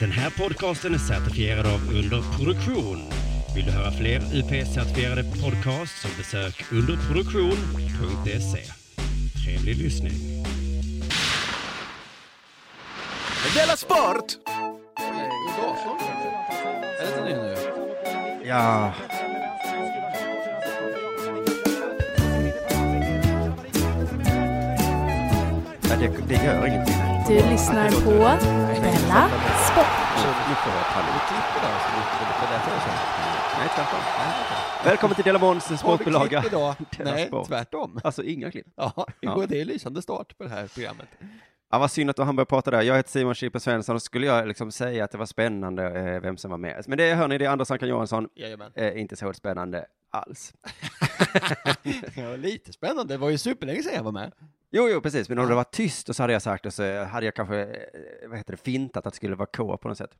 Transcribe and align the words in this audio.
Den 0.00 0.12
här 0.12 0.30
podcasten 0.30 0.94
är 0.94 0.98
certifierad 0.98 1.66
av 1.66 1.80
Underproduktion. 1.94 2.98
Vill 3.54 3.64
du 3.64 3.70
höra 3.70 3.92
fler 3.92 4.20
UP-certifierade 4.20 5.42
podcasts 5.42 6.02
så 6.02 6.08
besök 6.18 6.64
underproduktion.se. 6.72 8.64
Trevlig 9.44 9.76
lyssning. 9.76 10.12
Della 13.54 13.76
Sport! 13.76 14.24
Ja 18.44 18.94
det, 26.00 26.10
det 26.28 26.44
gör 26.44 26.66
ingenting. 26.66 27.17
Du 27.28 27.34
lyssnar 27.34 27.88
på 27.90 28.10
Della 28.82 29.28
Sport. 29.70 30.24
Välkommen 34.84 35.14
till 35.14 35.24
Dela 35.24 35.38
Måns 35.38 35.78
sportbilaga. 35.80 36.44
Nej, 37.04 37.30
tvärtom. 37.46 38.00
Alltså 38.04 38.22
inga 38.22 38.50
klipp. 38.50 38.66
Ja, 38.76 39.06
det 39.48 39.60
är 39.60 39.64
lysande 39.64 40.02
start 40.02 40.38
på 40.38 40.44
det 40.44 40.50
här 40.50 40.66
programmet. 40.66 41.08
Ja, 41.70 41.78
vad 41.78 41.90
synd 41.90 42.10
att 42.10 42.18
han 42.18 42.36
började 42.36 42.48
prata 42.48 42.70
där. 42.70 42.82
Jag 42.82 42.96
heter 42.96 43.10
Simon 43.10 43.34
Chippen 43.34 43.60
Svensson 43.60 43.94
och 43.94 44.02
skulle 44.02 44.26
jag 44.26 44.48
liksom 44.48 44.72
säga 44.72 45.04
att 45.04 45.10
det 45.10 45.18
var 45.18 45.26
spännande 45.26 45.84
eh, 45.84 46.20
vem 46.20 46.36
som 46.36 46.50
var 46.50 46.58
med. 46.58 46.84
Men 46.86 46.98
det 46.98 47.14
hör 47.14 47.28
ni, 47.28 47.38
det 47.38 47.44
är 47.44 47.50
Anders 47.50 47.70
Ankan 47.70 47.88
Johansson. 47.88 48.28
Eh, 48.74 49.00
inte 49.00 49.16
så 49.16 49.32
spännande 49.32 49.86
alls. 50.10 50.52
Ja, 52.16 52.36
lite 52.36 52.72
spännande. 52.72 53.14
Det 53.14 53.18
var 53.18 53.30
ju 53.30 53.38
superlänge 53.38 53.82
sedan 53.82 53.94
jag 53.94 54.02
var 54.02 54.12
med. 54.12 54.32
Jo, 54.70 54.88
jo, 54.88 55.00
precis. 55.00 55.28
Men 55.28 55.38
om 55.38 55.48
det 55.48 55.54
var 55.54 55.64
tyst 55.64 56.08
och 56.08 56.16
så 56.16 56.22
hade 56.22 56.32
jag 56.32 56.42
sagt 56.42 56.66
och 56.66 56.72
så 56.74 57.04
hade 57.04 57.26
jag 57.26 57.34
kanske, 57.34 57.60
eh, 57.62 58.28
vad 58.28 58.38
heter 58.38 58.52
det, 58.52 58.56
fintat 58.62 59.06
att 59.06 59.12
det 59.12 59.16
skulle 59.16 59.36
vara 59.36 59.48
K 59.56 59.76
på 59.76 59.88
något 59.88 59.98
sätt. 59.98 60.10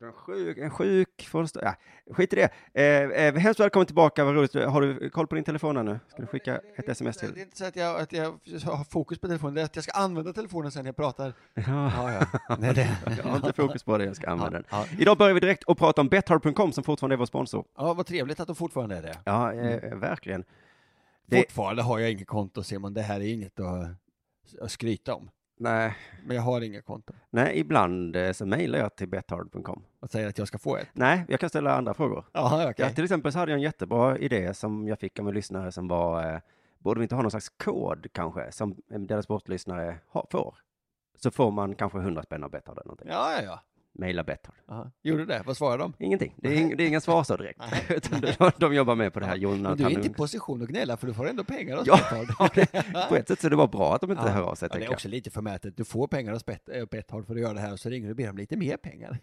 En 0.00 0.12
sjuk, 0.12 0.58
en 0.58 0.70
sjuk, 0.70 1.28
ja, 1.62 1.74
skit 2.10 2.32
i 2.32 2.36
det. 2.36 2.50
Eh, 2.74 3.26
eh, 3.26 3.34
hemskt 3.34 3.60
välkommen 3.60 3.86
tillbaka, 3.86 4.24
vad 4.24 4.34
roligt. 4.34 4.54
Har 4.54 4.80
du 4.80 5.10
koll 5.10 5.26
på 5.26 5.34
din 5.34 5.44
telefon 5.44 5.76
här 5.76 5.84
nu? 5.84 6.00
Ska 6.08 6.20
du 6.22 6.26
skicka 6.26 6.60
ett 6.76 6.88
sms 6.88 7.16
Det 7.16 7.26
är 7.26 7.30
till? 7.30 7.40
inte 7.42 7.56
så 7.56 7.64
att 7.64 7.76
jag, 7.76 8.00
att 8.00 8.12
jag 8.12 8.38
har 8.64 8.84
fokus 8.84 9.18
på 9.18 9.26
telefonen, 9.26 9.54
det 9.54 9.60
är 9.60 9.64
att 9.64 9.76
jag 9.76 9.84
ska 9.84 9.92
använda 9.92 10.32
telefonen 10.32 10.70
sen 10.70 10.82
när 10.82 10.88
jag 10.88 10.96
pratar. 10.96 11.34
Ja, 11.54 11.62
Ja, 11.96 12.12
ja. 12.48 12.56
Nej, 12.58 12.74
det... 12.74 12.98
jag 13.16 13.24
har 13.24 13.36
inte 13.36 13.52
fokus 13.52 13.82
på 13.82 13.98
det, 13.98 14.04
jag 14.04 14.16
ska 14.16 14.30
använda 14.30 14.50
den. 14.58 14.64
Ja, 14.70 14.86
Idag 14.98 15.18
börjar 15.18 15.34
vi 15.34 15.40
direkt 15.40 15.64
och 15.64 15.78
prata 15.78 16.00
om 16.00 16.08
Bethard.com 16.08 16.72
som 16.72 16.84
fortfarande 16.84 17.14
är 17.14 17.18
vår 17.18 17.26
sponsor. 17.26 17.64
ja, 17.76 17.94
vad 17.94 18.06
trevligt 18.06 18.40
att 18.40 18.46
de 18.46 18.56
fortfarande 18.56 18.96
är 18.96 19.02
det. 19.02 19.18
Ja, 19.24 19.52
eh, 19.52 19.94
verkligen. 19.98 20.44
Det- 21.26 21.36
Fortfarande 21.42 21.82
har 21.82 21.98
jag 21.98 22.10
inget 22.10 22.26
konto 22.26 22.62
Simon, 22.62 22.94
det 22.94 23.02
här 23.02 23.20
är 23.20 23.32
inget 23.34 23.60
att, 23.60 23.88
att 24.60 24.70
skryta 24.70 25.14
om. 25.14 25.30
Nej, 25.56 25.94
Men 26.26 26.36
jag 26.36 26.42
har 26.42 26.60
inget 26.60 26.84
konto. 26.84 27.12
nej, 27.30 27.58
ibland 27.58 28.16
eh, 28.16 28.32
så 28.32 28.46
mejlar 28.46 28.78
jag 28.78 28.96
till 28.96 29.08
Bethard.com. 29.08 29.84
Och 30.00 30.10
säger 30.10 30.28
att 30.28 30.38
jag 30.38 30.48
ska 30.48 30.58
få 30.58 30.76
ett. 30.76 30.88
Nej, 30.92 31.24
jag 31.28 31.40
kan 31.40 31.48
ställa 31.48 31.74
andra 31.76 31.94
frågor. 31.94 32.24
Ja, 32.32 32.62
okej. 32.70 32.74
Ja, 32.86 32.90
till 32.94 33.04
exempel 33.04 33.32
så 33.32 33.38
hade 33.38 33.52
jag 33.52 33.56
en 33.56 33.62
jättebra 33.62 34.18
idé 34.18 34.54
som 34.54 34.88
jag 34.88 34.98
fick 34.98 35.18
av 35.18 35.28
en 35.28 35.34
lyssnare 35.34 35.72
som 35.72 35.88
var, 35.88 36.34
eh, 36.34 36.40
borde 36.78 37.00
vi 37.00 37.02
inte 37.04 37.14
ha 37.14 37.22
någon 37.22 37.30
slags 37.30 37.48
kod 37.48 38.06
kanske, 38.12 38.52
som 38.52 38.76
en 38.90 39.06
deras 39.06 39.24
sportlyssnare 39.24 39.98
får? 40.30 40.56
Så 41.18 41.30
får 41.30 41.50
man 41.50 41.74
kanske 41.74 41.98
100 41.98 42.22
spänn 42.22 42.44
av 42.44 42.50
Betthard 42.50 42.76
eller 42.78 42.84
någonting. 42.86 43.08
Ja, 43.10 43.32
ja, 43.36 43.42
ja. 43.44 43.60
Maila 43.94 44.24
Betthard. 44.24 44.54
Gjorde 45.02 45.24
det? 45.26 45.42
Vad 45.46 45.56
svarade 45.56 45.82
de? 45.82 45.92
Ingenting. 45.98 46.34
Det 46.36 46.48
är, 46.48 46.56
ing, 46.60 46.76
det 46.76 46.84
är 46.84 46.88
inga 46.88 47.00
svar 47.00 47.24
så 47.24 47.36
direkt. 47.36 47.60
De, 48.38 48.50
de 48.58 48.74
jobbar 48.74 48.94
med 48.94 49.12
på 49.12 49.20
det 49.20 49.26
här 49.26 49.32
Men 49.32 49.40
du 49.40 49.46
är 49.48 49.52
Jonathan. 49.56 49.92
inte 49.92 50.06
i 50.06 50.10
position 50.10 50.62
att 50.62 50.68
gnälla 50.68 50.96
för 50.96 51.06
du 51.06 51.14
får 51.14 51.28
ändå 51.28 51.44
pengar 51.44 51.76
av 51.76 51.82
Ja, 51.86 51.98
ja, 52.94 53.06
på 53.08 53.16
ett 53.16 53.28
sätt 53.28 53.40
så 53.40 53.46
är 53.46 53.50
det 53.50 53.56
bara 53.56 53.66
bra 53.66 53.94
att 53.94 54.00
de 54.00 54.10
inte 54.10 54.22
Ja. 54.26 54.28
hör 54.30 54.42
av 54.42 54.54
sig, 54.54 54.68
Ja, 54.72 54.76
det 54.78 54.82
är 54.82 54.84
jag. 54.84 54.92
också 54.92 55.08
lite 55.08 55.30
förmätet. 55.30 55.76
Du 55.76 55.84
får 55.84 56.06
pengar 56.08 56.32
av 56.32 56.40
äh, 56.74 56.84
Betthard 56.90 57.26
för 57.26 57.34
att 57.34 57.40
göra 57.40 57.52
det 57.54 57.60
här 57.60 57.72
och 57.72 57.80
så 57.80 57.88
ringer 57.88 58.06
du 58.06 58.10
och 58.10 58.16
ber 58.16 58.30
om 58.30 58.36
lite 58.36 58.56
mer 58.56 58.76
pengar. 58.76 59.18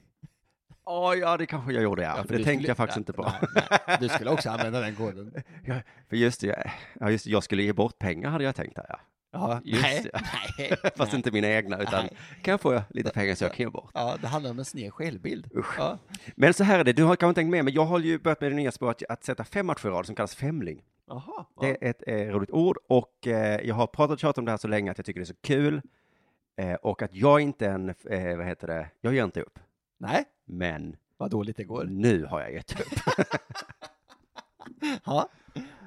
Ja, 0.86 1.16
ja, 1.16 1.38
det 1.38 1.46
kanske 1.46 1.74
jag 1.74 1.84
gjorde, 1.84 2.04
ja. 2.04 2.14
Ja, 2.18 2.22
det 2.24 2.28
tänkte 2.28 2.52
skulle- 2.54 2.68
jag 2.68 2.78
faktiskt 2.78 2.96
nej, 2.98 3.02
inte 3.02 3.14
på. 3.14 3.22
nej, 3.56 3.80
nej. 3.88 3.98
Du 4.00 4.10
skulle 4.10 4.30
också 4.32 4.50
använda 4.50 4.80
den 4.80 4.96
koden. 4.96 5.34
Ja, 5.66 5.76
för 6.10 6.16
just 6.16 6.42
det, 6.42 6.72
ja, 7.00 7.12
just 7.12 7.26
det, 7.26 7.32
jag 7.32 7.44
skulle 7.44 7.64
ge 7.64 7.74
bort 7.74 8.00
pengar 8.00 8.30
hade 8.30 8.44
jag 8.44 8.56
tänkt 8.56 8.78
ja. 8.90 9.00
Ja, 9.32 9.62
Just 9.64 9.84
nej, 9.84 10.12
nej, 10.58 10.74
Fast 10.96 11.12
nej. 11.12 11.16
inte 11.16 11.32
mina 11.32 11.48
egna, 11.48 11.82
utan 11.82 12.06
Nej. 12.06 12.18
kan 12.42 12.52
jag 12.52 12.62
få 12.62 12.82
lite 12.90 13.10
pengar 13.10 13.36
så 13.36 13.44
jag 13.44 13.54
kan 13.54 13.64
ge 13.66 13.70
bort. 13.70 13.92
Ja, 13.94 14.18
det 14.22 14.28
handlar 14.28 14.52
om 14.52 14.60
en 14.60 14.66
sned 14.66 14.94
självbild. 14.94 15.50
Ja. 15.78 15.98
Men 16.36 16.54
så 16.54 16.64
här 16.64 16.80
är 16.80 16.84
det, 16.84 16.94
du 16.94 17.04
har 17.04 17.16
kanske 17.16 17.40
tänkt 17.42 17.52
med, 17.52 17.66
men 17.66 17.74
jag 17.74 17.86
har 17.86 18.00
ju 18.00 18.20
börjat 18.20 18.42
med 18.42 18.52
det 18.52 18.56
nya 18.56 18.72
spåret 18.72 19.04
att 19.10 19.24
sätta 19.24 19.44
fem 19.44 19.66
matcher 19.66 19.88
i 19.88 19.90
rad 19.90 20.06
som 20.06 20.16
kallas 20.16 20.36
femling. 20.36 20.84
Jaha. 21.08 21.46
Det 21.62 21.70
är 21.70 21.90
ett 21.90 22.04
eh, 22.08 22.16
roligt 22.16 22.52
ord 22.52 22.78
och 22.88 23.28
eh, 23.28 23.60
jag 23.68 23.76
har 23.76 23.88
pratat 23.88 24.14
och 24.14 24.20
tjatat 24.20 24.38
om 24.38 24.46
det 24.46 24.52
här 24.52 24.58
så 24.58 24.68
länge 24.68 24.92
att 24.92 24.98
jag 24.98 25.06
tycker 25.06 25.20
det 25.20 25.24
är 25.24 25.26
så 25.26 25.34
kul. 25.42 25.82
Eh, 26.58 26.74
och 26.74 27.02
att 27.02 27.16
jag 27.16 27.42
inte 27.42 27.68
en, 27.68 27.90
eh, 27.90 28.38
vad 28.38 28.46
heter 28.46 28.68
det, 28.68 28.90
jag 29.02 29.14
ger 29.14 29.24
inte 29.24 29.42
upp. 29.42 29.60
Nej, 29.98 30.24
Men 30.46 30.96
vad 31.18 31.32
dåligt 31.32 31.58
det 31.58 31.64
går. 31.64 31.84
nu 31.84 32.26
har 32.26 32.42
jag 32.42 32.54
gett 32.54 32.80
upp. 32.82 33.00
Ja. 35.06 35.30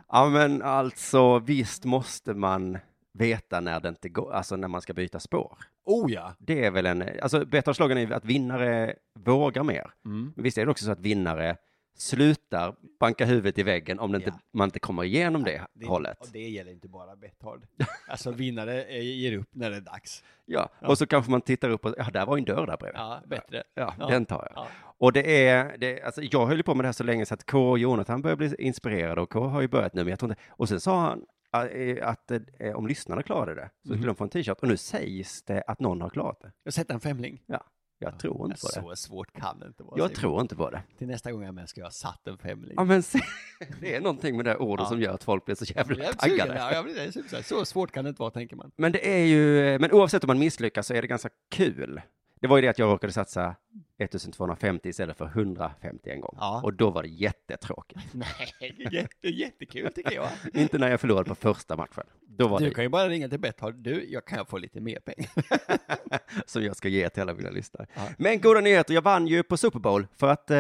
ja 0.08 0.28
men 0.28 0.62
alltså 0.62 1.38
visst 1.38 1.84
måste 1.84 2.34
man 2.34 2.78
veta 3.12 3.60
när 3.60 3.80
det 3.80 3.88
inte 3.88 4.08
går, 4.08 4.32
alltså 4.32 4.56
när 4.56 4.68
man 4.68 4.80
ska 4.82 4.92
byta 4.92 5.20
spår. 5.20 5.58
Oh 5.84 6.12
ja. 6.12 6.34
Det 6.38 6.64
är 6.64 6.70
väl 6.70 6.86
en, 6.86 7.04
alltså 7.22 7.44
Bettards 7.44 7.76
slogan 7.76 7.98
är 7.98 8.10
att 8.12 8.24
vinnare 8.24 8.94
vågar 9.14 9.62
mer. 9.62 9.90
Mm. 10.04 10.32
Men 10.36 10.42
visst 10.44 10.58
är 10.58 10.64
det 10.64 10.70
också 10.70 10.84
så 10.84 10.90
att 10.92 11.00
vinnare 11.00 11.56
slutar 11.96 12.74
banka 13.00 13.24
huvudet 13.24 13.58
i 13.58 13.62
väggen 13.62 13.98
om 13.98 14.12
det 14.12 14.16
inte, 14.18 14.30
Ja. 14.30 14.38
man 14.52 14.64
inte 14.68 14.78
kommer 14.78 15.04
igenom 15.04 15.44
det, 15.44 15.62
Det, 15.72 15.86
hållet. 15.86 16.20
och 16.20 16.26
det 16.32 16.48
gäller 16.48 16.72
inte 16.72 16.88
bara 16.88 17.16
Betthard. 17.16 17.62
Alltså 18.08 18.30
vinnare 18.30 19.02
ger 19.02 19.38
upp 19.38 19.48
när 19.52 19.70
det 19.70 19.76
är 19.76 19.80
dags. 19.80 20.24
Ja. 20.46 20.68
och 20.80 20.98
så 20.98 21.06
kanske 21.06 21.30
man 21.30 21.40
tittar 21.40 21.68
upp 21.70 21.84
och, 21.84 21.94
ja, 21.98 22.04
där 22.12 22.26
var 22.26 22.36
en 22.38 22.44
dörr 22.44 22.66
där 22.66 22.76
bredvid. 22.76 23.00
Ja, 23.00 23.22
bättre. 23.26 23.62
Ja, 23.74 23.94
Ja. 23.98 24.06
den 24.06 24.26
tar 24.26 24.48
jag. 24.54 24.64
Ja. 24.64 24.68
Och 24.98 25.12
det 25.12 25.46
är, 25.46 25.76
det, 25.78 26.02
alltså 26.02 26.22
jag 26.22 26.46
höll 26.46 26.62
på 26.62 26.74
med 26.74 26.84
det 26.84 26.88
här 26.88 26.92
så 26.92 27.04
länge 27.04 27.26
så 27.26 27.34
att 27.34 27.46
K 27.50 27.70
och 27.70 27.78
Jonathan 27.78 28.22
börjar 28.22 28.36
bli 28.36 28.54
inspirerade 28.58 29.20
och 29.20 29.30
K 29.30 29.46
har 29.46 29.60
ju 29.60 29.68
börjat 29.68 29.94
nu, 29.94 30.00
men 30.04 30.10
jag 30.10 30.18
tror 30.18 30.30
inte, 30.30 30.42
och 30.50 30.68
sen 30.68 30.80
sa 30.80 31.00
han 31.00 31.24
att 32.02 32.30
eh, 32.30 32.74
om 32.74 32.86
lyssnarna 32.86 33.22
klarade 33.22 33.54
det 33.54 33.70
så 33.82 33.88
skulle 33.94 34.06
de 34.06 34.16
få 34.16 34.24
en 34.24 34.30
t-shirt 34.30 34.58
och 34.62 34.68
nu 34.68 34.76
sägs 34.76 35.42
det 35.42 35.62
att 35.66 35.80
någon 35.80 36.00
har 36.00 36.10
klarat 36.10 36.40
det. 36.40 36.52
Jag 36.64 36.74
sätter 36.74 36.94
en 36.94 37.00
femling. 37.00 37.42
Ja, 37.46 37.64
jag 37.98 38.18
tror 38.18 38.46
inte 38.46 38.60
på 38.60 38.66
det. 38.66 38.72
Så 38.82 38.96
svårt 38.96 39.32
kan 39.32 39.58
det 39.60 39.66
inte 39.66 39.82
vara. 39.82 39.98
Jag 39.98 40.14
tror 40.14 40.40
inte 40.40 40.56
på 40.56 40.70
det. 40.70 40.82
Till 40.98 41.06
nästa 41.06 41.32
gång 41.32 41.40
jag 41.42 41.48
är 41.48 41.52
med 41.52 41.68
ska 41.68 41.80
jag 41.80 41.86
ha 41.86 41.90
satt 41.90 42.26
en 42.26 42.38
femling. 42.38 42.74
Ja, 42.76 42.84
men 42.84 43.02
det 43.80 43.94
är 43.96 44.00
någonting 44.00 44.36
med 44.36 44.44
det 44.44 44.50
här 44.50 44.62
ordet 44.62 44.84
Ja. 44.84 44.88
som 44.88 45.00
gör 45.00 45.14
att 45.14 45.24
folk 45.24 45.44
blir 45.44 45.54
så 45.54 45.64
Jag 45.68 45.76
jävla 45.76 45.94
sugen. 45.94 46.38
taggade. 46.38 46.54
Ja, 46.58 46.72
jag 46.72 46.84
blir. 46.84 47.10
Så- 47.10 47.42
Så 47.42 47.64
svårt 47.64 47.92
kan 47.92 48.04
det 48.04 48.08
inte 48.08 48.20
vara, 48.22 48.30
tänker 48.30 48.56
man. 48.56 48.70
Men 48.76 48.92
det 48.92 49.08
är 49.20 49.24
ju, 49.26 49.78
men 49.78 49.92
oavsett 49.92 50.24
om 50.24 50.28
man 50.28 50.38
misslyckas 50.38 50.86
så 50.86 50.94
är 50.94 51.02
det 51.02 51.08
ganska 51.08 51.28
kul. 51.50 52.00
Det 52.42 52.48
var 52.48 52.56
ju 52.56 52.62
det 52.62 52.68
att 52.68 52.78
jag 52.78 52.92
råkade 52.92 53.12
satsa 53.12 53.56
1250 53.98 54.88
istället 54.88 55.16
för 55.16 55.24
150 55.26 56.10
en 56.10 56.20
gång. 56.20 56.36
Ja. 56.40 56.60
Och 56.64 56.74
då 56.74 56.90
var 56.90 57.02
det 57.02 57.08
jättetråkigt. 57.08 58.00
Nej, 58.12 58.88
jätte, 58.90 59.28
jättekul 59.28 59.92
tycker 59.92 60.14
jag. 60.14 60.28
Inte 60.54 60.78
när 60.78 60.90
jag 60.90 61.00
förlorade 61.00 61.28
på 61.28 61.34
första 61.34 61.76
matchen. 61.76 62.04
Då 62.20 62.48
var 62.48 62.58
Du 62.58 62.64
det 62.64 62.74
kan 62.74 62.84
ju 62.84 62.90
bara 62.90 63.08
ringa 63.08 63.28
till 63.28 63.40
Betthard. 63.40 63.74
Du, 63.74 64.04
jag 64.08 64.26
kan 64.26 64.46
få 64.46 64.58
lite 64.58 64.80
mer 64.80 65.00
pengar. 65.00 65.30
som 66.46 66.62
jag 66.64 66.76
ska 66.76 66.88
ge 66.88 67.08
till 67.08 67.22
alla 67.22 67.34
mina 67.34 67.50
lyssnare. 67.50 67.86
Ja. 67.94 68.08
Men 68.18 68.40
goda 68.40 68.60
nyheter, 68.60 68.94
jag 68.94 69.02
vann 69.02 69.26
ju 69.26 69.42
på 69.42 69.56
Super 69.56 69.78
Bowl 69.78 70.06
för 70.16 70.28
att 70.28 70.50
eh, 70.50 70.56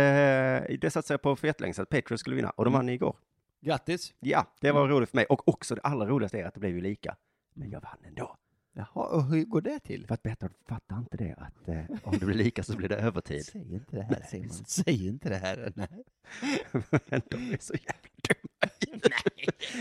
det 0.80 0.90
satsade 0.92 1.14
jag 1.14 1.22
på 1.22 1.36
för 1.36 1.46
jättelänge 1.46 1.74
sedan 1.74 1.82
att 1.82 1.88
Patriots 1.88 2.20
skulle 2.20 2.36
vinna 2.36 2.50
och 2.50 2.64
de 2.64 2.72
vann 2.72 2.88
igår. 2.88 3.16
Grattis. 3.60 4.14
Ja, 4.20 4.46
det 4.60 4.72
var 4.72 4.88
roligt 4.88 5.10
för 5.10 5.16
mig 5.16 5.26
och 5.26 5.48
också 5.48 5.74
det 5.74 5.80
allra 5.80 6.06
roligaste 6.06 6.38
är 6.38 6.44
att 6.44 6.54
det 6.54 6.60
blev 6.60 6.74
ju 6.74 6.80
lika. 6.80 7.16
Men 7.54 7.70
jag 7.70 7.80
vann 7.80 7.98
ändå. 8.06 8.36
Jaha, 8.74 9.06
och 9.06 9.24
hur 9.24 9.44
går 9.44 9.60
det 9.60 9.80
till? 9.80 10.06
För 10.06 10.14
att 10.14 10.22
Betthard 10.22 10.52
fattar 10.68 10.98
inte 10.98 11.16
det 11.16 11.34
att 11.38 11.68
eh, 11.68 11.84
om 12.04 12.18
det 12.18 12.26
blir 12.26 12.36
lika 12.36 12.62
så 12.62 12.76
blir 12.76 12.88
det 12.88 12.96
övertid. 12.96 13.44
Säg 13.46 13.74
inte 13.74 13.96
det 13.96 14.02
här 14.02 14.22
Simon. 14.30 14.50
Säg 14.66 15.06
inte 15.08 15.28
det 15.28 15.36
här. 15.36 15.72
Nej. 15.76 15.88
Men 17.08 17.22
de 17.30 17.36
är 17.52 17.58
så 17.60 17.74
jävla 17.74 18.08
dumma. 18.28 19.12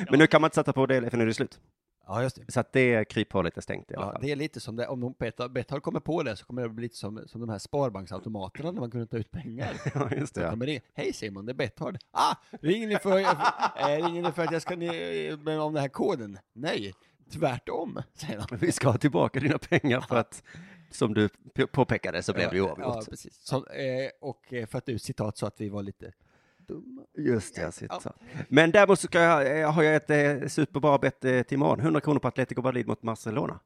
Men 0.09 0.19
nu 0.19 0.27
kan 0.27 0.41
man 0.41 0.47
inte 0.47 0.55
sätta 0.55 0.73
på 0.73 0.85
det 0.85 1.09
för 1.09 1.17
nu 1.17 1.23
är 1.23 1.27
det 1.27 1.33
slut. 1.33 1.59
Ja, 2.07 2.23
just 2.23 2.35
det. 2.35 2.51
Så 2.51 2.59
att 2.59 2.73
det 2.73 3.05
kryphålet 3.05 3.57
är 3.57 3.61
stängt 3.61 3.91
i 3.91 3.95
alla 3.95 4.05
Ja, 4.05 4.11
fall. 4.11 4.21
det 4.21 4.31
är 4.31 4.35
lite 4.35 4.59
som 4.59 4.75
det, 4.75 4.87
om 4.87 4.99
de 4.99 5.15
Betthard 5.49 5.81
kommer 5.83 5.99
på 5.99 6.23
det 6.23 6.35
så 6.35 6.45
kommer 6.45 6.61
det 6.61 6.69
bli 6.69 6.83
lite 6.83 6.95
som, 6.97 7.23
som 7.27 7.41
de 7.41 7.49
här 7.49 7.57
sparbanksautomaterna 7.59 8.71
när 8.71 8.79
man 8.79 8.91
kunde 8.91 9.07
ta 9.07 9.17
ut 9.17 9.31
pengar. 9.31 9.73
Ja, 9.95 10.09
just 10.11 10.33
det. 10.35 10.39
Så 10.41 10.45
Ja. 10.45 10.49
kommer 10.49 10.65
det, 10.65 10.81
hej 10.93 11.13
Simon, 11.13 11.45
det 11.45 11.51
är 11.51 11.53
Betthard. 11.53 11.97
Ah, 12.11 12.35
ringer 12.61 12.87
ni 12.87 12.95
för, 12.95 13.19
äh, 13.19 14.05
ringer 14.05 14.21
ni 14.21 14.31
för 14.31 14.43
att 14.43 14.51
jag 14.51 14.61
ska 14.61 14.75
ni, 14.75 15.37
men 15.41 15.59
om 15.59 15.73
den 15.73 15.81
här 15.81 15.89
koden? 15.89 16.37
Nej, 16.53 16.93
tvärtom, 17.31 18.01
säger 18.13 18.45
de. 18.49 18.57
Vi 18.57 18.71
ska 18.71 18.89
ha 18.89 18.97
tillbaka 18.97 19.39
dina 19.39 19.57
pengar 19.57 20.01
för 20.01 20.15
att, 20.15 20.43
som 20.91 21.13
du 21.13 21.29
påpekade, 21.71 22.23
så 22.23 22.33
blev 22.33 22.49
det 22.49 22.55
ju 22.55 22.63
Ja, 22.63 22.69
oavgjort. 22.69 23.09
precis. 23.09 23.39
Så, 23.43 23.55
eh, 23.55 24.09
och 24.21 24.53
eh, 24.53 24.65
för 24.67 24.77
att 24.77 24.85
du 24.85 24.99
citat 24.99 25.37
så 25.37 25.45
att 25.45 25.61
vi 25.61 25.69
var 25.69 25.83
lite 25.83 26.13
dumma. 26.57 27.01
Just 27.17 27.55
det, 27.55 27.61
jag 27.61 27.73
sitter 27.73 27.99
så. 27.99 28.13
Men 28.47 28.71
däremot 28.71 28.99
så 28.99 29.07
ska 29.07 29.19
jag, 29.19 29.59
eh, 29.61 29.71
har 29.71 29.83
jag 29.83 29.95
ett 30.11 30.51
superbra 30.51 30.97
bett 30.97 31.19
till 31.21 31.45
imorgon. 31.49 31.79
100 31.79 32.01
kronor 32.01 32.19
på 32.19 32.27
Atletico 32.27 32.61
Madrid 32.61 32.87
mot 32.87 33.01
Barcelona. 33.01 33.59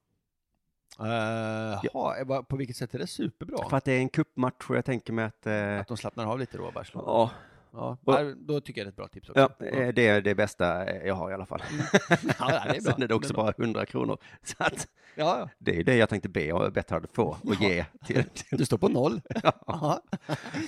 Uh, 1.01 1.79
ja. 1.94 2.44
på 2.50 2.56
vilket 2.56 2.75
sätt 2.75 2.94
är 2.94 3.00
det 3.00 3.07
superbra? 3.07 3.69
För 3.69 3.77
att 3.77 3.85
det 3.85 3.91
är 3.91 4.00
en 4.00 4.09
cupmatch 4.09 4.69
och 4.69 4.75
jag 4.75 4.85
tänker 4.85 5.13
mig 5.13 5.25
att... 5.25 5.47
Eh, 5.47 5.79
Att 5.79 5.88
de 5.88 5.97
slappnar 5.97 6.25
av 6.25 6.39
lite 6.39 6.57
då, 6.57 6.71
Barcelona? 6.71 7.07
ja, 7.07 7.31
Ja, 7.75 7.98
Och- 8.06 8.13
ja, 8.13 8.33
då 8.38 8.62
tycker 8.62 8.81
jag 8.81 8.86
det 8.86 8.89
är 8.89 8.92
ett 8.92 8.95
bra 8.95 9.07
tips 9.07 9.30
också. 9.30 9.50
Ja, 9.60 9.66
eh, 9.66 9.94
det 9.94 10.07
är 10.07 10.22
det 10.22 10.36
bästa 10.36 10.86
eh, 10.86 11.07
jag 11.07 11.16
har 11.16 11.31
i 11.31 11.33
alla 11.33 11.45
fall. 11.45 11.62
ja, 12.10 12.48
det 12.50 12.77
är 12.77 12.81
bra. 12.81 12.92
Sen 12.94 13.04
är 13.04 13.07
det 13.07 13.13
också 13.16 13.33
bara 13.33 13.54
100 13.57 13.86
kronor. 13.86 14.18
Så 14.44 14.56
att 14.60 14.88
Ja, 15.18 15.39
ja. 15.39 15.50
det 15.57 15.80
är 15.80 15.83
det 15.83 15.95
jag 15.95 16.10
tänkte 16.10 16.30
be 16.30 16.72
Betthard 16.74 17.07
få 17.13 17.38
och 17.44 17.56
ge 17.62 17.86
till, 18.06 18.24
till 18.24 18.57
Du 18.57 18.66
står 18.66 18.77
på 18.77 18.89
noll. 18.89 19.22
Ja. 19.68 20.01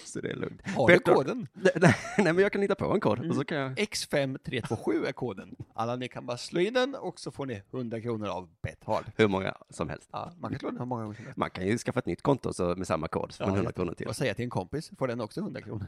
så 0.05 0.21
det 0.21 0.29
är 0.31 0.35
lugnt. 0.35 0.61
Har 0.67 0.87
du 0.87 0.99
koden? 0.99 1.47
Nej, 1.53 1.73
nej, 2.17 2.33
men 2.33 2.37
jag 2.37 2.51
kan 2.51 2.61
hitta 2.61 2.75
på 2.75 2.93
en 2.93 2.99
kod 2.99 3.29
och 3.29 3.35
så 3.35 3.45
kan 3.45 3.57
jag... 3.57 3.71
X5327 3.79 5.07
är 5.07 5.11
koden. 5.11 5.55
Alla 5.73 5.95
ni 5.95 6.07
kan 6.07 6.25
bara 6.25 6.37
slå 6.37 6.59
in 6.59 6.73
den 6.73 6.95
och 6.95 7.19
så 7.19 7.31
får 7.31 7.45
ni 7.45 7.61
100 7.73 8.01
kronor 8.01 8.27
av 8.27 8.49
Bethard. 8.61 9.05
Hur 9.15 9.27
många 9.27 9.57
som 9.69 9.89
helst. 9.89 10.09
Ja, 10.11 10.31
man 10.37 10.51
kan 10.51 10.59
slå 10.59 10.69
den 10.69 10.79
hur 10.79 10.85
många 10.85 11.03
som 11.15 11.25
helst. 11.25 11.37
Man 11.37 11.49
kan 11.49 11.67
ju 11.67 11.77
skaffa 11.77 11.99
ett 11.99 12.05
nytt 12.05 12.21
konto 12.21 12.53
så 12.53 12.75
med 12.75 12.87
samma 12.87 13.07
kod, 13.07 13.33
man 13.39 13.49
100 13.49 13.71
kronor 13.71 13.93
till. 13.93 14.07
Och 14.07 14.15
säga 14.15 14.33
till 14.33 14.43
en 14.43 14.49
kompis, 14.49 14.91
får 14.97 15.07
den 15.07 15.21
också 15.21 15.39
100 15.39 15.61
kronor. 15.61 15.85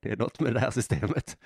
Det. 0.00 0.08
Det 0.08 0.12
är 0.12 0.16
något 0.16 0.40
med 0.40 0.54
det 0.54 0.60
här 0.60 0.70
systemet. 0.70 1.36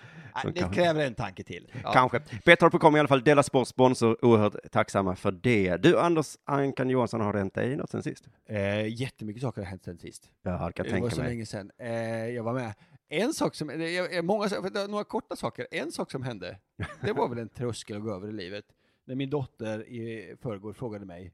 Som 0.42 0.52
det 0.52 0.60
kanske- 0.60 0.82
kräver 0.82 1.06
en 1.06 1.14
tanke 1.14 1.42
till. 1.44 1.72
Ja. 1.84 1.92
Kanske. 1.92 2.20
Betthard.com 2.44 2.96
i 2.96 2.98
alla 2.98 3.08
fall, 3.08 3.24
Dela 3.24 3.42
Sport 3.42 3.68
sponsor, 3.68 4.24
oerhört 4.24 4.54
tacksamma 4.72 5.16
för 5.16 5.30
det. 5.32 5.76
Du 5.76 5.98
Anders 5.98 6.36
Ankan 6.44 6.90
Johansson, 6.90 7.20
har 7.20 7.32
det 7.32 7.38
hänt 7.38 7.54
dig 7.54 7.76
något 7.76 7.90
sen 7.90 8.02
sist? 8.02 8.24
Eh, 8.48 8.86
jättemycket 9.00 9.42
saker 9.42 9.60
har 9.62 9.68
hänt 9.68 9.84
sen 9.84 9.98
sist. 9.98 10.30
Ja, 10.42 10.50
jag 10.50 10.74
kan 10.74 10.84
Det 10.86 10.92
var 10.92 10.98
tänka 10.98 11.14
så 11.14 11.20
mig. 11.20 11.30
länge 11.30 11.46
sedan. 11.46 11.70
Eh, 11.78 11.90
jag 12.28 12.42
var 12.42 12.54
med. 12.54 12.74
En 13.08 13.32
sak 13.32 13.54
som, 13.54 13.68
det 13.68 14.22
många, 14.24 14.48
det 14.48 14.86
några 14.86 15.04
korta 15.04 15.36
saker. 15.36 15.66
En 15.70 15.92
sak 15.92 16.10
som 16.10 16.22
hände, 16.22 16.58
det 17.00 17.12
var 17.12 17.28
väl 17.28 17.38
en 17.38 17.48
tröskel 17.48 17.96
att 17.96 18.02
gå 18.02 18.14
över 18.14 18.28
i 18.28 18.32
livet. 18.32 18.64
När 19.06 19.14
min 19.14 19.30
dotter 19.30 19.88
i 19.88 20.34
förrgår 20.42 20.72
frågade 20.72 21.04
mig, 21.06 21.32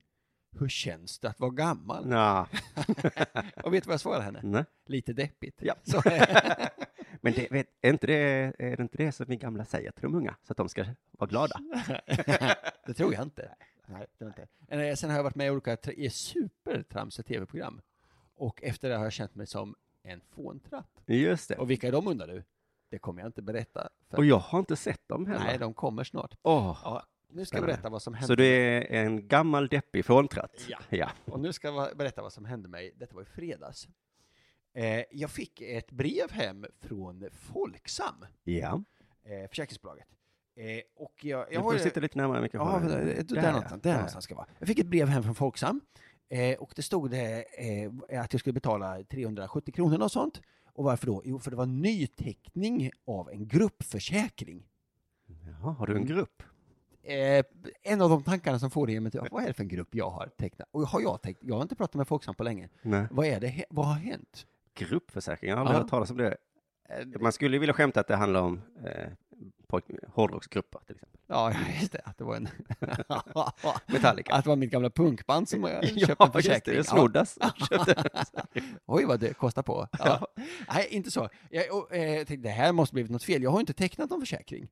hur 0.58 0.68
känns 0.68 1.18
det 1.18 1.28
att 1.28 1.40
vara 1.40 1.50
gammal? 1.50 2.06
Nå, 2.08 2.46
Och 3.64 3.74
vet 3.74 3.84
du 3.84 3.88
vad 3.88 3.92
jag 3.92 4.00
svarade 4.00 4.24
henne? 4.24 4.40
nej. 4.42 4.64
Lite 4.86 5.12
deppigt. 5.12 5.58
Ja. 5.62 5.74
Så, 5.82 6.02
Men 7.26 7.34
det, 7.34 7.52
vet, 7.52 7.66
är, 7.80 7.90
inte 7.90 8.06
det, 8.06 8.14
är 8.58 8.76
det 8.76 8.82
inte 8.82 8.96
det 8.96 9.12
som 9.12 9.26
vi 9.28 9.36
gamla 9.36 9.64
säger 9.64 9.90
till 9.90 10.02
de 10.02 10.14
unga, 10.14 10.36
så 10.42 10.52
att 10.52 10.56
de 10.56 10.68
ska 10.68 10.84
vara 11.10 11.28
glada? 11.28 11.60
det 12.86 12.94
tror 12.94 13.14
jag 13.14 13.22
inte. 13.22 13.54
Nej, 13.86 14.06
det 14.10 14.18
tror 14.18 14.32
jag 14.36 14.42
inte. 14.68 14.88
Eh, 14.88 14.94
Sen 14.94 15.10
har 15.10 15.16
jag 15.16 15.24
varit 15.24 15.34
med 15.34 15.46
i 15.46 15.50
olika 15.50 15.76
i 15.92 16.10
supertramsiga 16.10 17.24
tv-program. 17.24 17.80
Och 18.34 18.62
efter 18.62 18.88
det 18.88 18.96
har 18.96 19.04
jag 19.04 19.12
känt 19.12 19.34
mig 19.34 19.46
som 19.46 19.74
en 20.02 20.20
fåntratt. 20.20 21.02
Just 21.06 21.48
det. 21.48 21.56
Och 21.56 21.70
vilka 21.70 21.88
är 21.88 21.92
de 21.92 22.06
undrar 22.08 22.26
du? 22.26 22.44
Det 22.90 22.98
kommer 22.98 23.22
jag 23.22 23.28
inte 23.28 23.42
berätta. 23.42 23.88
För 24.10 24.16
Och 24.18 24.24
jag 24.24 24.38
har 24.38 24.58
inte 24.58 24.76
sett 24.76 25.08
dem 25.08 25.26
heller. 25.26 25.44
Nej, 25.44 25.58
de 25.58 25.74
kommer 25.74 26.04
snart. 26.04 26.34
Åh, 26.42 26.80
Ja, 26.84 27.02
nu 27.28 27.44
ska 27.44 27.56
jag 27.56 27.66
berätta 27.66 27.88
vad 27.88 28.02
som 28.02 28.14
hände. 28.14 28.26
så 28.26 28.34
du 28.34 28.46
är 28.46 28.82
en 28.90 29.28
gammal 29.28 29.68
deppig 29.68 30.04
fåntratt? 30.04 30.64
Ja. 30.68 30.78
ja. 30.88 31.10
Och 31.24 31.40
nu 31.40 31.52
ska 31.52 31.68
jag 31.68 31.96
berätta 31.96 32.22
vad 32.22 32.32
som 32.32 32.44
hände 32.44 32.68
mig. 32.68 32.92
Detta 32.96 33.14
var 33.14 33.22
i 33.22 33.24
fredags. 33.24 33.88
Eh, 34.76 35.02
jag 35.10 35.30
fick 35.30 35.60
ett 35.60 35.90
brev 35.90 36.30
hem 36.30 36.66
från 36.80 37.24
Folksam, 37.32 38.24
Ja. 38.44 38.82
eh, 39.24 39.48
försäkringsbolaget. 39.48 40.06
Eh, 40.56 40.80
och 40.96 41.24
jag, 41.24 41.52
jag 41.52 41.60
har 41.60 41.64
får 41.64 41.74
ju- 41.74 41.78
sitta 41.80 42.00
lite 42.00 42.18
närmare 42.18 42.38
Ja, 42.38 42.42
mikrofonen. 42.42 42.88
där, 42.88 43.04
där, 43.04 43.22
Där, 43.42 43.52
någonstans, 43.52 43.82
där 43.82 43.94
någonstans 43.94 44.24
ska 44.24 44.32
jag 44.32 44.36
vara. 44.36 44.48
Jag 44.58 44.68
fick 44.68 44.78
ett 44.78 44.86
brev 44.86 45.08
hem 45.08 45.22
från 45.22 45.34
Folksam 45.34 45.80
eh, 46.28 46.58
och 46.58 46.72
det 46.76 46.82
stod 46.82 47.10
det 47.10 47.44
eh, 48.10 48.20
att 48.22 48.32
jag 48.32 48.40
skulle 48.40 48.52
betala 48.52 49.02
370 49.04 49.72
kronor 49.74 50.02
och 50.02 50.12
sånt. 50.12 50.42
Och 50.72 50.84
varför 50.84 51.06
då? 51.06 51.22
Jo, 51.24 51.38
för 51.38 51.50
det 51.50 51.56
var 51.56 51.66
nyteckning 51.66 52.90
av 53.06 53.30
en 53.30 53.48
gruppförsäkring. 53.48 54.66
Jaha, 55.46 55.72
har 55.72 55.86
du 55.86 55.96
en 55.96 56.06
grupp? 56.06 56.42
Eh, 57.02 57.44
en 57.82 58.00
av 58.00 58.10
de 58.10 58.22
tankarna 58.22 58.58
som 58.58 58.70
får 58.70 58.86
det 58.86 59.00
mig 59.00 59.12
till, 59.12 59.20
vad 59.30 59.42
är 59.42 59.46
det 59.46 59.52
för 59.54 59.62
en 59.62 59.68
grupp 59.68 59.94
jag 59.94 60.10
har 60.10 60.26
tecknat? 60.38 60.68
Och 60.70 60.80
har 60.88 61.00
jag 61.00 61.22
tänkt, 61.22 61.40
jag 61.44 61.54
har 61.54 61.62
inte 61.62 61.76
pratat 61.76 61.94
med 61.94 62.08
Folksam 62.08 62.34
på 62.34 62.44
länge. 62.44 62.68
Nej. 62.82 63.06
Vad 63.10 63.26
är 63.26 63.40
det, 63.40 63.46
he- 63.48 63.64
vad 63.70 63.86
har 63.86 63.94
hänt? 63.94 64.46
Gruppförsäkring, 64.76 65.48
jag 65.50 65.56
har 65.56 65.60
aldrig 65.64 65.78
hört 65.82 65.90
talas 65.90 66.10
om 66.10 66.16
det. 66.16 66.36
Eh, 66.88 67.20
Man 67.20 67.32
skulle 67.32 67.58
vilja 67.58 67.72
skämta 67.74 68.00
att 68.00 68.08
det 68.08 68.16
handlar 68.16 68.40
om 68.42 68.62
eh, 68.84 69.08
hårdrocksgrupper 70.08 70.80
till 70.86 70.94
exempel. 70.96 71.20
Ja, 71.26 71.52
just 71.80 71.92
det, 71.92 72.00
att 72.04 72.18
det 72.18 72.24
var 72.24 72.36
en... 72.36 72.48
Metallica. 73.86 74.34
att 74.34 74.44
det 74.44 74.48
var 74.48 74.56
mitt 74.56 74.70
gamla 74.70 74.90
punkband 74.90 75.48
som 75.48 75.62
jag 75.64 75.88
köpte 75.88 76.00
en 76.12 76.16
ja, 76.18 76.24
just 76.24 76.32
det, 76.34 76.42
försäkring. 76.42 76.74
det 76.74 76.78
Ja. 76.78 76.84
snoddas. 76.84 77.38
Oj, 78.86 79.04
vad 79.04 79.20
det 79.20 79.34
kostar 79.34 79.62
på. 79.62 79.88
Ja. 79.98 80.26
Nej, 80.74 80.88
inte 80.90 81.10
så. 81.10 81.28
Jag, 81.50 81.74
och, 81.78 81.94
eh, 81.96 82.16
tänkte, 82.24 82.36
det 82.48 82.54
här 82.54 82.72
måste 82.72 82.94
blivit 82.94 83.12
något 83.12 83.24
fel. 83.24 83.42
Jag 83.42 83.50
har 83.50 83.60
inte 83.60 83.72
tecknat 83.72 84.10
någon 84.10 84.20
försäkring. 84.20 84.68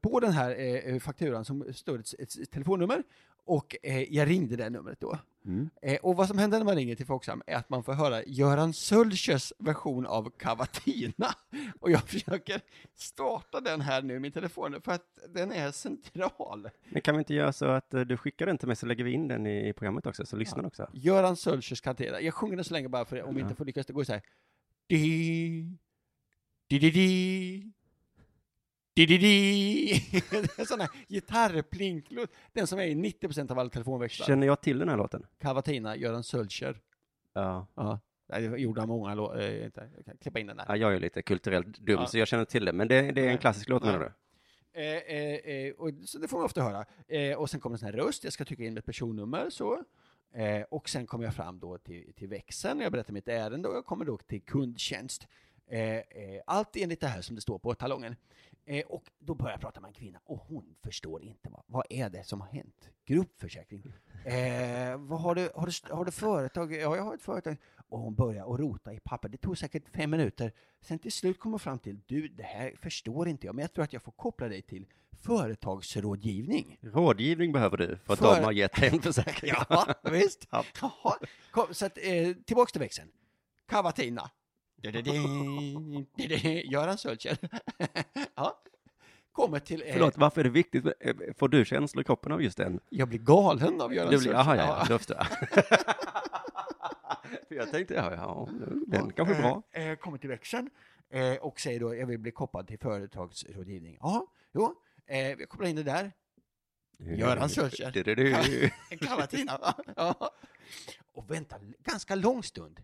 På 0.00 0.20
den 0.20 0.32
här 0.32 0.56
eh, 0.88 0.98
fakturan 0.98 1.44
som 1.44 1.72
stod 1.74 2.00
ett, 2.00 2.20
ett 2.20 2.50
telefonnummer 2.50 3.02
och 3.44 3.76
eh, 3.82 4.14
jag 4.14 4.28
ringde 4.28 4.56
det 4.56 4.70
numret 4.70 5.00
då. 5.00 5.18
Mm. 5.46 5.70
Eh, 5.82 5.96
och 6.02 6.16
vad 6.16 6.28
som 6.28 6.38
händer 6.38 6.58
när 6.58 6.64
man 6.64 6.74
ringer 6.74 6.94
till 6.94 7.06
Folksam 7.06 7.42
är 7.46 7.56
att 7.56 7.70
man 7.70 7.84
får 7.84 7.92
höra 7.92 8.24
Göran 8.24 8.72
Sölkers 8.72 9.52
version 9.58 10.06
av 10.06 10.30
Cavatina. 10.30 11.34
Och 11.80 11.90
jag 11.90 12.02
försöker 12.02 12.60
starta 12.94 13.60
den 13.60 13.80
här 13.80 14.02
nu 14.02 14.14
i 14.14 14.18
min 14.18 14.32
telefon 14.32 14.80
för 14.84 14.92
att 14.92 15.18
den 15.28 15.52
är 15.52 15.70
central. 15.70 16.68
Men 16.88 17.02
kan 17.02 17.14
vi 17.14 17.18
inte 17.18 17.34
göra 17.34 17.52
så 17.52 17.66
att 17.66 17.94
eh, 17.94 18.00
du 18.00 18.16
skickar 18.16 18.46
den 18.46 18.58
till 18.58 18.68
mig 18.68 18.76
så 18.76 18.86
lägger 18.86 19.04
vi 19.04 19.12
in 19.12 19.28
den 19.28 19.46
i 19.46 19.72
programmet 19.72 20.06
också, 20.06 20.26
så 20.26 20.36
lyssnar 20.36 20.66
också. 20.66 20.90
Göran 20.92 21.36
Sölkers 21.36 21.80
Cavatina. 21.80 22.20
Jag 22.20 22.34
sjunger 22.34 22.56
den 22.56 22.64
så 22.64 22.74
länge 22.74 22.88
bara 22.88 23.04
för 23.04 23.22
om 23.22 23.34
vi 23.34 23.40
inte 23.40 23.54
får 23.54 23.64
lyckas. 23.64 23.86
Det 23.86 23.92
går 23.92 24.04
så 24.04 24.12
här. 24.12 24.22
Di, 24.86 25.78
di, 26.68 26.78
di, 26.78 26.90
di. 26.90 27.72
Di, 28.94 29.06
di, 29.06 29.18
di. 29.18 30.02
Det 30.30 30.36
är 30.36 30.60
en 30.60 30.66
sån 30.66 30.80
här 30.80 30.90
gitarrplinklåt. 31.08 32.30
Den 32.52 32.66
som 32.66 32.78
är 32.78 32.84
i 32.84 32.94
90% 32.94 33.52
av 33.52 33.58
alla 33.58 33.70
telefonväxlar. 33.70 34.26
Känner 34.26 34.46
jag 34.46 34.60
till 34.60 34.78
den 34.78 34.88
här 34.88 34.96
låten? 34.96 35.26
Cavatina, 35.38 35.96
Göran 35.96 36.24
Sölker. 36.24 36.80
Ja. 37.32 37.66
Ja. 37.74 38.00
Det 38.28 38.40
gjorde 38.40 38.80
han 38.80 38.88
många 38.88 39.14
låtar. 39.14 39.38
Äh, 39.38 39.64
inte. 39.64 39.90
Jag 39.96 40.04
kan 40.04 40.16
klippa 40.16 40.38
in 40.38 40.46
den 40.46 40.56
där. 40.56 40.64
ja 40.68 40.76
jag 40.76 40.94
är 40.94 41.00
lite 41.00 41.22
kulturellt 41.22 41.78
dum, 41.78 42.00
Ja. 42.00 42.06
så 42.06 42.18
jag 42.18 42.28
känner 42.28 42.44
till 42.44 42.64
det. 42.64 42.72
Men 42.72 42.88
det, 42.88 43.12
det 43.12 43.26
är 43.26 43.30
en 43.30 43.38
klassisk 43.38 43.68
låt 43.68 43.82
menar 43.82 43.98
du? 43.98 44.12
Eh, 44.80 45.16
eh, 45.16 45.34
eh, 45.34 45.72
och, 45.74 45.90
så 46.04 46.18
det 46.18 46.28
får 46.28 46.36
man 46.36 46.44
ofta 46.44 46.62
höra. 46.62 46.84
Eh, 47.08 47.36
och 47.38 47.50
sen 47.50 47.60
kommer 47.60 47.74
en 47.74 47.78
sån 47.78 47.86
här 47.86 47.92
röst, 47.92 48.24
jag 48.24 48.32
ska 48.32 48.44
trycka 48.44 48.64
in 48.64 48.78
ett 48.78 48.86
personnummer 48.86 49.50
så. 49.50 49.84
Eh, 50.34 50.62
och 50.70 50.88
sen 50.88 51.06
kommer 51.06 51.24
jag 51.24 51.34
fram 51.34 51.58
då 51.58 51.78
till, 51.78 52.12
till 52.16 52.28
växeln, 52.28 52.80
jag 52.80 52.92
berättar 52.92 53.12
mitt 53.12 53.28
ärende 53.28 53.68
och 53.68 53.76
jag 53.76 53.84
kommer 53.86 54.04
då 54.04 54.18
till 54.18 54.42
kundtjänst. 54.42 55.26
Eh, 55.66 55.80
eh, 55.96 56.02
allt 56.46 56.76
enligt 56.76 57.00
det 57.00 57.06
här 57.06 57.22
som 57.22 57.36
det 57.36 57.42
står 57.42 57.58
på 57.58 57.74
talongen. 57.74 58.16
Eh, 58.66 58.86
och 58.86 59.04
då 59.18 59.34
börjar 59.34 59.52
jag 59.52 59.60
prata 59.60 59.80
med 59.80 59.88
en 59.88 59.94
kvinna 59.94 60.20
och 60.24 60.38
hon 60.38 60.74
förstår 60.82 61.22
inte 61.22 61.48
vad, 61.50 61.62
vad 61.66 61.86
är 61.90 62.10
det 62.10 62.24
som 62.24 62.40
har 62.40 62.48
hänt? 62.48 62.88
Gruppförsäkring. 63.04 63.82
Eh, 64.24 64.96
vad 64.98 65.20
har, 65.20 65.34
du, 65.34 65.50
har, 65.54 65.66
du, 65.66 65.94
har 65.94 66.04
du 66.04 66.10
företag? 66.10 66.72
Ja, 66.74 66.96
jag 66.96 67.02
har 67.02 67.14
ett 67.14 67.22
företag. 67.22 67.56
Och 67.88 67.98
hon 67.98 68.14
börjar 68.14 68.54
att 68.54 68.60
rota 68.60 68.92
i 68.92 69.00
papper. 69.00 69.28
Det 69.28 69.36
tog 69.38 69.58
säkert 69.58 69.88
fem 69.88 70.10
minuter. 70.10 70.52
Sen 70.80 70.98
till 70.98 71.12
slut 71.12 71.38
kom 71.38 71.52
hon 71.52 71.58
fram 71.60 71.78
till, 71.78 72.00
du, 72.06 72.28
det 72.28 72.42
här 72.42 72.74
förstår 72.82 73.28
inte 73.28 73.46
jag, 73.46 73.54
men 73.54 73.62
jag 73.62 73.72
tror 73.72 73.84
att 73.84 73.92
jag 73.92 74.02
får 74.02 74.12
koppla 74.12 74.48
dig 74.48 74.62
till 74.62 74.86
företagsrådgivning. 75.22 76.78
Rådgivning 76.80 77.52
behöver 77.52 77.76
du, 77.76 77.96
för 78.04 78.12
att 78.12 78.18
För- 78.18 78.36
de 78.36 78.44
har 78.44 78.52
gett 78.52 78.72
dig 78.80 78.88
en 78.92 79.02
försäkring. 79.02 79.52
Ja, 79.68 79.94
visst. 80.02 80.48
Ja. 80.50 80.64
Jaha. 80.80 81.14
Kom, 81.50 81.66
så 81.74 81.86
att, 81.86 81.98
eh, 82.02 82.32
tillbaks 82.44 82.72
till 82.72 82.80
växeln. 82.80 83.08
Cavatina. 83.66 84.30
Göran 86.64 86.98
Sölkjell. 86.98 87.36
ja. 88.34 88.60
Kommer 89.32 89.58
till... 89.58 89.82
Eh, 89.82 89.92
Förlåt, 89.92 90.18
varför 90.18 90.40
är 90.40 90.44
det 90.44 90.50
viktigt? 90.50 90.84
Får 91.36 91.48
du 91.48 91.64
känslor 91.64 92.00
i 92.00 92.04
kroppen 92.04 92.32
av 92.32 92.42
just 92.42 92.56
den? 92.58 92.80
Jag 92.90 93.08
blir 93.08 93.18
galen 93.18 93.80
av 93.80 93.94
Göran 93.94 94.10
Du 94.10 94.16
Jaha, 94.30 94.44
Sölkjell. 94.44 94.58
ja, 94.58 94.76
ja, 94.78 94.86
då 94.88 94.98
förstår 94.98 95.16
jag. 95.16 95.26
För 97.48 97.54
jag 97.54 97.70
tänkte, 97.70 97.94
ja, 97.94 98.14
ja, 98.14 98.48
den 98.86 99.12
kanske 99.12 99.34
är 99.34 99.42
bra. 99.42 99.62
Eh, 99.72 99.88
eh, 99.88 99.96
kommer 99.96 100.18
till 100.18 100.28
växeln 100.30 100.70
eh, 101.10 101.34
och 101.34 101.60
säger 101.60 101.80
då, 101.80 101.94
jag 101.94 102.06
vill 102.06 102.18
bli 102.18 102.30
kopplad 102.30 102.66
till 102.68 102.78
företagsrådgivning. 102.78 103.98
Ja, 104.00 104.26
jo, 104.52 104.74
eh, 105.06 105.18
jag 105.18 105.48
kopplar 105.48 105.68
in 105.68 105.76
det 105.76 105.82
där. 105.82 106.12
Göran 106.98 107.48
Sölkjell. 107.48 107.92
En 107.96 108.04
du, 108.16 108.32
va? 109.44 109.74
Ja. 109.96 110.30
Och 111.12 111.30
väntar 111.30 111.60
ganska 111.84 112.14
lång 112.14 112.42
stund. 112.42 112.80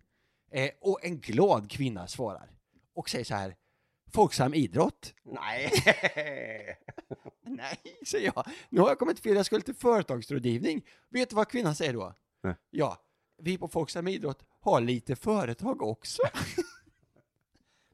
Eh, 0.51 0.71
och 0.81 1.05
en 1.05 1.21
glad 1.21 1.71
kvinna 1.71 2.07
svarar 2.07 2.51
och 2.95 3.09
säger 3.09 3.25
så 3.25 3.35
här, 3.35 3.57
Folksam 4.13 4.55
idrott? 4.55 5.15
Nej. 5.25 5.71
Nej, 7.43 7.79
säger 8.07 8.33
jag. 8.35 8.47
Nu 8.69 8.81
har 8.81 8.89
jag 8.89 8.99
kommit 8.99 9.21
fel, 9.21 9.37
jag 9.37 9.47
skulle 9.47 9.63
till 9.63 9.75
företagsrådgivning. 9.75 10.83
Vet 11.09 11.31
du 11.31 11.37
vad 11.37 11.49
kvinnan 11.49 11.75
säger 11.75 11.93
då? 11.93 12.15
Nej. 12.43 12.55
Ja, 12.71 12.99
vi 13.43 13.59
på 13.59 13.69
Folksam 13.69 14.09
idrott 14.09 14.45
har 14.61 14.81
lite 14.81 15.17
företag 15.17 15.83
också. 15.83 16.23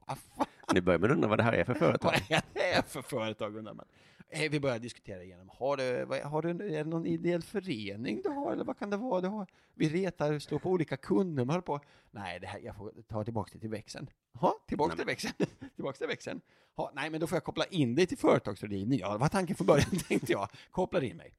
Ah, 0.07 0.17
Ni 0.73 0.81
börjar 0.81 0.99
att 1.05 1.11
undra 1.11 1.29
vad 1.29 1.39
det 1.39 1.43
här 1.43 1.53
är 1.53 1.65
för 1.65 1.75
företag. 1.75 2.13
vad 2.29 2.63
är 2.63 2.77
det 2.77 2.83
för 2.89 3.03
företag 3.03 3.57
undrar 3.57 3.75
man. 3.75 3.87
Eh, 4.29 4.51
vi 4.51 4.61
börjar 4.61 4.79
diskutera 4.79 5.23
igenom. 5.23 5.51
Har 5.53 5.77
du, 5.77 6.07
har 6.25 6.43
du, 6.43 6.49
är 6.51 6.85
det 6.85 6.91
någon 6.91 7.07
ideell 7.07 7.43
förening 7.43 8.21
du 8.25 8.31
har, 8.31 8.53
eller 8.53 8.65
vad 8.65 8.79
kan 8.79 8.91
det 8.91 8.97
vara 8.97 9.21
du 9.21 9.29
har? 9.29 9.47
Vi 9.75 9.89
retar, 9.89 10.39
slår 10.39 10.59
på 10.59 10.71
olika 10.71 10.97
kundnummer, 10.97 11.61
på. 11.61 11.81
Nej, 12.11 12.41
det 12.41 12.47
här, 12.47 12.59
jag 12.59 12.77
får 12.77 12.93
ta 13.09 13.25
tillbaka 13.25 13.51
det 13.53 13.61
till 13.61 13.71
växeln. 13.71 14.11
Ja, 14.41 14.55
tillbaka 14.69 14.89
Nej, 14.89 14.97
till 14.97 15.07
växeln. 15.07 15.35
tillbaka 15.75 15.99
till 15.99 16.07
växeln. 16.07 16.41
Ja, 16.77 16.93
nej, 16.95 17.11
men 17.11 17.21
då 17.21 17.27
får 17.27 17.37
jag 17.37 17.45
koppla 17.45 17.65
in 17.65 17.95
dig 17.95 18.07
till 18.07 18.19
företagsrådgivning. 18.19 18.99
Ja, 18.99 19.13
det 19.13 19.19
var 19.19 19.29
tanken 19.29 19.57
från 19.57 19.67
början, 19.67 19.91
tänkte 20.09 20.33
jag. 20.33 20.49
Kopplar 20.71 21.05
in 21.05 21.17
mig. 21.17 21.35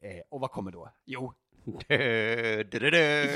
Eh, 0.00 0.22
och 0.28 0.40
vad 0.40 0.50
kommer 0.50 0.70
då? 0.70 0.92
Jo. 1.04 1.32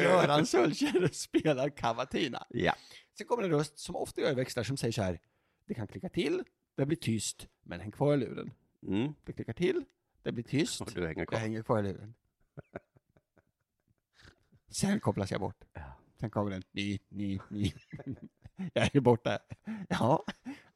Göran 0.02 0.46
Sölkjär 0.46 1.08
spelar 1.12 1.68
Cavatina. 1.68 2.46
Ja. 2.50 2.74
Sen 3.18 3.26
kommer 3.26 3.42
en 3.42 3.50
röst 3.50 3.78
som 3.78 3.96
ofta 3.96 4.20
gör 4.20 4.34
växlar 4.34 4.62
som 4.64 4.76
säger 4.76 4.92
så 4.92 5.02
här. 5.02 5.20
Det 5.66 5.74
kan 5.74 5.86
klicka 5.86 6.08
till, 6.08 6.42
det 6.74 6.86
blir 6.86 6.96
tyst, 6.96 7.48
men 7.62 7.80
häng 7.80 7.90
kvar 7.90 8.14
i 8.14 8.16
luren. 8.16 8.50
Mm. 8.86 9.12
Det 9.24 9.32
klickar 9.32 9.52
till, 9.52 9.84
det 10.22 10.32
blir 10.32 10.44
tyst, 10.44 10.80
Och 10.80 10.90
du 10.94 11.06
hänger 11.06 11.20
jag 11.20 11.28
kvar. 11.28 11.38
hänger 11.38 11.62
kvar 11.62 11.78
i 11.78 11.82
luren. 11.82 12.14
Sen 14.68 15.00
kopplas 15.00 15.30
jag 15.30 15.40
bort. 15.40 15.64
Ja. 15.72 15.82
Sen 16.20 16.30
kommer 16.30 16.50
den, 16.50 16.62
ny, 16.72 16.98
ny, 17.08 17.38
ny. 17.50 17.72
jag 18.74 18.96
är 18.96 19.00
borta. 19.00 19.38
Ja, 19.88 20.24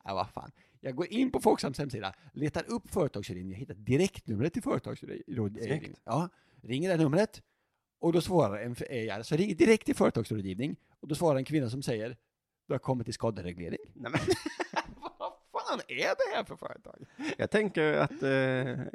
ja 0.05 0.15
vad 0.15 0.31
fan. 0.31 0.51
Jag 0.81 0.97
går 0.97 1.07
in 1.07 1.33
på 1.33 1.41
Folksams 1.41 1.79
hemsida, 1.79 2.15
letar 2.33 2.65
upp 2.71 2.91
företagsrådgivning, 2.91 3.53
jag 3.53 3.59
hittar 3.59 3.75
direktnumret 3.75 4.53
till 4.53 4.63
företagsrådgivning. 4.63 5.65
Snyggt. 5.65 6.01
Ja, 6.05 6.29
ringer 6.63 6.89
det 6.89 6.97
numret 6.97 7.43
och 7.99 8.13
då 8.13 8.21
svarar 8.21 8.59
en, 8.59 8.77
eh, 8.91 9.17
alltså 9.17 9.37
ringer 9.37 9.55
direkt 9.55 9.87
till 9.87 9.95
företagsrådgivning 9.95 10.77
och 11.01 11.09
då 11.09 11.15
svarar 11.15 11.39
en 11.39 11.45
kvinna 11.45 11.71
som 11.71 11.83
säger 11.83 12.17
du 12.67 12.75
har 12.75 12.79
kommit 12.79 13.05
till 13.07 13.15
skadereglering. 13.15 13.79
Nej, 13.95 14.13
fan 15.75 15.81
är 15.89 16.05
det 16.05 16.37
här 16.37 16.45
för 16.45 16.57
företag? 16.57 17.05
jag, 17.37 17.51
tänker 17.51 17.93
att, 17.93 18.23
eh, 18.23 18.29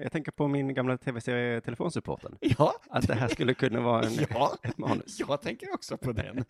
jag 0.04 0.12
tänker 0.12 0.32
på 0.32 0.48
min 0.48 0.74
gamla 0.74 0.98
tv-serie 0.98 1.62
Telefonsupporten. 1.62 2.38
Ja, 2.42 2.74
Att 2.90 3.08
det 3.08 3.14
här 3.16 3.28
skulle 3.28 3.54
kunna 3.54 3.82
vara 3.82 4.04
en, 4.06 4.14
Ja. 4.30 4.58
ett 4.64 4.78
manus. 4.78 5.20
Jag 5.20 5.42
tänker 5.42 5.74
också 5.74 5.98
på 5.98 6.12
den. 6.12 6.46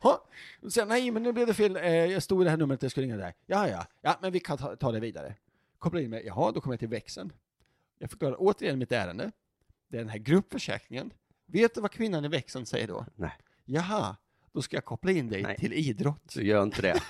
ha. 0.00 0.24
Sen, 0.70 0.88
nej, 0.88 1.10
men 1.10 1.22
nu 1.22 1.32
blev 1.32 1.46
det 1.46 1.54
fel. 1.54 1.76
Eh, 1.76 1.84
jag 1.90 2.22
stod 2.22 2.42
i 2.42 2.44
det 2.44 2.50
här 2.50 2.56
numret, 2.56 2.82
jag 2.82 2.90
skulle 2.90 3.04
ringa 3.06 3.16
där. 3.16 3.34
Ja, 3.46 3.68
ja, 3.68 3.86
ja, 4.00 4.18
men 4.22 4.32
vi 4.32 4.40
kan 4.40 4.58
ta, 4.58 4.76
ta 4.76 4.92
det 4.92 5.00
vidare. 5.00 5.34
Koppla 5.78 6.00
in 6.00 6.10
mig. 6.10 6.22
Jaha, 6.26 6.52
då 6.52 6.60
kommer 6.60 6.74
jag 6.74 6.80
till 6.80 6.88
växeln. 6.88 7.32
Jag 7.98 8.10
förklarar 8.10 8.36
återigen 8.38 8.78
mitt 8.78 8.92
ärende. 8.92 9.32
Det 9.88 9.96
är 9.96 10.00
den 10.00 10.08
här 10.08 10.18
gruppförsäkringen. 10.18 11.12
Vet 11.46 11.74
du 11.74 11.80
vad 11.80 11.90
kvinnan 11.90 12.24
i 12.24 12.28
växeln 12.28 12.66
säger 12.66 12.86
då? 12.88 13.06
Nej. 13.14 13.32
Jaha, 13.64 14.16
då 14.52 14.62
ska 14.62 14.76
jag 14.76 14.84
koppla 14.84 15.10
in 15.10 15.28
dig 15.30 15.42
Nej. 15.42 15.56
till 15.56 15.72
idrott. 15.72 16.22
Så 16.30 16.40
gör 16.40 16.62
inte 16.62 16.82
det. 16.82 16.94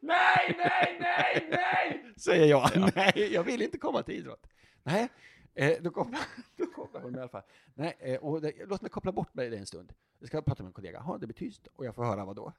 Nej, 0.00 0.54
nej, 0.58 0.98
nej, 1.00 1.48
nej! 1.50 2.12
Säger 2.16 2.46
jag. 2.46 2.92
Nej, 2.96 3.32
jag 3.32 3.42
vill 3.42 3.62
inte 3.62 3.78
komma 3.78 4.02
till 4.02 4.14
idrott. 4.14 4.46
Nej, 4.82 5.08
eh, 5.54 5.72
då, 5.80 5.90
kopplar, 5.90 6.20
då 6.56 6.66
kopplar 6.66 7.00
hon 7.00 7.10
mig 7.12 7.18
i 7.18 7.22
alla 7.22 7.28
fall. 7.28 7.42
Nej, 7.74 7.96
eh, 8.00 8.16
och 8.16 8.40
det, 8.40 8.52
låt 8.66 8.82
mig 8.82 8.90
koppla 8.90 9.12
bort 9.12 9.34
mig 9.34 9.56
en 9.56 9.66
stund. 9.66 9.92
Jag 10.18 10.28
ska 10.28 10.42
prata 10.42 10.62
med 10.62 10.68
en 10.68 10.74
kollega. 10.74 10.98
Jaha, 11.06 11.18
det 11.18 11.26
blir 11.26 11.34
tyst. 11.36 11.66
Och 11.76 11.86
jag 11.86 11.94
får 11.94 12.04
höra 12.04 12.24
vad 12.24 12.36
då? 12.36 12.52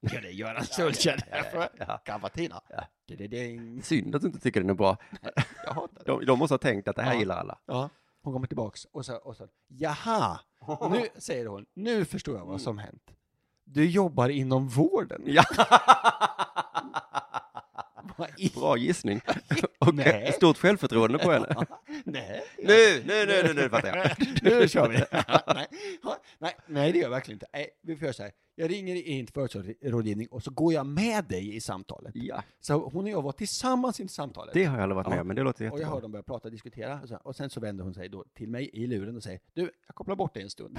Ja, 0.00 0.20
det 0.20 0.28
är 0.28 0.32
Göran 0.32 0.64
Sölkjær. 0.64 1.20
ja, 1.30 1.44
ja, 1.52 1.68
ja. 1.78 1.98
Cavatina. 2.04 2.60
Ja. 2.68 2.84
Synd 3.82 4.14
att 4.14 4.20
du 4.22 4.26
inte 4.26 4.40
tycker 4.40 4.60
den 4.60 4.70
är 4.70 4.74
bra. 4.74 4.96
Jag 5.64 5.72
hatar 5.72 6.04
det. 6.04 6.10
De, 6.12 6.24
de 6.26 6.38
måste 6.38 6.54
ha 6.54 6.58
tänkt 6.58 6.88
att 6.88 6.96
det 6.96 7.02
här 7.02 7.12
Ja. 7.12 7.18
gillar 7.18 7.36
alla. 7.36 7.58
Ja. 7.66 7.90
Hon 8.22 8.32
kommer 8.32 8.46
tillbaks 8.46 8.84
och 8.84 9.06
så, 9.06 9.16
och 9.16 9.36
så 9.36 9.48
jaha, 9.66 10.40
nu 10.90 11.08
säger 11.20 11.46
hon, 11.46 11.66
nu 11.74 12.04
förstår 12.04 12.36
jag 12.36 12.46
vad 12.46 12.60
som 12.60 12.78
hänt. 12.78 13.10
Du 13.64 13.90
jobbar 13.90 14.28
inom 14.28 14.68
vården. 14.68 15.22
Ja. 15.26 15.44
Bra 18.54 18.76
gissning. 18.76 19.20
Och 19.78 19.94
Nej. 19.94 20.32
stort 20.32 20.56
självförtroende 20.58 21.18
på 21.18 21.30
henne. 21.32 21.46
Nej. 22.04 22.44
Nu, 22.58 23.02
nu, 23.06 23.26
nu, 23.26 23.42
nu, 23.44 23.54
nu 23.62 23.68
fattar 23.68 23.96
jag. 23.96 24.16
nu 24.42 24.68
kör 24.68 24.88
vi. 24.88 24.96
nej, 25.54 25.66
ja, 26.02 26.16
nej, 26.38 26.56
nej, 26.66 26.92
det 26.92 26.98
gör 26.98 27.04
jag 27.04 27.10
verkligen 27.10 27.36
inte. 27.36 27.46
Nej, 27.52 27.68
vi 27.82 27.96
får 27.96 28.02
göra 28.04 28.12
så 28.12 28.22
här. 28.22 28.32
Jag 28.54 28.70
ringer 28.70 28.94
in 28.96 29.26
till 29.26 29.34
företagsrådgivning 29.34 30.28
och 30.28 30.42
så 30.42 30.50
går 30.50 30.72
jag 30.72 30.86
med 30.86 31.24
dig 31.24 31.56
i 31.56 31.60
samtalet. 31.60 32.12
Ja, 32.14 32.42
Så 32.60 32.88
hon 32.88 33.04
och 33.04 33.10
jag 33.10 33.22
var 33.22 33.32
tillsammans 33.32 34.00
i 34.00 34.08
samtalet. 34.08 34.54
det 34.54 34.64
har 34.64 34.76
jag 34.76 34.82
aldrig 34.82 34.96
varit 34.96 35.08
med 35.08 35.16
Ja. 35.16 35.20
om, 35.20 35.26
men 35.26 35.36
det 35.36 35.42
låter 35.42 35.64
och 35.64 35.66
jag 35.66 35.72
hör 35.72 35.78
jättebra. 35.80 36.00
dem 36.00 36.12
börja 36.12 36.22
prata 36.22 36.48
och 36.48 36.52
diskutera. 36.52 37.00
Och, 37.02 37.08
så, 37.08 37.16
och 37.16 37.36
sen 37.36 37.50
så 37.50 37.60
vänder 37.60 37.84
hon 37.84 37.94
sig 37.94 38.08
då 38.08 38.24
till 38.34 38.48
mig 38.48 38.70
i 38.72 38.86
luren 38.86 39.16
och 39.16 39.22
säger 39.22 39.40
Du, 39.54 39.62
jag 39.86 39.94
kopplar 39.94 40.16
bort 40.16 40.34
dig 40.34 40.42
en 40.42 40.50
stund. 40.50 40.78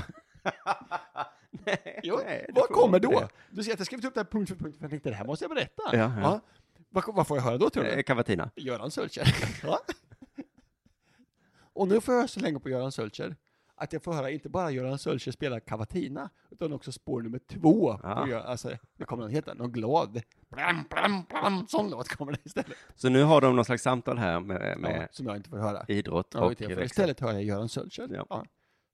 Nej, 1.65 1.99
Jo, 2.03 2.19
nej, 2.25 2.45
vad 2.55 2.63
kommer 2.69 2.99
då? 2.99 3.11
det. 3.19 3.27
Du 3.51 3.63
ser 3.63 3.73
att 3.73 3.79
jag 3.79 3.85
skrivit 3.85 4.05
upp 4.05 4.13
det 4.13 4.19
här 4.19 4.25
punkt 4.25 4.49
för 4.49 4.55
punkt, 4.55 4.77
för 4.77 4.83
jag 4.83 4.89
tänkte 4.91 5.09
det 5.09 5.15
här 5.15 5.25
måste 5.25 5.45
jag 5.45 5.49
berätta. 5.55 5.83
Ja, 5.91 6.13
ja. 6.21 6.41
Vad, 6.89 7.15
vad 7.15 7.27
får 7.27 7.37
jag 7.37 7.43
höra 7.43 7.57
då 7.57 7.69
tror 7.69 7.83
du? 7.83 7.89
Eh, 7.89 8.03
Cavatina. 8.03 8.51
Göran 8.55 8.91
Sölkjær. 8.91 9.27
Ja. 9.63 9.79
Och 11.73 11.87
nu 11.87 12.01
får 12.01 12.13
jag 12.13 12.19
höra 12.19 12.27
så 12.27 12.39
länge 12.39 12.59
på 12.59 12.69
Göran 12.69 12.91
Sölkjær 12.91 13.35
att 13.75 13.93
jag 13.93 14.03
får 14.03 14.13
höra 14.13 14.29
inte 14.29 14.49
bara 14.49 14.71
Göran 14.71 14.99
Sölkjær 14.99 15.31
spela 15.31 15.59
Cavatina, 15.59 16.29
utan 16.51 16.73
också 16.73 16.91
spår 16.91 17.21
nummer 17.21 17.39
två. 17.39 17.99
Ja. 18.03 18.15
På, 18.15 18.31
Gö- 18.31 18.43
alltså, 18.43 18.77
det 18.97 19.05
kommer 19.05 19.23
någon 19.23 19.31
heta, 19.31 19.53
någon 19.53 19.71
glad. 19.71 20.21
Blam, 20.49 20.83
blam, 20.89 21.23
blam, 21.29 21.67
sån 21.67 21.89
låt 21.89 22.07
kommer 22.09 22.31
det 22.31 22.39
istället. 22.45 22.77
Så 22.95 23.09
nu 23.09 23.23
har 23.23 23.41
de 23.41 23.55
någon 23.55 23.65
slags 23.65 23.83
samtal 23.83 24.17
här 24.17 24.39
med, 24.39 24.71
Ja, 24.71 24.77
med 24.77 25.07
som 25.11 25.25
jag 25.25 25.35
inte 25.35 25.49
får 25.49 25.57
höra. 25.57 25.85
idrott 25.87 26.27
Ja, 26.33 26.39
och 26.39 26.51
jag, 26.61 26.67
växel. 26.67 26.83
istället 26.85 27.19
hör 27.19 27.31
jag 27.33 27.43
Göran 27.43 27.69
Sölkjær. 27.69 28.07
Ja. 28.13 28.25
Ja. 28.29 28.45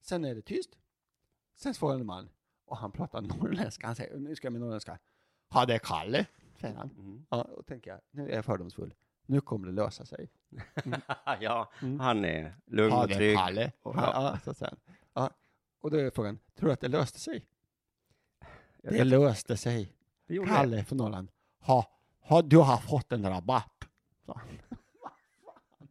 Sen 0.02 0.26
är 0.26 0.36
det 0.36 0.42
tyst. 0.42 0.70
Sen 1.58 1.74
svarar 1.74 2.00
en 2.00 2.06
man 2.06 2.30
och 2.66 2.78
han 2.78 2.92
pratar 2.92 3.22
norrländska. 3.22 3.88
Han 3.88 3.96
säger, 3.96 4.18
nu 4.18 4.36
ska 4.36 4.46
jag 4.46 4.52
med 4.54 4.62
norrländska. 4.62 4.98
Ha 5.50 5.66
det 5.66 5.74
är 5.74 5.80
Kalle, 5.80 6.26
säger 6.62 6.76
han. 6.76 6.90
Mm. 6.98 7.26
Ja, 7.30 7.42
och 7.42 7.66
tänker 7.66 7.92
jag, 7.92 8.00
nu 8.12 8.30
är 8.32 8.36
jag 8.36 8.46
fördomsfull. 8.46 8.94
Nu 9.26 9.42
kommer 9.42 9.68
det 9.68 9.74
lösa 9.74 10.06
sig. 10.06 10.30
ja, 11.40 11.72
Mm. 11.82 12.00
han 12.00 12.26
är 12.26 12.56
lugn 12.66 12.94
och 12.94 13.08
det 13.08 13.16
trygg. 13.16 13.38
Kalle. 13.38 13.72
Och- 13.82 13.96
Ja, 13.96 14.40
ja, 14.46 14.54
så. 14.54 14.66
Ja. 15.14 15.30
Och 15.82 15.92
då 15.92 15.98
är 15.98 16.04
frågan, 16.12 16.40
tror 16.56 16.68
du 16.70 16.74
att 16.74 16.82
det 16.82 16.88
löste 16.88 17.20
sig? 17.20 17.46
Jag 18.82 18.94
Det 18.94 18.98
vet- 18.98 19.08
löste 19.08 19.58
sig. 19.58 19.92
det 20.28 20.34
det. 20.46 20.52
Kalle 20.52 20.84
från 20.84 20.98
Norrland. 20.98 21.28
Ha, 21.60 21.86
ha, 22.22 22.42
du 22.42 22.58
har 22.58 22.78
fått 22.78 23.12
en 23.12 23.30
rabatt. 23.30 23.84
han. 24.26 24.38
Vad 25.02 25.12
fan? 25.78 25.88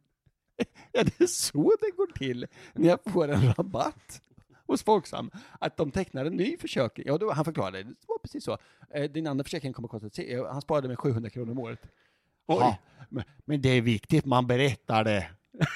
Är 0.91 1.11
det 1.17 1.27
så 1.29 1.73
det 1.81 1.91
går 1.97 2.07
till 2.17 2.47
när 2.73 2.87
jag 2.89 2.99
får 3.13 3.27
en 3.27 3.53
rabatt 3.53 4.21
hos 4.67 4.83
Folksam? 4.83 5.31
Att 5.59 5.77
de 5.77 5.91
tecknar 5.91 6.25
en 6.25 6.33
ny 6.33 6.57
försäkring? 6.57 7.07
Ja, 7.07 7.17
då, 7.17 7.31
han 7.31 7.45
förklarade, 7.45 7.83
det 7.83 7.93
precis 8.25 8.43
så. 8.43 8.57
Eh, 8.93 9.03
Din 9.11 9.27
andra 9.27 9.43
försäkring 9.43 9.73
kommer 9.73 9.87
att 9.87 9.91
kosta, 9.91 10.09
se- 10.09 10.43
han 10.51 10.61
sparade 10.61 10.87
med 10.87 10.99
700 10.99 11.29
kronor 11.29 11.51
om 11.51 11.59
året. 11.59 11.79
Oj. 12.47 12.57
Ja, 12.59 12.77
men, 13.09 13.23
men 13.45 13.61
det 13.61 13.69
är 13.69 13.81
viktigt, 13.81 14.25
man 14.25 14.47
berättar 14.47 15.03
det. 15.03 15.27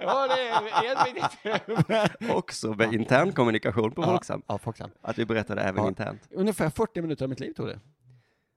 ja, 0.00 0.28
det 0.28 0.48
är 0.48 1.14
viktigt. 1.14 2.30
Också 2.34 2.74
med 2.74 2.92
intern 2.92 3.32
kommunikation 3.32 3.92
på 3.92 4.02
Folksam. 4.02 4.42
Ja, 4.46 4.58
Folksam. 4.58 4.90
Att 5.00 5.18
vi 5.18 5.26
berättade 5.26 5.62
även 5.62 5.82
Ja. 5.82 5.88
internt. 5.88 6.20
Ungefär 6.30 6.70
40 6.70 7.02
minuter 7.02 7.24
av 7.24 7.28
mitt 7.28 7.40
liv 7.40 7.52
tog 7.52 7.66
det. 7.66 7.80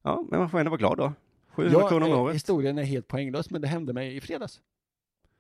Ja, 0.04 0.26
men 0.30 0.40
man 0.40 0.50
får 0.50 0.60
ändå 0.60 0.70
vara 0.70 0.78
glad 0.78 0.98
då. 0.98 1.14
700 1.50 1.90
kronor 1.90 2.06
om 2.08 2.12
eh, 2.14 2.20
året. 2.22 2.36
Historien 2.36 2.78
är 2.78 2.84
helt 2.84 3.08
poänglös, 3.08 3.50
men 3.50 3.62
det 3.62 3.68
hände 3.68 3.94
mig 3.94 4.16
i 4.16 4.22
fredags. 4.22 4.60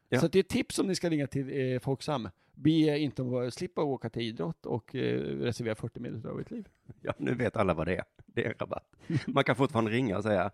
Ja. 0.09 0.19
Så 0.19 0.27
det 0.27 0.39
är 0.39 0.43
ett 0.43 0.49
tips 0.49 0.79
om 0.79 0.87
ni 0.87 0.95
ska 0.95 1.09
ringa 1.09 1.27
till 1.27 1.73
eh, 1.73 1.79
Folksam. 1.79 2.29
Be 2.63 2.99
inte 2.99 3.21
att 3.21 3.53
slippa 3.53 3.83
åka 3.83 4.09
till 4.09 4.21
idrott 4.21 4.65
och 4.65 4.95
eh, 4.95 5.19
reservera 5.19 5.75
40 5.75 5.99
minuter 5.99 6.29
av 6.29 6.39
ert 6.39 6.51
liv. 6.51 6.67
Ja, 7.01 7.13
nu 7.17 7.33
vet 7.35 7.57
alla 7.57 7.73
vad 7.73 7.87
det 7.87 7.95
är. 7.95 8.03
Det 8.25 8.45
är 8.45 8.53
rabatt. 8.59 8.83
Man 9.27 9.43
kan 9.43 9.55
fortfarande 9.55 9.91
ringa 9.91 10.17
och 10.17 10.23
säga, 10.23 10.51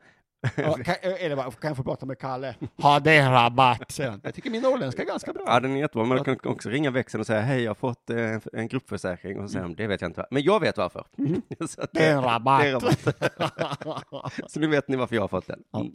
Ja, 0.56 0.74
kan, 0.86 0.96
eh, 1.02 1.26
är 1.26 1.30
det 1.30 1.36
bara, 1.36 1.52
kan 1.52 1.68
jag 1.68 1.78
få 1.78 1.84
prata 1.84 2.06
med 2.06 2.20
Kalle? 2.20 2.56
Ha 2.78 3.00
det 3.00 3.12
är 3.12 3.32
rabatt, 3.32 4.00
han. 4.00 4.22
Jag 4.24 4.34
tycker 4.34 4.50
min 4.50 4.62
norrländska 4.62 5.02
är 5.02 5.06
ganska 5.06 5.34
bra. 5.34 5.44
ja 5.48 5.60
den 5.60 5.76
är 5.76 5.80
jättebra, 5.80 6.06
man 6.06 6.24
kan 6.24 6.38
också 6.44 6.70
ringa 6.70 6.92
växeln 6.92 7.20
och 7.22 7.28
säga, 7.28 7.42
hej 7.42 7.62
jag 7.64 7.70
har 7.70 7.76
fått 7.76 8.10
eh, 8.10 8.38
en 8.54 8.68
gruppförsäkring 8.68 9.40
och 9.40 9.52
de, 9.52 9.76
det 9.76 9.88
vet 9.88 10.02
jag 10.02 10.10
inte, 10.10 10.26
men 10.32 10.44
jag 10.44 10.60
vet 10.60 10.78
varför. 10.78 11.06
Mm. 11.18 11.42
Det 11.92 12.04
är 12.04 12.16
en 12.16 12.24
rabatt. 12.24 12.62
det 12.62 12.68
är 12.68 12.74
rabatt. 13.40 14.34
så 14.48 14.60
nu 14.60 14.68
vet 14.68 14.88
ni 14.88 14.98
varför 14.98 15.16
jag 15.16 15.24
har 15.24 15.28
fått 15.28 15.48
den. 15.48 15.64
Mm. 15.74 15.92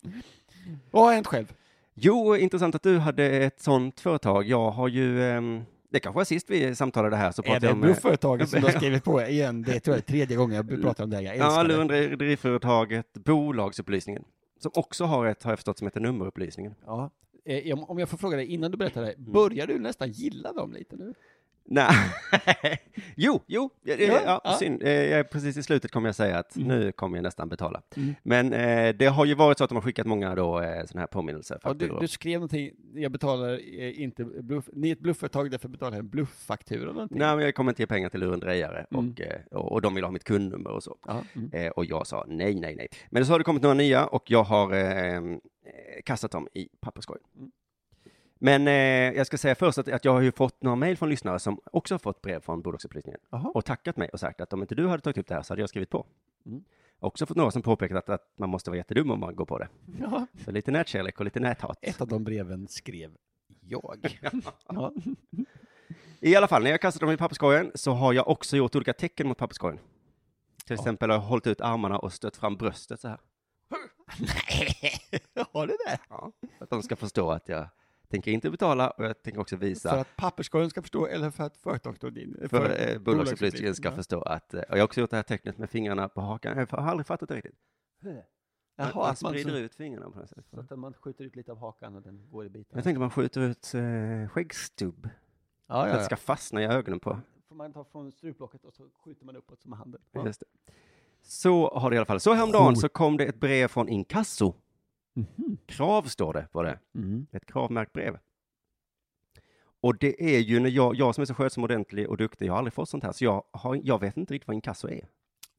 Vad 0.91 1.05
har 1.05 1.13
hänt 1.13 1.27
själv? 1.27 1.53
Jo, 1.95 2.37
intressant 2.37 2.75
att 2.75 2.83
du 2.83 2.99
hade 2.99 3.25
ett 3.27 3.61
sånt 3.61 4.01
företag. 4.01 4.45
Jag 4.45 4.71
har 4.71 4.89
ju, 4.89 5.23
ehm, 5.31 5.65
det 5.91 6.01
kanske 6.01 6.17
var 6.17 6.25
sist 6.25 6.51
vi 6.51 6.75
samtalade 6.75 7.17
här 7.17 7.33
så 7.33 7.43
Är 7.43 7.45
pratade 7.45 7.61
det 7.61 7.67
jag 7.67 7.75
om... 7.77 7.83
eh, 7.83 7.87
blufföretaget 7.87 8.49
som 8.49 8.61
du 8.61 8.67
har 8.67 8.73
skrivit 8.77 9.05
på 9.05 9.23
igen? 9.23 9.63
Det 9.63 9.81
tror 9.81 9.95
jag 9.97 9.99
är 9.99 10.07
tredje 10.07 10.37
gången 10.37 10.57
jag 10.57 10.83
pratar 10.83 11.05
om 11.05 11.11
det. 11.11 11.23
Jag 11.23 11.37
Ja, 11.37 11.63
det. 11.63 11.69
lurendrejeriföretaget 11.69 13.13
Bolagsupplysningen. 13.13 14.25
Som 14.61 14.71
också 14.75 15.05
har 15.05 15.27
ett, 15.27 15.43
har 15.43 15.51
jag 15.53 15.59
förstått, 15.59 15.79
som 15.79 15.87
heter 15.87 16.01
nummerupplysningen. 16.01 16.75
Ja. 16.87 17.11
Eh, 17.45 17.79
om- 17.89 17.99
jag 17.99 18.09
får 18.09 18.19
fråga 18.19 18.37
dig 18.37 18.47
innan 18.47 18.71
du 18.71 18.77
berättar 18.77 19.03
det, 19.03 19.15
börjar 19.19 19.67
du 19.67 19.79
nästan 19.79 20.11
gilla 20.11 20.53
dem 20.53 20.73
lite 20.73 20.97
nu? 20.97 21.15
Nej, 21.65 21.95
jo, 23.17 23.41
jo, 23.47 23.71
ja, 23.83 23.95
Ja, 23.99 24.41
ja, 24.45 24.53
synd. 24.59 24.83
Eh, 24.83 25.23
Precis 25.23 25.57
i 25.57 25.63
slutet 25.63 25.91
kommer 25.91 26.09
jag 26.09 26.15
säga 26.15 26.39
att 26.39 26.57
Mm. 26.57 26.69
nu 26.69 26.93
kommer 26.93 27.17
jag 27.17 27.23
nästan 27.23 27.49
betala. 27.49 27.83
Mm. 27.97 28.15
Men 28.23 28.53
eh, 28.53 28.95
det 28.97 29.07
har 29.07 29.25
ju 29.25 29.35
varit 29.35 29.59
så 29.59 29.65
att 29.65 29.71
de 29.71 29.75
har 29.75 29.83
skickat 29.83 30.07
många 30.07 30.35
då 30.35 30.61
eh, 30.61 30.85
sådana 30.85 31.01
här 31.01 31.07
påminnelser. 31.07 31.59
Ja, 31.63 31.75
du, 31.75 31.97
du 32.01 32.09
skrev 32.09 32.35
någonting, 32.35 32.71
jag 32.95 33.13
betalar 33.13 33.53
eh, 33.81 34.01
inte 34.03 34.25
bluff, 34.25 34.69
ni 34.73 34.89
är 34.89 34.93
ett 34.93 35.01
bluffföretag, 35.01 35.51
därför 35.51 35.69
betalar 35.69 35.97
jag 35.97 36.05
en 36.05 36.77
eller 36.83 36.93
någonting. 36.93 37.19
Nej, 37.19 37.37
men 37.37 37.45
jag 37.45 37.55
kommer 37.55 37.73
inte 37.73 37.83
ge 37.83 37.87
pengar 37.87 38.09
till 38.09 38.21
lurendrejare 38.21 38.87
Mm. 38.91 39.09
och, 39.11 39.21
eh, 39.21 39.41
och, 39.51 39.73
och 39.73 39.83
de 39.83 39.95
vill 39.95 40.05
ha 40.05 40.11
mitt 40.11 40.25
kundnummer 40.25 40.71
och 40.71 40.83
så. 40.83 40.97
Mm. 41.37 41.51
Eh, 41.53 41.69
och 41.71 41.85
jag 41.85 42.07
sa 42.07 42.25
nej, 42.29 42.55
nej, 42.55 42.77
nej. 42.77 42.89
Men 43.11 43.27
så 43.27 43.33
har 43.33 43.39
det 43.39 43.45
kommit 43.45 43.63
några 43.63 43.75
nya 43.75 44.07
och 44.07 44.31
jag 44.31 44.43
har 44.45 44.71
kastat 46.05 46.31
dem 46.31 46.49
i 46.55 46.69
papperskorgen. 46.81 47.25
Men 48.43 48.69
eh, 48.69 48.75
jag 49.17 49.27
ska 49.27 49.39
säga 49.39 49.55
först 49.55 49.79
att, 49.79 49.89
att 49.89 50.05
jag 50.05 50.13
har 50.13 50.21
ju 50.21 50.33
fått 50.33 50.63
några 50.63 50.77
mejl 50.77 50.97
från 50.97 51.09
lyssnare 51.09 51.39
som 51.39 51.61
också 51.73 51.95
har 51.95 51.99
fått 51.99 52.23
brev 52.23 52.41
från 52.41 52.63
Bolagsupplysningen 52.63 53.21
och 53.31 53.65
tackat 53.65 53.97
mig 53.97 54.09
och 54.09 54.21
sagt 54.21 54.41
att 54.41 54.53
om 54.53 54.63
inte 54.63 54.75
du 54.75 54.89
hade 54.89 55.03
tagit 55.03 55.19
upp 55.19 55.27
det 55.27 55.35
här 55.35 55.43
så 55.43 55.53
hade 55.53 55.63
jag 55.63 55.69
skrivit 55.69 55.91
på. 55.91 56.07
Mm. 56.47 56.65
Också 56.99 57.27
fått 57.27 57.37
några 57.37 57.51
som 57.51 57.63
påpekat 57.63 57.99
att, 57.99 58.09
att 58.09 58.39
man 58.39 58.49
måste 58.49 58.71
vara 58.71 58.79
jättedum 58.79 59.11
om 59.11 59.21
man 59.21 59.37
går 59.37 59.45
på 59.45 59.59
det. 59.59 59.69
Ja. 60.01 60.27
Så 60.45 60.51
lite 60.51 60.71
nätkärlek 60.71 61.19
och 61.19 61.25
lite 61.25 61.41
näthat. 61.41 61.79
Ett 61.83 62.01
av 62.01 62.09
de 62.09 62.25
breven 62.25 62.69
skrev 62.69 63.11
jag. 63.61 64.19
ja. 64.69 64.93
I 66.21 66.37
alla 66.37 66.49
fall, 66.49 66.63
när 66.63 66.71
jag 66.71 66.81
kastat 66.81 67.01
dem 67.01 67.11
i 67.11 67.17
papperskorgen 67.17 67.73
så 67.75 67.93
har 67.93 68.13
jag 68.13 68.29
också 68.29 68.57
gjort 68.57 68.77
olika 68.77 68.93
tecken 68.93 69.29
mot 69.29 69.39
papperskorgen. 69.39 69.79
Till 70.67 70.75
exempel 70.75 71.11
har 71.11 71.17
jag 71.17 71.23
hållit 71.23 71.47
ut 71.47 71.61
armarna 71.61 71.99
och 71.99 72.13
stött 72.13 72.37
fram 72.37 72.57
bröstet 72.57 73.01
så 73.01 73.09
här. 73.09 73.19
Nej, 74.19 75.01
har 75.53 75.67
du 75.67 75.77
det? 75.87 75.99
Ja. 76.09 76.33
För 76.59 76.65
att 76.65 76.71
de 76.71 76.83
ska 76.83 76.97
förstå 76.97 77.31
att 77.31 77.49
jag 77.49 77.69
tänker 78.11 78.31
inte 78.31 78.51
betala 78.51 78.91
och 78.91 79.05
jag 79.05 79.23
tänker 79.23 79.41
också 79.41 79.57
För 79.57 79.67
visa 79.67 80.01
att 80.01 80.17
papperskorgen 80.17 80.71
ska 80.71 80.83
förstå 80.83 81.07
eller 81.07 81.31
för 81.31 81.45
att 81.45 81.57
företagsrådgivningen? 81.57 82.49
för 82.49 82.91
eh, 82.91 82.99
bolagsupplysningen 82.99 83.75
ska 83.75 83.89
Ja. 83.89 83.97
förstå 83.97 84.23
att, 84.23 84.55
eh, 84.55 84.61
och 84.61 84.71
jag 84.71 84.77
har 84.79 84.85
också 84.85 85.01
gjort 85.01 85.11
det 85.11 85.17
här 85.17 85.23
tecknet 85.23 85.59
med 85.59 85.71
fingrarna 85.71 86.09
på 86.09 86.21
hakan, 86.21 86.59
jag 86.59 86.67
har 86.67 86.91
aldrig 86.91 87.07
fattat 87.07 87.29
det 87.29 87.37
riktigt. 87.37 87.55
Jaha, 88.77 88.93
man 88.95 89.11
att 89.11 89.23
man, 89.23 89.33
sprider 89.33 89.51
så, 89.51 89.57
ut 89.57 89.75
fingrarna 89.75 90.11
på 90.11 90.19
något 90.19 90.29
sätt. 90.29 90.47
så 90.51 90.61
att 90.61 90.79
man 90.79 90.95
skjuter 90.95 91.25
ut 91.25 91.37
lite 91.37 91.53
av 91.53 91.59
hakan 91.59 91.97
och 91.97 92.03
den 92.03 92.31
går 92.31 92.47
i 92.47 92.49
bitar. 92.49 92.77
Jag 92.77 92.85
tänker 92.85 93.01
man 93.01 93.11
skjuter 93.11 93.41
ut 93.41 93.75
eh, 93.75 94.29
skäggstubb, 94.29 95.09
ja, 95.67 95.75
för 95.75 95.83
att 95.83 95.89
ja, 95.89 95.97
det 95.97 96.05
ska 96.05 96.13
ja. 96.13 96.17
fastna 96.17 96.63
i 96.63 96.65
ögonen 96.67 97.01
på. 97.01 97.21
Får 97.49 97.55
man 97.55 97.73
ta 97.73 97.85
från 97.85 98.13
struplocket 98.13 98.65
och 98.65 98.75
så 98.75 98.89
skjuter 99.05 99.25
man 99.27 99.37
uppåt 99.37 99.61
som 99.61 99.71
med 99.71 99.79
handen. 99.79 100.01
Ja. 100.13 100.27
Just 100.27 100.41
det. 100.41 100.73
Så 101.23 101.71
har 101.75 101.91
det 101.91 101.95
i 101.95 101.99
alla 101.99 102.07
fall. 102.07 102.21
Så 102.21 102.33
häromdagen 102.35 102.77
så 102.77 102.89
kom 102.89 103.17
det 103.17 103.25
ett 103.25 103.41
brev 103.41 103.69
från 103.69 103.89
Inkasso. 103.89 104.55
Mhm. 105.15 105.59
Krav 105.67 106.03
står 106.03 106.33
det 106.33 106.49
på 106.53 106.63
det. 106.63 106.79
Mm. 106.95 107.27
Ett 107.33 107.47
kravmärkt 107.47 107.93
brev. 107.93 108.19
Och 109.83 109.97
det 109.99 110.35
är 110.37 110.39
ju 110.41 110.61
när 110.61 110.71
jag, 110.71 110.95
jag 110.95 111.15
som 111.15 111.23
är 111.23 111.27
så 111.27 111.35
skötsam, 111.35 111.65
ordentlig 111.65 112.09
och 112.09 112.17
duktig, 112.17 112.47
jag 112.47 112.53
har 112.53 112.59
aldrig 112.59 112.73
fått 112.75 112.89
sånt 112.89 113.05
här, 113.05 113.13
så 113.13 113.25
jag, 113.25 113.45
har, 113.51 113.81
jag 113.85 114.01
vet 114.01 114.17
inte 114.17 114.35
riktigt 114.35 114.49
vad 114.49 114.55
inkasso 114.55 114.89
är. 114.89 115.09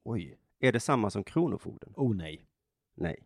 Oj. 0.04 0.38
Är 0.60 0.72
det 0.72 0.80
samma 0.80 1.10
som 1.10 1.24
Kronofogden? 1.24 1.94
Oh 1.96 2.16
nej. 2.16 2.46
Nej. 2.96 3.24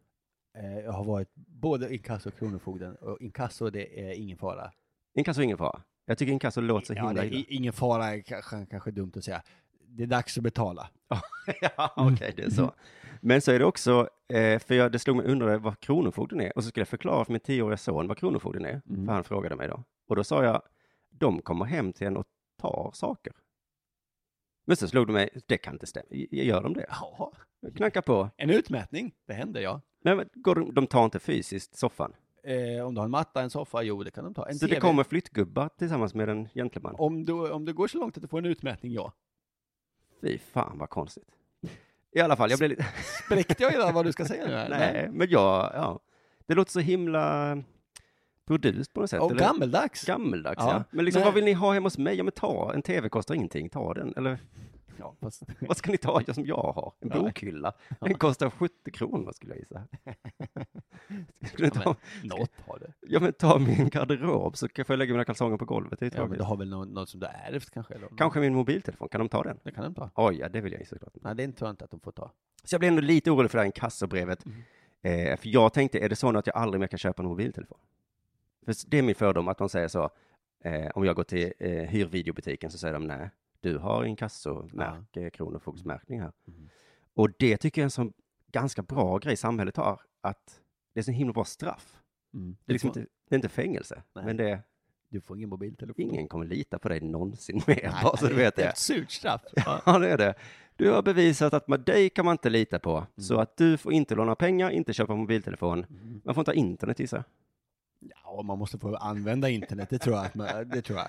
Eh, 0.58 0.79
Jag 0.79 0.91
har 0.91 1.03
varit 1.03 1.29
både 1.36 1.94
inkasso 1.94 2.29
och 2.29 2.36
kronofogden 2.38 2.96
och 2.96 3.22
inkasso 3.22 3.70
det 3.70 4.10
är 4.10 4.13
ingen 4.13 4.38
fara. 4.38 4.72
Inkasso 5.13 5.39
är 5.41 5.44
ingen 5.44 5.58
fara. 5.58 5.82
Jag 6.05 6.17
tycker 6.17 6.34
inkasso 6.34 6.62
låter 6.62 6.86
så 6.88 6.94
Ja, 6.94 7.08
himla 7.08 7.22
det 7.22 7.27
är 7.36 7.46
ingen 7.48 7.74
fara 7.74 8.05
är 8.05 8.22
kanske, 8.22 8.65
kanske 8.70 8.91
dumt 8.91 9.12
att 9.15 9.24
säga. 9.24 9.44
Det 9.97 10.03
är 10.03 10.07
dags 10.07 10.37
att 10.37 10.43
betala. 10.43 10.89
ja, 11.61 11.93
okej, 11.97 12.33
det 12.37 12.43
är 12.43 12.49
så. 12.49 12.73
Men 13.21 13.41
så 13.41 13.51
är 13.51 13.59
det 13.59 13.65
också, 13.65 14.09
eh, 14.33 14.59
för 14.59 14.75
jag, 14.75 14.91
det 14.91 14.99
slog 14.99 15.17
mig 15.17 15.25
undra 15.25 15.57
vad 15.57 15.79
Kronofogden 15.79 16.41
är, 16.41 16.57
och 16.57 16.63
så 16.63 16.69
skulle 16.69 16.81
jag 16.81 16.87
förklara 16.87 17.25
för 17.25 17.31
min 17.31 17.39
tioåriga 17.41 17.77
son 17.77 18.07
vad 18.07 18.17
Kronofogden 18.17 18.65
är, 18.65 18.81
Mm. 18.89 19.05
för 19.05 19.13
han 19.13 19.23
frågade 19.23 19.55
mig 19.55 19.67
då. 19.67 19.83
Och 20.09 20.15
då 20.15 20.23
sa 20.23 20.43
jag, 20.43 20.61
de 21.09 21.41
kommer 21.41 21.65
hem 21.65 21.93
till 21.93 22.07
en 22.07 22.17
och 22.17 22.25
tar 22.61 22.91
saker. 22.93 23.33
Men 24.67 24.77
så 24.77 24.87
slog 24.87 25.07
det 25.07 25.13
mig, 25.13 25.29
det 25.47 25.57
kan 25.57 25.73
inte 25.73 25.85
stämma. 25.85 26.05
Gör 26.31 26.63
de 26.63 26.73
det? 26.73 26.85
Ja. 26.89 27.31
Knacka 27.75 28.01
på. 28.01 28.29
En 28.37 28.49
utmätning, 28.49 29.13
det 29.27 29.33
händer 29.33 29.61
ja. 29.61 29.81
Nej, 30.03 30.15
men 30.15 30.29
går 30.33 30.55
de, 30.55 30.73
de 30.73 30.87
tar 30.87 31.05
inte 31.05 31.19
fysiskt 31.19 31.77
soffan. 31.77 32.13
Eh, 32.43 32.85
om 32.85 32.93
du 32.93 32.99
har 32.99 33.05
en 33.05 33.11
matta, 33.11 33.41
en 33.41 33.49
soffa, 33.49 33.81
jo 33.83 34.03
det 34.03 34.11
kan 34.11 34.23
de 34.23 34.33
ta. 34.33 34.47
En 34.47 34.53
så 34.55 34.65
TV. 34.67 34.75
det 34.75 34.81
kommer 34.81 35.03
flyttgubbar 35.03 35.69
tillsammans 35.77 36.13
med 36.13 36.29
en 36.29 36.47
gentleman. 36.49 36.95
om, 36.97 37.25
du, 37.25 37.51
om 37.51 37.65
du 37.65 37.73
går 37.73 37.87
så 37.87 37.97
långt 37.97 38.17
att 38.17 38.21
du 38.21 38.27
får 38.27 38.37
en 38.39 38.45
utmätning, 38.45 38.91
ja. 38.93 39.13
Fy 40.25 40.38
fan 40.38 40.77
vad 40.77 40.89
konstigt. 40.89 41.27
I 42.12 42.20
alla 42.20 42.36
fall, 42.36 42.50
jag 42.50 42.60
blev 42.60 42.70
lite... 42.70 42.86
Spräckte 43.25 43.63
jag 43.63 43.74
redan 43.74 43.94
vad 43.94 44.05
du 44.05 44.12
ska 44.12 44.25
säga 44.25 44.48
nu? 44.48 44.53
här? 44.53 44.70
Nej, 44.70 45.10
men 45.12 45.29
jag, 45.29 45.72
ja. 45.74 46.00
Det 46.48 46.53
låter 46.55 46.72
så 46.72 46.79
himla 46.79 47.58
burdust 48.48 48.94
på 48.94 49.01
något 49.01 49.10
sätt. 49.10 49.22
Och 49.22 49.32
eller? 49.32 49.39
gammeldags. 49.41 50.05
Gammeldags, 50.05 50.58
Ja. 50.60 50.72
ja. 50.74 50.84
Men 50.91 51.05
liksom, 51.05 51.20
Nej. 51.20 51.25
vad 51.25 51.34
vill 51.34 51.44
ni 51.46 51.53
ha 51.53 51.74
hemma 51.74 51.86
hos 51.86 51.98
mig? 51.98 52.15
Ja, 52.15 52.24
men 52.24 52.32
ta, 52.32 52.72
en 52.74 52.82
tv 52.82 53.10
kostar 53.10 53.36
ingenting, 53.36 53.70
ta 53.70 53.94
den. 53.94 54.13
Eller 54.17 54.39
Ja, 54.99 55.15
fast, 55.21 55.43
vad 55.59 55.77
ska 55.77 55.91
ni 55.91 55.97
ta 55.97 56.21
ja, 56.27 56.33
som 56.33 56.45
jag 56.45 56.55
har? 56.55 56.93
En 56.99 57.09
bokhylla. 57.09 57.73
Den 57.99 58.13
kostar 58.13 58.49
70 58.49 58.91
kronor 58.91 59.31
skulle 59.31 59.53
jag 59.53 59.59
gissa. 59.59 59.83
Skulle 61.53 61.71
Ja, 61.75 61.81
ta, 61.81 61.95
något 62.23 62.51
har 62.67 62.79
det. 62.79 62.93
ja 63.01 63.19
men 63.19 63.33
ta 63.33 63.59
min 63.59 63.89
garderob 63.89 64.57
så 64.57 64.67
kan 64.67 64.85
jag 64.87 64.97
lägga 64.99 65.11
mina 65.13 65.25
kalsonger 65.25 65.57
på 65.57 65.65
golvet. 65.65 65.99
Det 65.99 66.05
är 66.05 66.19
Ja, 66.19 66.27
men 66.27 66.37
du 66.37 66.43
har 66.43 66.57
väl 66.57 66.69
något, 66.69 66.87
något 66.87 67.09
som 67.09 67.19
du 67.19 67.27
ärvt 67.27 67.69
kanske? 67.71 67.93
Eller? 67.93 68.07
Kanske 68.17 68.39
min 68.39 68.53
mobiltelefon, 68.55 69.09
kan 69.09 69.19
de 69.19 69.29
ta 69.29 69.43
den? 69.43 69.59
Det 69.63 69.71
kan 69.71 69.83
de 69.83 69.93
ta. 69.95 70.09
Oj, 70.15 70.35
ja, 70.39 70.49
det 70.49 70.61
vill 70.61 70.71
jag 70.71 70.79
ju 70.79 70.85
såklart. 70.85 71.13
Nej, 71.21 71.35
det 71.35 71.51
tror 71.51 71.67
jag 71.67 71.73
inte 71.73 71.85
att 71.85 71.91
de 71.91 71.99
får 71.99 72.11
ta. 72.11 72.31
Så 72.63 72.73
jag 72.73 72.79
blev 72.79 72.87
ändå 72.89 73.01
lite 73.01 73.31
orolig 73.31 73.51
för 73.51 73.57
det 73.57 73.61
här 73.61 73.65
inkassobrevet. 73.65 74.45
Mm. 74.45 74.61
Eh, 75.01 75.37
för 75.37 75.49
jag 75.49 75.73
tänkte, 75.73 75.99
är 75.99 76.09
det 76.09 76.15
så 76.15 76.31
nu 76.31 76.39
att 76.39 76.47
jag 76.47 76.55
aldrig 76.55 76.79
mer 76.79 76.87
kan 76.87 76.99
köpa 76.99 77.21
en 77.21 77.27
mobiltelefon? 77.29 77.77
För 78.65 78.75
det 78.87 78.97
är 78.97 79.01
min 79.03 79.15
fördom 79.15 79.47
att 79.47 79.57
de 79.57 79.69
säger 79.69 79.87
så, 79.87 80.09
eh, 80.63 80.87
om 80.95 81.05
jag 81.05 81.15
går 81.15 81.23
till 81.23 81.53
eh, 81.59 81.71
hyrvideobutiken 81.71 82.71
så 82.71 82.77
säger 82.77 82.93
de 82.93 83.07
nej, 83.07 83.29
du 83.72 83.77
har 83.77 84.03
inkassomärke, 84.05 85.29
kronofogdsmärkning 85.29 86.22
här. 86.22 86.31
Mm. 86.48 86.69
Och 87.13 87.29
det 87.39 87.57
tycker 87.57 87.81
jag 87.81 87.83
är 87.83 87.87
en 87.87 87.92
sån 87.92 88.13
ganska 88.51 88.81
bra 88.81 89.18
grej 89.18 89.37
samhället 89.37 89.77
har, 89.77 90.01
att 90.22 90.61
det 90.94 91.00
är 91.00 91.03
så 91.03 91.11
himla 91.11 91.33
bra 91.33 91.46
straff. 91.46 91.96
Mm. 92.33 92.57
Det 92.66 92.72
är, 92.72 92.74
liksom 92.74 92.94
får, 92.94 93.00
inte, 93.01 93.11
det 93.29 93.35
är 93.35 93.37
inte 93.37 93.50
fängelse, 93.50 94.03
Nej. 94.13 94.25
men 94.25 94.37
det 94.37 94.50
är, 94.50 94.61
du 95.09 95.22
får 95.22 95.37
ingen 95.37 95.50
mobiltelefon. 95.50 96.01
ingen 96.05 96.27
kommer 96.27 96.46
lita 96.46 96.79
på 96.79 96.89
dig 96.89 97.01
någonsin 97.01 97.61
mer, 97.68 97.79
Nej, 97.94 98.03
bara 98.03 98.18
så 98.18 98.27
du 98.27 98.33
vet 98.33 98.55
det. 98.55 98.61
är 98.61 98.66
det. 98.66 98.72
ett 98.72 98.77
surt 98.77 99.11
straff. 99.11 99.42
Ja. 99.55 99.81
Ja, 99.85 100.00
det 100.00 100.09
är 100.09 100.18
det. 100.18 100.33
Du 100.75 100.92
har 100.92 101.01
bevisat 101.01 101.53
att 101.53 101.68
med 101.68 101.79
dig 101.79 102.09
kan 102.09 102.25
man 102.25 102.31
inte 102.33 102.50
lita 102.50 102.79
på, 102.79 102.92
Mm. 102.98 103.07
så 103.18 103.39
att 103.39 103.57
du 103.57 103.77
får 103.77 103.94
inte 103.94 104.16
låna 104.16 104.35
pengar, 104.35 104.70
inte 104.70 104.94
köpa 104.94 105.16
mobiltelefon. 105.16 105.85
Mm. 105.89 106.22
Man 106.25 106.35
får 106.35 106.42
inte 106.42 106.51
ha 106.51 106.55
internet 106.55 107.00
gissar 107.00 107.18
jag. 107.18 107.25
ja, 108.24 108.42
man 108.42 108.57
måste 108.59 108.77
få 108.77 108.96
använda 108.96 109.50
internet, 109.50 109.89
det 109.89 110.00
tror 110.00 110.16
jag. 110.16 110.68
Det 110.68 110.81
tror 110.81 111.00
jag. 111.00 111.07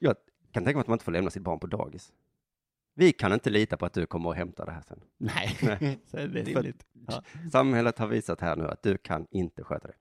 Jag 0.00 0.16
kan 0.56 0.64
tänka 0.64 0.76
mig 0.76 0.80
att 0.80 0.86
man 0.88 0.94
inte 0.94 1.04
får 1.04 1.12
lämna 1.12 1.30
sitt 1.30 1.42
barn 1.42 1.58
på 1.58 1.66
dagis. 1.66 2.12
Vi 2.94 3.12
kan 3.12 3.32
inte 3.32 3.50
lita 3.50 3.76
på 3.76 3.86
att 3.86 3.92
du 3.92 4.06
kommer 4.06 4.28
och 4.28 4.34
hämtar 4.34 4.66
det 4.66 4.72
här 4.72 4.82
sen. 4.82 5.00
Nej, 5.18 5.56
Nej. 5.80 5.98
så 6.06 6.16
är 6.16 6.28
det 6.28 6.42
rimligt. 6.42 6.86
Ja. 7.08 7.22
Samhället 7.52 7.98
har 7.98 8.06
visat 8.06 8.40
här 8.40 8.56
nu 8.56 8.68
att 8.68 8.82
du 8.82 8.98
kan 8.98 9.26
inte 9.30 9.64
sköta 9.64 9.88
det. 9.88 9.94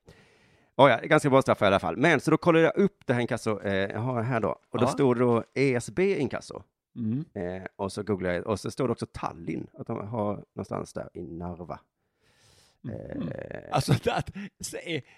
Oh 0.77 0.89
ja, 0.89 0.99
ganska 1.03 1.29
bra 1.29 1.41
straff 1.41 1.61
i 1.61 1.65
alla 1.65 1.79
fall. 1.79 1.97
Men 1.97 2.19
så 2.19 2.31
då 2.31 2.37
kollade 2.37 2.65
jag 2.65 2.77
upp 2.77 2.97
det 3.05 3.13
här 3.13 3.21
inkasso, 3.21 3.61
eh, 3.61 3.73
jag 3.73 3.99
har 3.99 4.21
här 4.21 4.39
då, 4.39 4.49
och 4.69 4.77
då 4.79 4.83
Ja. 4.85 4.87
stod 4.87 5.15
det 5.15 5.19
då 5.19 5.43
ESB 5.53 5.99
inkasso. 5.99 6.63
Mm. 6.95 7.25
Eh, 7.33 7.63
och 7.75 7.91
så 7.91 8.03
googlade 8.03 8.35
jag, 8.35 8.47
och 8.47 8.59
så 8.59 8.71
står 8.71 8.87
det 8.87 8.91
också 8.91 9.05
Tallinn, 9.11 9.67
att 9.73 9.87
de 9.87 10.07
har 10.07 10.35
någonstans 10.53 10.93
där 10.93 11.09
i 11.13 11.21
Narva. 11.21 11.79
Eh, 12.89 13.61
Alltså, 13.71 13.93
att, 13.93 14.31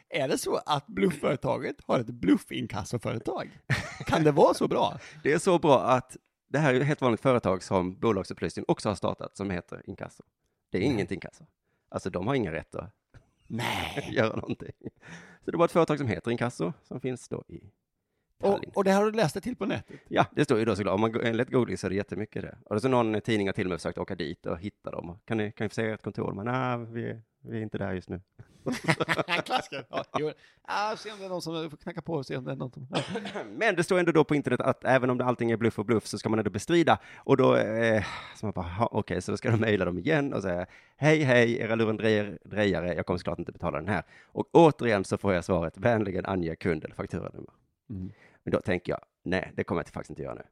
är, 0.09 0.27
det 0.27 0.37
så 0.37 0.55
att 0.65 0.87
blufföretaget 0.87 1.75
har 1.87 1.99
ett 1.99 2.07
bluffinkassoföretag? 2.07 3.59
Kan 4.05 4.23
det 4.23 4.31
vara 4.31 4.53
så 4.53 4.67
bra? 4.67 4.99
Det 5.23 5.33
är 5.33 5.39
så 5.39 5.59
bra 5.59 5.83
att 5.83 6.17
det 6.49 6.59
här 6.59 6.73
är 6.73 6.81
ett 6.81 6.87
helt 6.87 7.01
vanligt 7.01 7.21
företag 7.21 7.63
som 7.63 7.99
bolagsupplysning 7.99 8.65
också 8.67 8.89
har 8.89 8.95
startat 8.95 9.37
som 9.37 9.49
heter 9.49 9.81
inkasso. 9.89 10.23
Det 10.71 10.77
är 10.77 10.81
inget 10.81 11.11
inkasso. 11.11 11.43
Alltså 11.89 12.09
de 12.09 12.27
har 12.27 12.35
ingen 12.35 12.53
rätt 12.53 12.75
att 12.75 12.93
Nej. 13.47 14.09
göra 14.11 14.35
någonting. 14.35 14.73
Så 15.45 15.51
det 15.51 15.57
var 15.57 15.65
ett 15.65 15.71
företag 15.71 15.97
som 15.97 16.07
heter 16.07 16.31
inkasso 16.31 16.73
som 16.83 17.01
finns 17.01 17.29
då 17.29 17.43
i. 17.47 17.63
Och, 18.39 18.59
och 18.73 18.83
det 18.83 18.91
har 18.91 19.05
du 19.05 19.11
läst 19.11 19.33
det 19.33 19.41
till 19.41 19.55
på 19.55 19.65
nätet? 19.65 19.99
Ja, 20.07 20.25
det 20.31 20.43
står 20.43 20.59
ju 20.59 20.65
då 20.65 20.75
såklart. 20.75 20.93
Om 20.93 21.01
man 21.01 21.21
enligt 21.23 21.49
googling 21.49 21.77
så 21.77 21.87
är 21.87 21.89
det 21.89 21.95
jättemycket 21.95 22.41
det. 22.41 22.57
Och 22.65 22.75
det 22.75 22.77
är 22.77 22.81
så 22.81 22.87
någon 22.87 23.21
tidning 23.21 23.47
har 23.47 23.53
till 23.53 23.65
och 23.65 23.69
med 23.69 23.79
försökt 23.79 23.97
åka 23.97 24.15
dit 24.15 24.45
och 24.45 24.59
hitta 24.59 24.91
dem. 24.91 25.19
Kan 25.25 25.37
ni, 25.37 25.51
kan 25.51 25.65
ni 25.65 25.69
få 25.69 25.73
se 25.73 25.89
ert 25.89 26.01
kontor? 26.01 26.33
Men 26.33 26.45
nej, 26.45 26.77
vi, 26.93 27.21
vi 27.41 27.57
är 27.57 27.61
inte 27.61 27.77
där 27.77 27.93
just 27.93 28.09
nu. 28.09 28.21
Klassiker. 29.45 29.85
Ja, 29.89 30.03
jo. 30.19 30.31
ah, 30.61 30.95
se 30.95 31.11
om 31.11 31.19
det 31.19 31.25
är 31.25 31.29
någon 31.29 31.41
som 31.41 31.69
får 31.69 31.77
knacka 31.77 32.01
på, 32.01 32.23
se 32.23 32.37
om 32.37 32.45
det 32.45 32.51
är 32.51 32.55
någon 32.55 32.71
som... 32.71 32.87
Men 33.57 33.75
det 33.75 33.83
står 33.83 33.99
ändå 33.99 34.11
då 34.11 34.23
på 34.23 34.35
internet 34.35 34.61
att 34.61 34.83
även 34.83 35.09
om 35.09 35.17
det 35.17 35.25
allting 35.25 35.51
är 35.51 35.57
bluff 35.57 35.79
och 35.79 35.85
bluff 35.85 36.05
så 36.07 36.17
ska 36.17 36.29
man 36.29 36.39
ändå 36.39 36.51
bestrida. 36.51 36.97
Och 37.17 37.37
då, 37.37 37.55
eh, 37.55 38.03
så 38.35 38.45
man 38.45 38.53
bara, 38.53 38.65
"Ha, 38.65 38.89
okej, 38.91 39.21
så 39.21 39.31
då 39.31 39.37
ska 39.37 39.51
de 39.51 39.57
mejla 39.59 39.85
dem 39.85 39.97
igen 39.99 40.33
och 40.33 40.41
säga, 40.41 40.65
hej, 40.97 41.23
hej, 41.23 41.57
era 41.57 41.75
lurendrejare, 41.75 42.93
jag 42.93 43.05
kommer 43.05 43.17
såklart 43.17 43.39
inte 43.39 43.51
betala 43.51 43.77
den 43.77 43.87
här. 43.87 44.03
Och 44.25 44.49
återigen 44.51 45.03
så 45.03 45.17
får 45.17 45.33
jag 45.33 45.43
svaret, 45.45 45.77
vänligen 45.77 46.25
ange 46.25 46.55
kund 46.55 46.85
eller 46.85 46.95
fakturanummer. 46.95 47.53
Mm. 47.89 48.11
Men 48.47 48.51
då 48.51 48.61
tänker 48.61 48.91
jag, 48.91 48.99
nej, 49.23 49.51
det 49.55 49.63
kommer 49.63 49.81
jag 49.81 49.87
faktiskt 49.87 50.09
inte 50.09 50.21
göra 50.21 50.33
nu. 50.33 50.43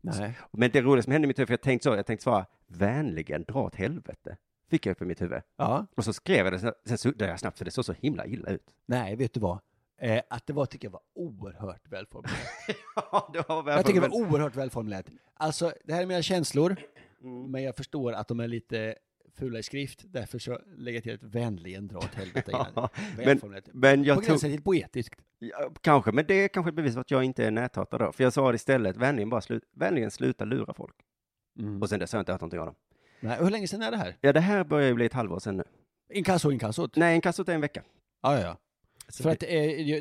Nej. 0.00 0.38
Men 0.52 0.70
det 0.70 0.80
roliga 0.82 1.02
som 1.02 1.12
hände 1.12 1.26
i 1.26 1.28
mitt 1.28 1.38
huvud, 1.38 1.48
för 1.48 1.52
jag 1.52 1.60
tänkte 1.60 1.84
så, 1.90 1.96
jag 1.96 2.06
tänkte 2.06 2.22
svara, 2.22 2.46
vänligen 2.66 3.44
dra 3.44 3.62
åt 3.62 3.74
helvete. 3.74 4.36
Fick 4.70 4.86
jag 4.86 4.92
upp 4.92 5.02
i 5.02 5.04
mitt 5.04 5.20
huvud. 5.22 5.42
Ja. 5.56 5.86
Och 5.96 6.04
så 6.04 6.12
skrev 6.12 6.46
jag 6.46 6.52
det, 6.52 6.58
sen- 6.86 6.98
suddade 6.98 7.30
jag 7.30 7.40
snabbt 7.40 7.58
för 7.58 7.64
det 7.64 7.70
såg 7.70 7.84
så 7.84 7.92
himla 7.92 8.26
illa 8.26 8.50
ut. 8.50 8.74
Nej, 8.86 9.16
vet 9.16 9.34
du 9.34 9.40
vad? 9.40 9.58
Eh, 9.98 10.22
att 10.30 10.46
det 10.46 10.52
var, 10.52 10.66
tycker 10.66 10.86
jag 10.88 10.92
var 10.92 11.00
oerhört 11.14 11.88
välformulerat. 11.88 12.38
Ja, 12.96 13.30
det 13.32 13.48
var 13.48 13.70
jag 13.72 13.86
tycker 13.86 14.00
det 14.00 14.08
var 14.08 14.16
oerhört 14.16 14.56
välformulerat. 14.56 15.06
Alltså, 15.34 15.72
det 15.84 15.92
här 15.94 16.02
är 16.02 16.06
mina 16.06 16.22
känslor, 16.22 16.76
men 17.48 17.62
jag 17.62 17.76
förstår 17.76 18.12
att 18.12 18.28
de 18.28 18.40
är 18.40 18.48
lite 18.48 18.94
fula 19.34 19.58
i 19.58 19.62
skrift, 19.62 20.04
därför 20.12 20.38
så 20.38 20.60
lägger 20.76 20.96
jag 20.96 21.02
till 21.02 21.14
ett 21.14 21.22
vänligen 21.22 21.88
dra 21.88 21.98
åt 21.98 22.14
helvete. 22.14 22.50
Ja, 22.52 22.90
men, 23.16 23.40
men 23.72 24.02
På 24.02 24.08
jag 24.08 24.16
tog, 24.16 24.24
gränsen 24.24 24.50
till 24.50 24.62
poetiskt. 24.62 25.20
ja, 25.38 25.72
kanske, 25.80 26.12
men 26.12 26.26
det 26.26 26.34
är 26.34 26.48
kanske 26.48 26.68
ett 26.70 26.76
bevis 26.76 26.94
på 26.94 27.00
att 27.00 27.10
jag 27.10 27.24
inte 27.24 27.44
är 27.44 27.50
näthatare 27.50 28.04
då. 28.04 28.12
För 28.12 28.24
jag 28.24 28.32
sa 28.32 28.52
det 28.52 28.56
istället, 28.56 28.96
vänligen 28.96 29.30
bara 29.30 29.40
slut, 29.40 29.62
vänligen 29.72 30.10
sluta 30.10 30.44
lura 30.44 30.74
folk. 30.74 30.94
Och 31.80 31.88
sen 31.88 31.98
dess 32.00 32.12
har 32.12 32.18
jag 32.18 32.22
inte 32.22 32.32
hört 32.32 32.40
någonting 32.40 32.60
av 32.60 32.66
dem. 32.66 32.74
Nej, 33.20 33.38
hur 33.40 33.50
länge 33.50 33.68
sedan 33.68 33.82
är 33.82 33.90
det 33.90 33.96
här? 33.96 34.16
Ja, 34.20 34.32
det 34.32 34.40
här 34.40 34.64
börjar 34.64 34.88
ju 34.88 34.94
bli 34.94 35.06
ett 35.06 35.12
halvår 35.12 35.38
sedan 35.38 35.56
nu. 35.56 35.64
Inkasso, 36.12 36.50
inkassot? 36.50 36.96
Nej, 36.96 37.14
en 37.14 37.20
kassot 37.20 37.48
är 37.48 37.54
en 37.54 37.60
vecka. 37.60 37.82
Ja, 38.22 38.34
ja, 38.34 38.40
ja. 38.40 38.56
Så 39.08 39.22
För 39.22 39.30
att 39.30 39.42
eh, 39.42 39.48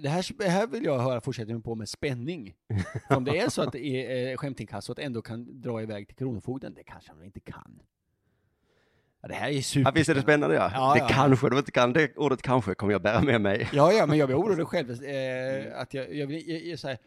det, 0.01 0.09
här, 0.09 0.37
det 0.37 0.49
här 0.49 0.67
vill 0.67 0.83
jag 0.83 0.99
höra 0.99 1.21
fortsättningen 1.21 1.61
på 1.61 1.75
med 1.75 1.89
spänning. 1.89 2.53
För 3.07 3.15
om 3.15 3.23
det 3.23 3.37
är 3.37 3.49
så 3.49 3.61
att 3.61 3.71
det 3.71 3.85
är, 3.85 4.31
eh, 4.31 4.37
skämtinkassot 4.37 4.99
ändå 4.99 5.21
kan 5.21 5.61
dra 5.61 5.81
iväg 5.81 6.07
till 6.07 6.15
Kronofogden, 6.15 6.73
det 6.73 6.83
kanske 6.83 7.11
de 7.13 7.23
inte 7.23 7.39
kan. 7.39 7.81
Ja, 9.23 9.27
det 9.27 9.35
här 9.35 9.49
är 9.49 9.61
super. 9.61 9.89
Ja, 9.89 9.91
visst 9.95 10.09
är 10.09 10.15
det 10.15 10.21
spännande 10.21 10.55
ja? 10.55 10.71
Ja, 10.73 10.93
det 10.93 10.99
ja. 10.99 11.07
kanske 11.07 11.49
de 11.49 11.57
inte 11.57 11.71
kan, 11.71 11.93
det 11.93 12.17
ordet 12.17 12.41
kanske 12.41 12.75
kommer 12.75 12.93
jag 12.93 13.01
bära 13.01 13.21
med 13.21 13.41
mig. 13.41 13.69
Ja, 13.73 13.91
ja, 13.91 14.05
men 14.05 14.17
jag 14.17 14.27
blir 14.27 14.37
orolig 14.39 14.67
själv. 14.67 15.03
Eh, 15.03 15.81
att 15.81 15.93
jag, 15.93 16.15
jag, 16.15 16.31
jag, 16.31 16.65
jag, 16.65 16.79
så 16.79 16.87
här, 16.87 16.97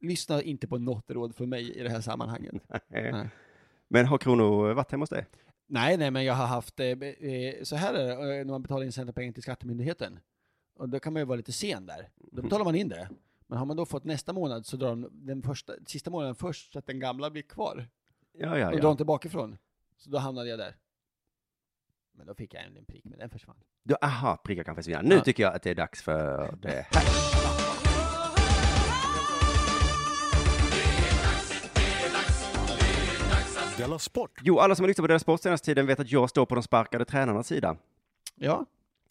lyssna 0.00 0.42
inte 0.42 0.66
på 0.66 0.78
något 0.78 1.10
råd 1.10 1.36
från 1.36 1.48
mig 1.48 1.78
i 1.78 1.82
det 1.82 1.88
här 1.88 2.00
sammanhanget. 2.00 2.54
Nej. 2.88 3.28
Men 3.88 4.06
har 4.06 4.18
Krono 4.18 4.74
varit 4.74 4.90
hemma 4.90 5.02
hos 5.02 5.10
dig? 5.10 5.26
Nej, 5.66 5.96
nej, 5.96 6.10
men 6.10 6.24
jag 6.24 6.34
har 6.34 6.46
haft, 6.46 6.80
eh, 6.80 6.86
eh, 6.86 7.62
så 7.62 7.76
här 7.76 7.94
är 7.94 8.04
det 8.04 8.12
eh, 8.12 8.44
när 8.44 8.52
man 8.52 8.62
betalar 8.62 8.84
in 8.84 8.92
Centerpengar 8.92 9.32
till 9.32 9.42
Skattemyndigheten. 9.42 10.18
Och 10.76 10.88
då 10.88 11.00
kan 11.00 11.12
man 11.12 11.22
ju 11.22 11.26
vara 11.26 11.36
lite 11.36 11.52
sen 11.52 11.86
där. 11.86 12.08
Då 12.32 12.42
betalar 12.42 12.64
man 12.64 12.74
in 12.74 12.88
det. 12.88 13.08
Men 13.46 13.58
har 13.58 13.66
man 13.66 13.76
då 13.76 13.86
fått 13.86 14.04
nästa 14.04 14.32
månad 14.32 14.66
så 14.66 14.76
drar 14.76 14.88
de 14.88 15.08
den 15.12 15.42
första, 15.42 15.72
sista 15.86 16.10
månaden 16.10 16.34
först 16.34 16.72
så 16.72 16.78
att 16.78 16.86
den 16.86 17.00
gamla 17.00 17.30
blir 17.30 17.42
kvar. 17.42 17.88
Ja, 18.38 18.58
ja, 18.58 18.66
Och 18.66 18.72
drar 18.72 18.82
ja. 18.82 18.88
de 18.88 18.96
tillbaka 18.96 19.28
ifrån. 19.28 19.58
Så 19.96 20.10
då 20.10 20.18
hamnade 20.18 20.48
jag 20.48 20.58
där. 20.58 20.76
Men 22.22 22.26
då 22.26 22.34
fick 22.34 22.54
jag 22.54 22.62
en 22.64 22.84
prick, 22.84 23.04
men 23.04 23.18
den 23.18 23.30
försvann. 23.30 23.56
Du, 23.82 23.94
aha, 24.02 24.36
prickar 24.36 24.62
kan 24.64 24.74
försvinna. 24.74 25.02
Nu 25.02 25.14
Ja. 25.14 25.20
tycker 25.24 25.42
jag 25.42 25.54
att 25.54 25.62
det 25.62 25.70
är 25.70 25.74
dags 25.74 26.02
för 26.02 26.56
det 26.62 26.86
här. 26.90 27.02
Della 33.78 33.98
Sport! 33.98 34.30
Jo, 34.42 34.58
alla 34.58 34.74
som 34.74 34.82
har 34.84 34.88
lyssnat 34.88 35.02
på 35.02 35.08
deras 35.08 35.22
sport 35.22 35.40
senaste 35.42 35.64
tiden 35.64 35.86
vet 35.86 36.00
att 36.00 36.12
jag 36.12 36.30
står 36.30 36.46
på 36.46 36.54
de 36.54 36.62
sparkade 36.62 37.04
tränarnas 37.04 37.46
sida. 37.46 37.76
Ja. 38.34 38.66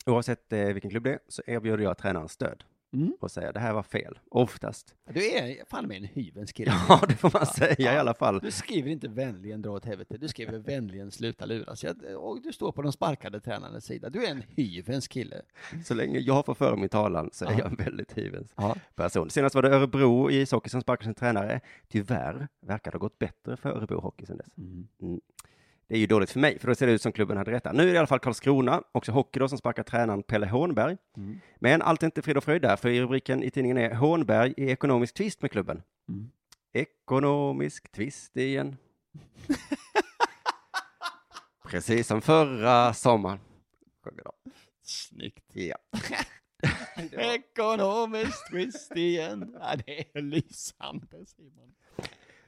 Oavsett 0.05 0.53
eh, 0.53 0.59
vilken 0.59 0.91
klubb 0.91 1.03
det 1.03 1.11
är 1.13 1.19
så 1.27 1.41
erbjuder 1.47 1.83
jag 1.83 1.97
tränaren 1.97 2.29
stöd 2.29 2.63
Mm. 2.93 3.13
och 3.19 3.31
säger 3.31 3.53
det 3.53 3.59
här 3.59 3.73
var 3.73 3.83
fel. 3.83 4.19
Oftast. 4.31 4.95
Du 5.13 5.25
är 5.31 5.65
fan 5.69 5.87
med 5.87 5.97
en 5.97 6.03
hyvens 6.03 6.51
kille. 6.53 6.71
Ja, 6.89 7.01
det 7.07 7.15
får 7.15 7.31
man 7.33 7.45
säga 7.45 7.93
i 7.95 7.97
alla 7.97 8.13
fall. 8.13 8.39
Du 8.39 8.51
skriver 8.51 8.91
inte 8.91 9.07
vänligen 9.07 9.61
dra 9.61 9.71
åt 9.71 9.85
helvete, 9.85 10.17
du 10.17 10.27
skriver 10.27 10.57
vänligen 10.59 11.11
sluta 11.11 11.45
luras. 11.45 11.83
Och 12.17 12.41
du 12.41 12.53
står 12.53 12.71
på 12.71 12.81
de 12.81 12.91
sparkade 12.91 13.39
tränarnas 13.39 13.85
sida. 13.85 14.09
Du 14.09 14.25
är 14.25 14.31
en 14.31 14.43
hyvens 14.55 15.07
kille. 15.07 15.41
Så 15.85 15.93
länge 15.93 16.19
jag 16.19 16.45
får 16.45 16.53
föra 16.55 16.75
min 16.75 16.89
talan 16.89 17.29
så 17.33 17.45
är 17.45 17.51
Ja. 17.51 17.57
jag 17.59 17.67
en 17.67 17.75
väldigt 17.85 18.17
hyvens 18.17 18.53
Ja. 18.57 18.75
person. 18.95 19.29
Senast 19.29 19.55
var 19.55 19.61
det 19.61 19.69
Örebro 19.75 20.31
i 20.31 20.41
ishockey 20.41 20.69
som 20.69 20.81
sparkade 20.81 21.05
sin 21.05 21.13
tränare. 21.15 21.61
Tyvärr 21.87 22.47
verkar 22.61 22.91
det 22.91 22.95
ha 22.95 22.99
gått 22.99 23.19
bättre 23.19 23.57
för 23.57 23.69
Örebro 23.69 23.99
Hockey 23.99 24.25
sedan 24.25 24.37
dess. 24.37 24.57
Mm. 24.57 24.87
Det 25.91 25.97
är 25.97 25.99
ju 25.99 26.07
dåligt 26.07 26.31
för 26.31 26.39
mig, 26.39 26.59
för 26.59 26.67
då 26.67 26.75
ser 26.75 26.87
det 26.87 26.93
ut 26.93 27.01
som 27.01 27.11
klubben 27.11 27.37
hade 27.37 27.51
rätt. 27.51 27.73
Nu 27.73 27.83
är 27.83 27.87
det 27.87 27.93
i 27.93 27.97
alla 27.97 28.07
fall 28.07 28.19
Karlskrona, 28.19 28.83
också 28.91 29.11
hockey 29.11 29.39
då, 29.39 29.47
som 29.47 29.57
sparkar 29.57 29.83
tränaren 29.83 30.23
Pelle 30.23 30.47
Hånberg. 30.47 30.97
Mm. 31.17 31.39
Men 31.59 31.81
allt 31.81 32.03
är 32.03 32.05
inte 32.05 32.21
frid 32.21 32.37
och 32.37 32.43
fröjd 32.43 32.61
där, 32.61 32.75
för 32.75 32.89
i 32.89 33.01
rubriken 33.01 33.43
i 33.43 33.51
tidningen 33.51 33.77
är 33.77 33.93
Hånberg 33.93 34.53
i 34.57 34.69
ekonomisk 34.69 35.13
tvist 35.13 35.41
med 35.41 35.51
klubben. 35.51 35.81
Mm. 36.09 36.31
Ekonomisk 36.73 37.91
tvist 37.91 38.37
igen. 38.37 38.77
Precis 41.69 42.07
som 42.07 42.21
förra 42.21 42.93
sommaren. 42.93 43.39
Snyggt. 44.83 45.45
Ja. 45.53 45.77
Ekonomisk 47.11 48.51
twist 48.51 48.95
igen. 48.95 49.57
Ja, 49.59 49.75
det 49.85 50.03
är 50.13 50.21
lysande 50.21 51.25
Simon. 51.25 51.75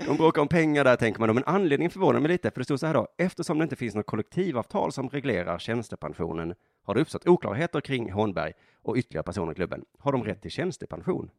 De 0.05 0.17
bråkar 0.17 0.41
om 0.41 0.47
pengar 0.47 0.83
där 0.83 0.95
tänker 0.95 1.19
man 1.19 1.27
då, 1.27 1.33
men 1.33 1.43
anledningen 1.45 1.91
förvånar 1.91 2.19
mig 2.19 2.31
lite, 2.31 2.51
för 2.51 2.59
det 2.59 2.65
stod 2.65 2.79
så 2.79 2.85
här 2.85 2.93
då, 2.93 3.07
eftersom 3.17 3.57
det 3.57 3.63
inte 3.63 3.75
finns 3.75 3.95
något 3.95 4.05
kollektivavtal 4.05 4.91
som 4.91 5.09
reglerar 5.09 5.59
tjänstepensionen 5.59 6.53
har 6.83 6.95
det 6.95 7.01
uppstått 7.01 7.27
oklarheter 7.27 7.81
kring 7.81 8.11
Hånberg 8.11 8.53
och 8.81 8.95
ytterligare 8.95 9.23
personer 9.23 9.51
i 9.51 9.55
klubben. 9.55 9.85
Har 9.99 10.11
de 10.11 10.23
rätt 10.23 10.41
till 10.41 10.51
tjänstepension? 10.51 11.29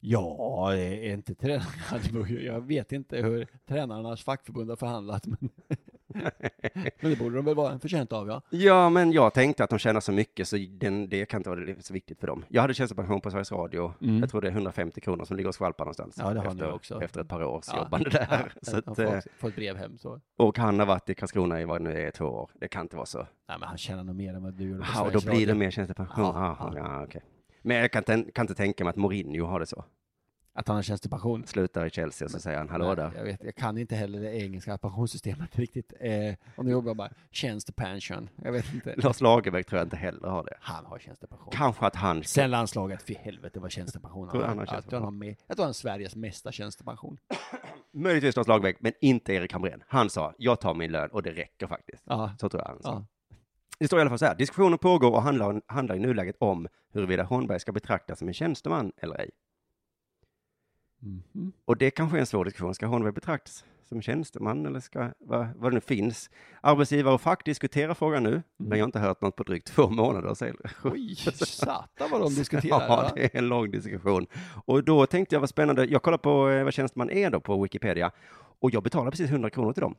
Ja, 0.00 0.68
det 0.72 1.08
är 1.08 1.14
inte 1.14 1.34
tränarna. 1.34 2.28
Jag 2.40 2.60
vet 2.60 2.92
inte 2.92 3.16
hur 3.16 3.46
tränarnas 3.66 4.24
fackförbund 4.24 4.70
har 4.70 4.76
förhandlat, 4.76 5.26
men, 5.26 5.50
men 7.00 7.10
det 7.10 7.18
borde 7.18 7.36
de 7.36 7.44
väl 7.44 7.54
vara 7.54 7.78
förtjänta 7.78 8.16
av, 8.16 8.28
ja. 8.28 8.42
Ja, 8.50 8.88
men 8.90 9.12
jag 9.12 9.34
tänkte 9.34 9.64
att 9.64 9.70
de 9.70 9.78
tjänar 9.78 10.00
så 10.00 10.12
mycket 10.12 10.48
så 10.48 10.56
den, 10.70 11.08
det 11.08 11.26
kan 11.26 11.40
inte 11.40 11.50
vara 11.50 11.60
så 11.80 11.92
viktigt 11.94 12.20
för 12.20 12.26
dem. 12.26 12.44
Jag 12.48 12.62
hade 12.62 12.74
tjänstepension 12.74 13.20
på 13.20 13.30
Sveriges 13.30 13.52
Radio. 13.52 13.94
Mm. 14.00 14.18
Jag 14.20 14.30
tror 14.30 14.40
det 14.40 14.48
är 14.48 14.52
150 14.52 15.00
kronor 15.00 15.24
som 15.24 15.36
ligger 15.36 15.48
och 15.48 15.54
skvalpar 15.54 15.84
någonstans. 15.84 16.14
Ja, 16.18 16.34
det 16.34 16.40
har 16.40 16.46
efter, 16.46 16.72
också. 16.72 17.02
Efter 17.02 17.20
ett 17.20 17.28
par 17.28 17.42
års 17.44 17.64
Ja. 17.68 17.78
jobbande 17.78 18.10
där. 18.10 18.26
Ja, 18.30 18.38
så 18.62 18.76
att, 18.76 18.84
får, 18.84 19.02
eh, 19.14 19.20
får 19.38 19.48
ett 19.48 19.56
brev 19.56 19.76
hem 19.76 19.98
så. 19.98 20.20
och 20.36 20.58
han 20.58 20.78
har 20.78 20.86
varit 20.86 21.10
i 21.10 21.14
Karlskrona 21.14 21.60
i 21.60 21.64
vad 21.64 21.82
nu 21.82 22.06
är, 22.06 22.10
två 22.10 22.24
år. 22.24 22.50
Det 22.60 22.68
kan 22.68 22.82
inte 22.82 22.96
vara 22.96 23.06
så. 23.06 23.18
Nej, 23.18 23.56
men 23.60 23.68
han 23.68 23.78
tjänar 23.78 24.04
nog 24.04 24.16
mer 24.16 24.34
än 24.34 24.42
vad 24.42 24.54
du 24.54 24.64
gjorde 24.68 24.80
på 24.80 24.86
Ja, 24.94 25.00
och 25.06 25.12
då 25.12 25.20
Sveriges 25.20 25.24
blir 25.38 25.46
det 25.46 25.52
Radio. 25.52 25.58
mer 25.58 25.70
tjänstepension. 25.70 26.24
Ja, 26.24 26.56
Ja, 26.60 26.72
ja. 26.74 26.78
ja, 26.78 27.04
okej. 27.04 27.22
Men 27.62 27.76
jag 27.76 27.90
kan, 27.92 28.02
kan 28.04 28.42
inte 28.44 28.54
tänka 28.54 28.84
mig 28.84 28.90
att 28.90 28.96
Mourinho 28.96 29.44
har 29.46 29.60
det 29.60 29.66
så. 29.66 29.84
Att 30.52 30.68
han 30.68 30.76
har 30.76 30.82
tjänstepension. 30.82 31.46
Slutar 31.46 31.86
i 31.86 31.90
Chelsea 31.90 32.26
och 32.26 32.30
så 32.30 32.40
säger 32.40 32.58
han 32.58 32.68
hallå 32.68 32.86
Nej, 32.86 32.96
där. 32.96 33.12
Jag, 33.16 33.24
vet, 33.24 33.44
jag 33.44 33.54
kan 33.54 33.78
inte 33.78 33.94
heller 33.96 34.20
det 34.20 34.36
engelska 34.36 34.78
pensionssystemet 34.78 35.58
riktigt. 35.58 35.92
Eh, 36.00 36.34
och 36.56 36.64
nu 36.64 36.70
jobbar 36.70 36.88
jag 36.90 36.96
bara 36.96 37.10
tjänstepension. 37.30 38.28
Jag 38.42 38.52
vet 38.52 38.74
inte. 38.74 38.94
Lars 38.96 39.20
Lagerbäck 39.20 39.66
tror 39.66 39.78
jag 39.78 39.86
inte 39.86 39.96
heller 39.96 40.28
har 40.28 40.44
det. 40.44 40.56
Han 40.60 40.86
har 40.86 40.98
tjänstepension. 40.98 41.52
Kanske 41.52 41.86
att 41.86 41.96
han... 41.96 42.24
Sen 42.24 42.50
landslaget, 42.50 43.02
för 43.02 43.14
helvete 43.14 43.60
vad 43.60 43.70
tjänstepension 43.70 44.28
har. 44.28 44.42
han 44.42 44.58
har 44.58 44.66
Ja, 44.66 44.74
Jag 44.74 44.84
tror 44.84 44.98
han 44.98 45.04
har, 45.04 45.10
med, 45.10 45.36
jag 45.46 45.56
tror 45.56 45.64
han 45.64 45.68
har 45.68 45.72
Sveriges 45.72 46.16
mesta 46.16 46.52
tjänstepension. 46.52 47.18
Möjligtvis 47.92 48.36
Lars 48.36 48.46
Lagerbäck, 48.46 48.76
men 48.80 48.92
inte 49.00 49.32
Erik 49.32 49.52
Hamrén. 49.52 49.82
Han 49.88 50.10
sa, 50.10 50.34
jag 50.38 50.60
tar 50.60 50.74
min 50.74 50.92
lön 50.92 51.10
och 51.10 51.22
det 51.22 51.30
räcker 51.30 51.66
faktiskt. 51.66 52.02
Ja, 52.06 52.32
Så 52.40 52.48
tror 52.48 52.62
jag 52.62 52.68
han 52.68 52.82
sa. 52.82 52.88
ja. 52.90 53.04
Det 53.78 53.86
står 53.86 53.98
i 53.98 54.00
alla 54.00 54.10
fall 54.10 54.18
så 54.18 54.26
här, 54.26 54.34
diskussionen 54.34 54.78
pågår 54.78 55.10
och 55.10 55.22
handlar, 55.22 55.62
handlar 55.66 55.96
i 55.96 55.98
nuläget 55.98 56.36
om 56.38 56.68
huruvida 56.92 57.22
Holmberg 57.22 57.60
ska 57.60 57.72
betraktas 57.72 58.18
som 58.18 58.28
en 58.28 58.34
tjänsteman 58.34 58.92
eller 58.96 59.18
ej. 59.20 59.30
Mhm. 61.00 61.52
Och 61.64 61.76
det 61.76 61.90
kanske 61.90 62.16
är 62.16 62.20
en 62.20 62.26
svår 62.26 62.44
diskussion. 62.44 62.74
Ska 62.74 62.86
Holmberg 62.86 63.12
betraktas 63.12 63.64
som 63.88 64.02
tjänsteman 64.02 64.66
eller 64.66 64.80
ska, 64.80 65.10
vad, 65.18 65.48
vad 65.56 65.70
det 65.70 65.74
nu 65.74 65.80
finns? 65.80 66.30
Arbetsgivare 66.60 67.14
och 67.14 67.20
fack 67.20 67.44
diskuterar 67.44 67.94
frågan 67.94 68.22
nu, 68.22 68.42
men 68.56 68.78
jag 68.78 68.84
har 68.84 68.88
inte 68.88 68.98
hört 68.98 69.20
något 69.20 69.36
på 69.36 69.42
drygt 69.42 69.66
två 69.66 69.90
månader. 69.90 70.34
Säger 70.34 70.56
Oj, 70.84 71.14
satan 71.34 72.10
vad 72.10 72.20
de 72.20 72.34
diskuterar. 72.34 72.80
Ja, 72.88 73.10
det 73.14 73.34
är 73.34 73.38
en 73.38 73.48
lång 73.48 73.70
diskussion. 73.70 74.26
Och 74.64 74.84
då 74.84 75.06
tänkte 75.06 75.34
jag 75.34 75.40
vad 75.40 75.48
spännande, 75.48 75.84
jag 75.84 76.02
kollar 76.02 76.18
på 76.18 76.48
eh, 76.48 76.64
vad 76.64 76.72
tjänsteman 76.72 77.10
är 77.10 77.30
då 77.30 77.40
på 77.40 77.62
Wikipedia 77.62 78.10
och 78.60 78.70
jag 78.70 78.82
betalar 78.82 79.10
precis 79.10 79.30
100 79.30 79.50
kronor 79.50 79.72
till 79.72 79.80
dem. 79.82 79.94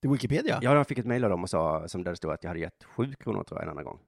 Till 0.00 0.10
Wikipedia? 0.10 0.58
Ja, 0.62 0.74
jag 0.74 0.86
fick 0.86 0.98
ett 0.98 1.06
mejl 1.06 1.24
av 1.24 1.30
dem 1.30 1.42
och 1.42 1.50
sa, 1.50 1.88
som 1.88 2.04
där 2.04 2.10
det 2.12 2.16
stod 2.16 2.30
att 2.32 2.42
jag 2.44 2.50
hade 2.50 2.60
gett 2.60 2.84
7 2.84 3.14
kronor 3.14 3.44
tror 3.44 3.60
jag 3.60 3.64
en 3.64 3.70
annan 3.70 3.84
gång. 3.84 3.98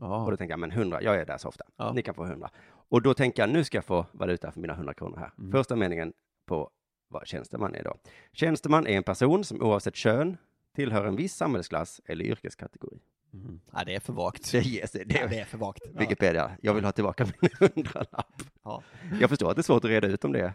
Och 0.00 0.06
Ja. 0.06 0.26
då 0.30 0.36
tänkte 0.36 0.52
jag, 0.52 0.58
men 0.60 0.70
100, 0.72 1.02
jag 1.02 1.16
är 1.16 1.26
där 1.26 1.38
så 1.38 1.48
ofta. 1.48 1.64
Ja. 1.76 1.92
Ni 1.92 2.02
kan 2.02 2.14
få 2.14 2.24
100. 2.24 2.50
Och 2.88 3.02
då 3.02 3.14
tänker 3.14 3.42
jag, 3.42 3.50
nu 3.50 3.64
ska 3.64 3.76
jag 3.76 3.84
få 3.84 4.06
valuta 4.12 4.52
för 4.52 4.60
mina 4.60 4.72
100 4.74 4.94
kronor 4.94 5.16
här. 5.16 5.32
Mm. 5.38 5.52
Första 5.52 5.76
meningen 5.76 6.12
på 6.46 6.70
vad 7.08 7.26
tjänsteman 7.26 7.74
är 7.74 7.84
då. 7.84 7.96
Tjänsteman 8.32 8.86
är 8.86 8.96
en 8.96 9.02
person 9.02 9.44
som 9.44 9.62
oavsett 9.62 9.94
kön 9.96 10.36
tillhör 10.74 11.04
en 11.04 11.16
viss 11.16 11.34
samhällsklass 11.34 12.00
eller 12.06 12.24
yrkeskategori. 12.24 12.98
Mm. 13.32 13.60
ja, 13.72 13.84
det 13.86 13.94
är 13.94 14.00
för 14.00 14.12
vagt. 14.12 14.52
Det 14.52 14.60
ges 14.60 14.90
det. 14.92 15.04
Ja, 15.08 15.26
det 15.26 15.38
är 15.40 15.44
för 15.44 15.58
vagt. 15.58 15.80
Ja. 15.94 16.00
Wikipedia. 16.00 16.50
Jag 16.62 16.74
vill 16.74 16.84
ha 16.84 16.92
tillbaka 16.92 17.26
min 17.40 17.50
hundralapp. 17.74 18.42
Ja. 18.62 18.82
Jag 19.20 19.30
förstår 19.30 19.50
att 19.50 19.56
det 19.56 19.60
är 19.60 19.62
svårt 19.62 19.84
att 19.84 19.90
reda 19.90 20.08
ut 20.08 20.24
om 20.24 20.32
det 20.32 20.40
är 20.40 20.52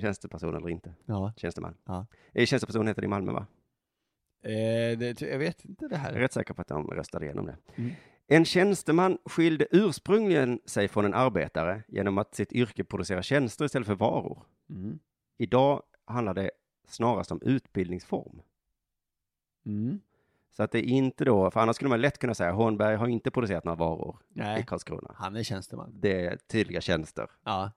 tjänsteperson 0.00 0.56
eller 0.56 0.68
inte. 0.68 0.94
Ja. 1.06 1.32
Tjänsteman. 1.36 1.74
Ja. 1.84 2.06
Eh, 2.32 2.46
Tjänsteperson 2.46 2.86
heter 2.88 3.02
det 3.02 3.06
i 3.06 3.08
Malmö, 3.08 3.32
va? 3.32 3.46
Eh, 4.42 4.98
det, 4.98 5.20
jag 5.22 5.38
vet 5.38 5.64
inte 5.64 5.88
det 5.88 5.94
Jag 5.94 6.00
är 6.06 6.12
här. 6.12 6.12
rätt 6.12 6.32
säker 6.32 6.54
på 6.54 6.62
att 6.62 6.68
de 6.68 6.86
röstade 6.90 7.24
igenom 7.26 7.46
det. 7.46 7.56
Mm. 7.76 7.90
En 8.32 8.44
tjänsteman 8.44 9.18
skilde 9.24 9.66
ursprungligen 9.70 10.60
sig 10.64 10.88
från 10.88 11.04
en 11.04 11.14
arbetare 11.14 11.82
genom 11.88 12.18
att 12.18 12.34
sitt 12.34 12.52
yrke 12.52 12.84
producera 12.84 13.22
tjänster 13.22 13.64
istället 13.64 13.86
för 13.86 13.94
varor. 13.94 14.42
Mm. 14.70 14.98
Idag 15.38 15.82
handlar 16.04 16.34
det 16.34 16.50
snarast 16.88 17.32
om 17.32 17.42
utbildningsform. 17.42 18.42
Mm. 19.66 20.00
Så 20.50 20.62
att 20.62 20.70
det 20.72 20.78
är 20.78 20.82
inte 20.84 21.24
då, 21.24 21.50
för 21.50 21.60
annars 21.60 21.76
skulle 21.76 21.88
man 21.88 22.00
lätt 22.00 22.18
kunna 22.18 22.34
säga 22.34 22.52
Hornberg 22.52 22.96
har 22.96 23.06
inte 23.08 23.30
producerat 23.30 23.64
några 23.64 23.76
varor 23.76 24.16
i 24.28 24.38
Nej, 24.38 24.64
Karlskrona. 24.66 25.14
han 25.16 25.36
är 25.36 25.42
tjänsteman. 25.42 25.92
Det 26.00 26.26
är 26.26 26.36
tydliga 26.36 26.80
tjänster. 26.80 27.30
Ja. 27.44 27.72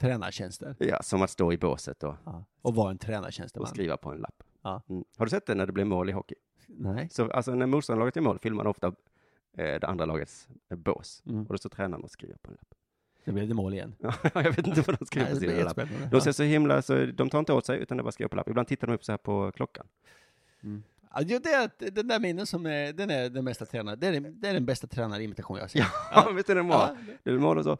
Tränartjänster. 0.00 0.76
Ja, 0.78 1.02
som 1.02 1.22
att 1.22 1.30
stå 1.30 1.52
i 1.52 1.58
båset 1.58 2.02
och, 2.02 2.14
Ja. 2.24 2.44
Och 2.62 2.74
vara 2.74 2.90
en 2.90 2.96
och 2.96 3.00
tränartjänsteman. 3.00 3.68
skriva 3.68 3.96
på 3.96 4.10
en 4.10 4.18
lapp. 4.18 4.42
Ja. 4.62 4.82
Mm. 4.88 5.04
Har 5.16 5.26
du 5.26 5.30
sett 5.30 5.46
det 5.46 5.54
när 5.54 5.66
det 5.66 5.72
blir 5.72 5.84
mål 5.84 6.08
i 6.08 6.12
hockey? 6.12 6.34
Nej. 6.66 7.08
Så, 7.10 7.30
alltså 7.30 7.54
när 7.54 7.66
motståndarlaget 7.66 8.16
gör 8.16 8.22
mål 8.22 8.38
filmar 8.38 8.64
de 8.64 8.70
ofta 8.70 8.92
det 9.64 9.86
andra 9.86 10.04
lagets 10.04 10.48
eh, 10.70 10.76
bås. 10.76 11.22
Mm. 11.26 11.40
Och 11.42 11.48
då 11.54 11.58
står 11.58 11.70
tränaren 11.70 12.04
och 12.04 12.10
skriver 12.10 12.34
på 12.42 12.50
en 12.50 12.54
lapp. 12.54 12.74
Nu 13.24 13.32
blev 13.32 13.48
det 13.48 13.54
mål 13.54 13.74
igen. 13.74 13.94
Ja, 14.00 14.12
jag 14.34 14.42
vet 14.52 14.66
inte 14.66 14.80
vad 14.80 14.98
de 14.98 15.06
skriver 15.06 15.26
på 15.26 15.34
det 15.34 15.40
sina 15.40 15.64
lapp. 15.64 16.10
De 16.10 16.20
ser 16.20 16.32
så 16.32 16.42
himla, 16.42 16.82
så 16.82 17.06
de 17.06 17.30
tar 17.30 17.38
inte 17.38 17.52
åt 17.52 17.66
sig 17.66 17.78
utan 17.78 17.96
det 17.96 18.02
bara 18.02 18.12
skriver 18.12 18.28
på 18.28 18.36
lapp. 18.36 18.48
Ibland 18.48 18.68
tittar 18.68 18.86
de 18.86 18.92
upp 18.94 19.04
så 19.04 19.12
här 19.12 19.16
på 19.16 19.52
klockan. 19.52 19.86
Ja, 21.14 21.20
jo, 21.20 21.38
det 21.42 21.48
är 21.52 21.90
den 21.90 22.08
där 22.08 22.18
minnen 22.20 22.46
som 22.46 22.66
är, 22.66 22.92
den 22.92 23.10
är 23.10 23.30
den 23.30 23.44
bästa 23.44 23.66
tränaren. 23.66 24.00
Det 24.00 24.06
är, 24.06 24.12
den- 24.12 24.40
det 24.40 24.48
är 24.48 24.54
den 24.54 24.66
bästa 24.66 24.86
tränarimitation 24.86 25.56
jag 25.56 25.62
har 25.64 25.68
sett. 25.68 25.86
Ja, 26.12 26.30
visst 26.36 26.50
är 26.50 26.54
det 26.54 26.62
mål? 26.62 26.72
Ja, 26.80 26.96
Det 27.22 27.30
är 27.30 27.38
mål 27.38 27.58
och 27.58 27.64
så. 27.64 27.78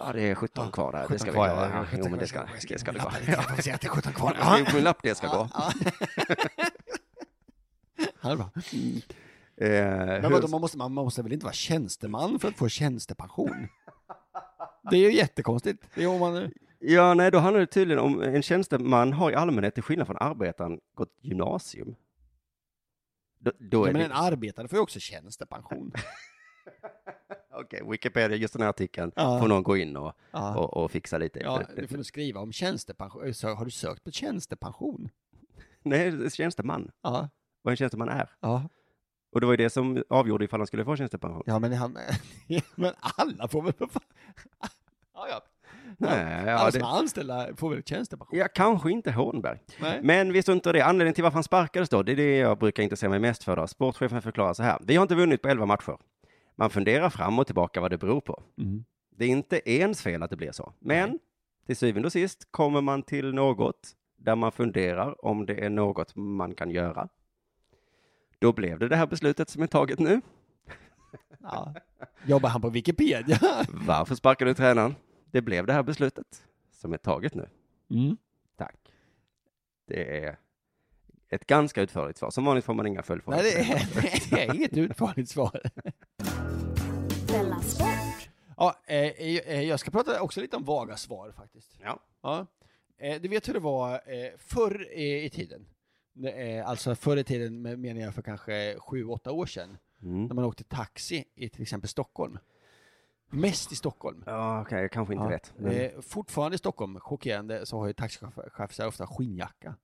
Ja, 0.00 0.12
det 0.12 0.22
är 0.22 0.34
17 0.34 0.64
Ja, 0.64 0.70
kvar 0.70 0.92
där. 0.92 0.98
Det 0.98 1.04
17 1.06 1.18
ska 1.18 1.30
vi 1.30 1.34
kvar, 1.34 1.46
klara. 1.46 1.68
ja, 1.70 1.76
Ja, 1.78 1.84
17 1.84 2.00
jo, 2.04 2.10
men 2.10 2.18
det 2.18 2.26
ska, 2.26 2.46
det 2.68 2.78
ska 2.78 2.92
det. 2.92 2.98
Lappen, 2.98 3.20
Ja. 3.26 3.32
Jag 3.32 3.56
får 3.56 3.62
se 3.62 3.72
att 3.72 3.80
det 3.80 3.86
är 3.86 3.90
17 3.90 4.12
kvar. 4.12 4.36
Jag 4.40 4.52
skriver 4.54 4.70
på 4.70 4.76
en 4.78 4.84
lapp 4.84 4.98
det 5.02 5.14
ska 5.14 5.26
gå. 5.26 5.48
Ja, 5.54 5.72
ja. 7.96 8.04
det 8.22 8.28
är 8.30 8.36
bra. 8.36 8.50
Eh, 9.60 9.70
Men 10.22 10.32
vadå, 10.32 10.48
man 10.48 10.60
måste, 10.60 10.78
man 10.78 10.92
måste 10.92 11.22
väl 11.22 11.32
inte 11.32 11.44
vara 11.46 11.54
tjänsteman 11.54 12.38
för 12.38 12.48
att 12.48 12.56
få 12.56 12.68
tjänstepension? 12.68 13.68
Det 14.90 14.96
är 14.96 15.00
ju 15.00 15.12
jättekonstigt. 15.16 15.84
Det 15.94 16.04
är 16.04 16.18
man, 16.18 16.52
Ja, 16.80 17.14
nej, 17.14 17.30
då 17.30 17.38
handlar 17.38 17.60
det 17.60 17.66
tydligen 17.66 18.02
om 18.04 18.22
en 18.22 18.42
tjänsteman 18.42 19.12
har 19.12 19.30
i 19.30 19.34
allmänhet, 19.34 19.74
till 19.74 19.82
skillnad 19.82 20.06
från 20.06 20.16
arbetaren, 20.20 20.80
gått 20.94 21.14
gymnasium. 21.20 21.94
Då, 23.38 23.52
då 23.58 23.86
ja, 23.86 23.92
men 23.92 24.00
det... 24.00 24.04
en 24.04 24.12
arbetare 24.12 24.68
får 24.68 24.76
ju 24.76 24.82
också 24.82 25.00
tjänstepension. 25.00 25.92
Okej, 27.54 27.82
Wikipedia, 27.90 28.36
just 28.36 28.52
den 28.52 28.62
här 28.62 28.68
artikeln, 28.68 29.12
Ja. 29.16 29.40
får 29.40 29.48
någon 29.48 29.62
gå 29.62 29.76
in 29.76 29.96
och, 29.96 30.12
Ja. 30.30 30.56
och, 30.58 30.76
och 30.84 30.90
fixa 30.90 31.18
lite. 31.18 31.38
Ja, 31.40 31.62
du 31.76 31.86
får 31.86 32.02
skriva 32.02 32.40
om 32.40 32.52
tjänstepension. 32.52 33.34
Så 33.34 33.54
Har 33.54 33.64
du 33.64 33.70
sökt 33.70 34.04
på 34.04 34.10
tjänstepension? 34.10 35.08
Nej, 35.82 36.30
tjänsteman. 36.30 36.90
Ja. 37.02 37.28
Vad 37.62 37.72
en 37.72 37.76
tjänsteman 37.76 38.08
är. 38.08 38.30
Ja. 38.40 38.68
Och 39.32 39.40
det 39.40 39.46
var 39.46 39.52
ju 39.52 39.56
det 39.56 39.70
som 39.70 40.02
avgjorde 40.08 40.44
ifall 40.44 40.60
han 40.60 40.66
skulle 40.66 40.84
få 40.84 40.96
tjänstepension. 40.96 41.42
Ja, 41.46 41.58
men, 41.58 41.72
han, 41.72 41.98
men 42.74 42.92
alla 43.00 43.48
får 43.48 43.62
väl 43.62 43.72
för 43.72 43.86
fan... 43.86 44.02
Ja, 45.14 45.26
ja. 45.30 45.40
Nej, 45.98 46.42
ja, 46.46 46.52
alla 46.52 46.66
det- 46.66 46.72
som 46.72 46.82
är 46.82 46.98
anställda 46.98 47.48
får 47.56 47.70
väl 47.70 47.82
tjänstepension? 47.82 48.38
Ja, 48.38 48.48
kanske 48.54 48.90
inte 48.90 49.12
Hornberg. 49.12 49.58
Nej. 49.80 50.00
Men 50.02 50.32
vi 50.32 50.42
struntar 50.42 50.72
det. 50.72 50.80
Anledningen 50.84 51.14
till 51.14 51.24
varför 51.24 51.34
han 51.34 51.44
sparkades 51.44 51.88
då, 51.88 52.02
det 52.02 52.12
är 52.12 52.16
det 52.16 52.36
jag 52.36 52.58
brukar 52.58 52.82
intressera 52.82 53.10
mig 53.10 53.18
mest 53.18 53.44
för. 53.44 53.56
Då. 53.56 53.66
Sportchefen 53.66 54.22
förklarar 54.22 54.54
så 54.54 54.62
här. 54.62 54.78
Vi 54.82 54.96
har 54.96 55.02
inte 55.02 55.14
vunnit 55.14 55.42
på 55.42 55.48
11 55.48 55.66
matcher. 55.66 55.98
Man 56.56 56.70
funderar 56.70 57.10
fram 57.10 57.38
och 57.38 57.46
tillbaka 57.46 57.80
vad 57.80 57.90
det 57.90 57.98
beror 57.98 58.20
på. 58.20 58.42
Mm. 58.58 58.84
Det 59.16 59.24
är 59.24 59.28
inte 59.28 59.70
ens 59.70 60.02
fel 60.02 60.22
att 60.22 60.30
det 60.30 60.36
blir 60.36 60.52
så. 60.52 60.72
Men 60.78 61.18
till 61.66 61.76
syvende 61.76 62.06
och 62.06 62.12
sist 62.12 62.48
kommer 62.50 62.80
man 62.80 63.02
till 63.02 63.34
något 63.34 63.88
där 64.16 64.36
man 64.36 64.52
funderar 64.52 65.24
om 65.24 65.46
det 65.46 65.64
är 65.64 65.70
något 65.70 66.16
man 66.16 66.54
kan 66.54 66.70
göra. 66.70 67.08
Då 68.38 68.52
blev 68.52 68.78
det 68.78 68.88
det 68.88 68.96
här 68.96 69.06
beslutet 69.06 69.48
som 69.50 69.62
är 69.62 69.66
taget 69.66 69.98
nu. 69.98 70.20
Ja. 71.42 71.74
Jobbar 72.24 72.48
han 72.48 72.60
på 72.60 72.70
Wikipedia? 72.70 73.38
Varför 73.68 74.14
sparkar 74.14 74.46
du 74.46 74.54
tränaren? 74.54 74.94
Det 75.30 75.42
blev 75.42 75.66
det 75.66 75.72
här 75.72 75.82
beslutet 75.82 76.44
som 76.72 76.92
är 76.92 76.98
taget 76.98 77.34
nu. 77.34 77.48
Mm. 77.90 78.16
Tack. 78.56 78.92
Det 79.86 80.24
är 80.24 80.38
ett 81.28 81.46
ganska 81.46 81.82
utförligt 81.82 82.18
svar. 82.18 82.30
Som 82.30 82.44
vanligt 82.44 82.64
får 82.64 82.74
man 82.74 82.86
inga 82.86 83.02
följdfrågor. 83.02 83.42
Nej, 83.42 83.52
det 83.52 83.60
är, 83.60 84.30
det 84.30 84.44
är 84.44 84.54
inget 84.54 84.76
utförligt 84.76 85.30
svar. 85.30 85.60
Ja, 88.56 88.74
eh, 88.86 89.60
jag 89.62 89.80
ska 89.80 89.90
prata 89.90 90.20
också 90.20 90.40
lite 90.40 90.56
om 90.56 90.64
vaga 90.64 90.96
svar 90.96 91.32
faktiskt. 91.32 91.78
Ja. 91.82 92.00
Ja. 92.22 92.46
Eh, 92.98 93.20
du 93.20 93.28
vet 93.28 93.48
hur 93.48 93.52
det 93.54 93.60
var 93.60 93.92
eh, 93.92 94.30
förr 94.38 94.92
i 94.92 95.30
tiden? 95.30 95.66
Är, 96.24 96.62
alltså 96.62 96.94
förr 96.94 97.16
i 97.16 97.24
tiden 97.24 97.62
menar 97.62 98.00
jag 98.00 98.14
för 98.14 98.22
kanske 98.22 98.76
sju, 98.78 99.04
åtta 99.04 99.32
år 99.32 99.46
sedan. 99.46 99.78
Mm. 100.02 100.26
När 100.26 100.34
man 100.34 100.44
åkte 100.44 100.64
taxi 100.64 101.24
i 101.34 101.48
till 101.48 101.62
exempel 101.62 101.88
Stockholm. 101.88 102.38
Mest 103.30 103.72
i 103.72 103.76
Stockholm. 103.76 104.22
Ja, 104.26 104.60
okej, 104.62 104.80
jag 104.82 104.90
kanske 104.90 105.14
inte 105.14 105.24
Ja. 105.24 105.28
vet. 105.30 105.54
Men... 105.56 105.72
Eh, 105.72 106.00
fortfarande 106.00 106.54
i 106.54 106.58
Stockholm, 106.58 107.00
chockerande, 107.00 107.66
så 107.66 107.78
har 107.78 107.86
ju 107.86 107.92
taxichaufförer 107.92 108.86
ofta 108.86 109.06
skinnjacka. 109.06 109.74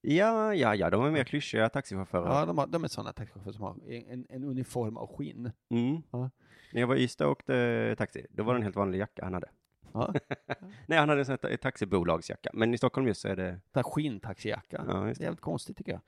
Ja, 0.00 0.54
ja, 0.54 0.74
ja, 0.74 0.90
de 0.90 1.04
är 1.04 1.10
mer 1.10 1.24
klyschiga 1.24 1.68
taxichaufförer. 1.68 2.28
Ja, 2.28 2.46
de, 2.46 2.58
har, 2.58 2.66
de 2.66 2.84
är 2.84 2.88
sådana 2.88 3.12
taxichaufförer 3.12 3.52
som 3.52 3.62
har 3.62 3.76
en, 3.88 4.26
en 4.28 4.44
uniform 4.44 4.96
av 4.96 5.16
skinn. 5.16 5.52
Mm. 5.70 6.02
Ja. 6.10 6.30
När 6.72 6.80
jag 6.80 6.86
var 6.88 6.96
i 6.96 7.02
Ystad 7.02 7.26
och 7.26 7.32
åkte 7.32 7.94
taxi, 7.98 8.26
då 8.30 8.42
var 8.42 8.54
det 8.54 8.58
en 8.58 8.62
helt 8.62 8.76
vanlig 8.76 8.98
jacka 8.98 9.24
han 9.24 9.34
hade. 9.34 9.48
Ja. 9.92 10.14
Nej, 10.86 10.98
han 10.98 11.08
hade 11.08 11.20
en 11.20 11.24
sån 11.24 11.38
här 11.42 11.56
taxibolagsjacka. 11.56 12.50
Men 12.52 12.74
i 12.74 12.78
Stockholm 12.78 13.06
just 13.06 13.20
så 13.20 13.28
är 13.28 13.36
det... 13.36 13.60
Här 13.74 13.82
skinntaxijacka. 13.82 14.84
Ja, 14.88 15.08
just 15.08 15.20
det 15.20 15.24
jävligt 15.24 15.40
konstigt 15.40 15.76
tycker 15.76 15.92
jag. 15.92 16.00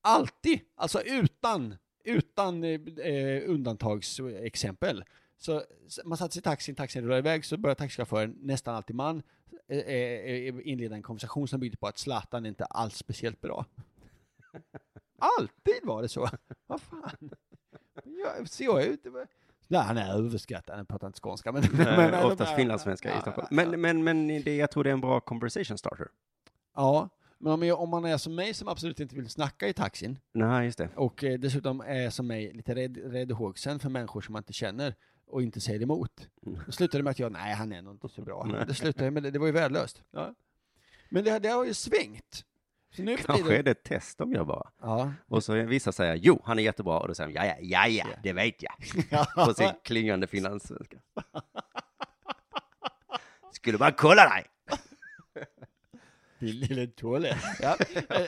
Alltid, 0.00 0.60
alltså 0.74 1.02
utan, 1.02 1.76
utan 2.04 2.64
eh, 2.64 2.80
eh, 3.06 3.50
undantagsexempel. 3.50 5.04
Så 5.38 5.62
man 6.04 6.18
satt 6.18 6.32
sig 6.32 6.40
i 6.40 6.42
taxin, 6.42 6.74
taxin 6.74 7.02
rullade 7.02 7.18
iväg, 7.18 7.44
så 7.44 7.56
började 7.56 7.78
taxichauffören, 7.78 8.36
nästan 8.40 8.74
alltid 8.74 8.96
man, 8.96 9.22
eh, 9.68 9.78
eh, 9.78 10.54
inleda 10.62 10.94
en 10.94 11.02
konversation 11.02 11.48
som 11.48 11.60
byggde 11.60 11.76
på 11.76 11.86
att 11.86 11.98
Zlatan 11.98 12.46
inte 12.46 12.64
alls 12.64 12.96
speciellt 12.96 13.40
bra. 13.40 13.64
Alltid 15.38 15.80
var 15.82 16.02
det 16.02 16.08
så. 16.08 16.28
Vad 16.66 16.80
fan? 16.80 17.30
Jag, 18.04 18.48
ser 18.48 18.64
jag 18.64 18.84
ut? 18.84 19.06
Nej, 19.68 19.80
han 19.80 19.96
är 19.98 20.14
överskattad, 20.14 20.76
han 20.76 20.86
pratar 20.86 21.06
inte 21.06 21.20
skånska. 21.20 21.52
Men, 21.52 21.62
men, 21.72 22.14
Eh, 22.14 22.26
oftast 22.26 22.54
finlandssvenska 22.56 23.10
Ja, 23.10 23.18
i 23.18 23.20
Stockholm. 23.20 23.48
ja, 23.50 23.62
ja. 23.62 23.68
Men, 23.70 23.80
men, 23.80 24.04
men 24.04 24.42
det, 24.44 24.56
jag 24.56 24.70
tror 24.70 24.84
det 24.84 24.90
är 24.90 24.94
en 24.94 25.00
bra 25.00 25.20
conversation 25.20 25.78
starter. 25.78 26.08
Ja, 26.76 27.08
men 27.38 27.52
om, 27.52 27.62
jag, 27.62 27.80
om 27.80 27.88
man 27.90 28.04
är 28.04 28.16
som 28.16 28.34
mig 28.34 28.54
som 28.54 28.68
absolut 28.68 29.00
inte 29.00 29.14
vill 29.16 29.28
snacka 29.28 29.68
i 29.68 29.72
taxin, 29.72 30.18
Nej, 30.32 30.64
just 30.64 30.78
det. 30.78 30.88
och 30.96 31.24
eh, 31.24 31.38
dessutom 31.38 31.80
är 31.80 32.10
som 32.10 32.26
mig 32.26 32.52
lite 32.52 32.74
rädd, 32.74 32.96
räddhågsen 33.12 33.78
för 33.78 33.88
människor 33.88 34.20
som 34.20 34.32
man 34.32 34.40
inte 34.40 34.52
känner 34.52 34.94
och 35.26 35.42
inte 35.42 35.60
säger 35.60 35.82
emot. 35.82 36.28
Mm. 36.46 36.58
Då 36.66 36.72
slutar 36.72 36.98
det 36.98 37.02
med 37.02 37.10
att 37.10 37.18
jag, 37.18 37.32
nej 37.32 37.54
han 37.54 37.72
är 37.72 37.82
nog 37.82 37.94
inte 37.94 38.08
så 38.08 38.22
bra. 38.22 38.44
Nej. 38.52 38.64
Det 38.66 38.74
slutar 38.74 39.04
ju 39.04 39.10
med 39.10 39.22
det, 39.22 39.30
det 39.30 39.38
var 39.38 39.46
ju 39.46 39.52
värdelöst. 39.52 40.02
Ja. 40.10 40.34
Men 41.08 41.24
det, 41.24 41.38
det 41.38 41.48
har 41.48 41.64
ju 41.64 41.74
svängt. 41.74 42.44
Nu 42.98 43.16
Kanske 43.16 43.56
är 43.56 43.62
det 43.62 43.70
ett 43.70 43.82
test 43.84 44.18
de 44.18 44.32
gör 44.32 44.44
bara. 44.44 44.70
ja. 44.80 45.12
Och 45.26 45.44
så 45.44 45.52
vissa 45.62 45.92
säger 45.92 46.14
jo, 46.14 46.42
han 46.44 46.58
är 46.58 46.62
jättebra. 46.62 46.98
Och 46.98 47.08
då 47.08 47.14
säger 47.14 47.28
de 47.28 47.34
ja, 47.34 47.44
ja, 47.46 47.56
ja, 47.60 47.86
ja, 47.88 48.06
det 48.22 48.32
vet 48.32 48.62
jag. 48.62 48.74
På 49.46 49.54
sin 49.54 49.70
klingande 49.84 50.26
finlandssvenska. 50.26 50.96
Skulle 53.52 53.78
bara 53.78 53.92
kolla 53.92 54.22
dig. 54.28 54.44
Din 56.38 56.56
lille 56.60 56.86
toalett. 56.86 57.36
Ja. 57.60 57.76
Eh, 58.10 58.26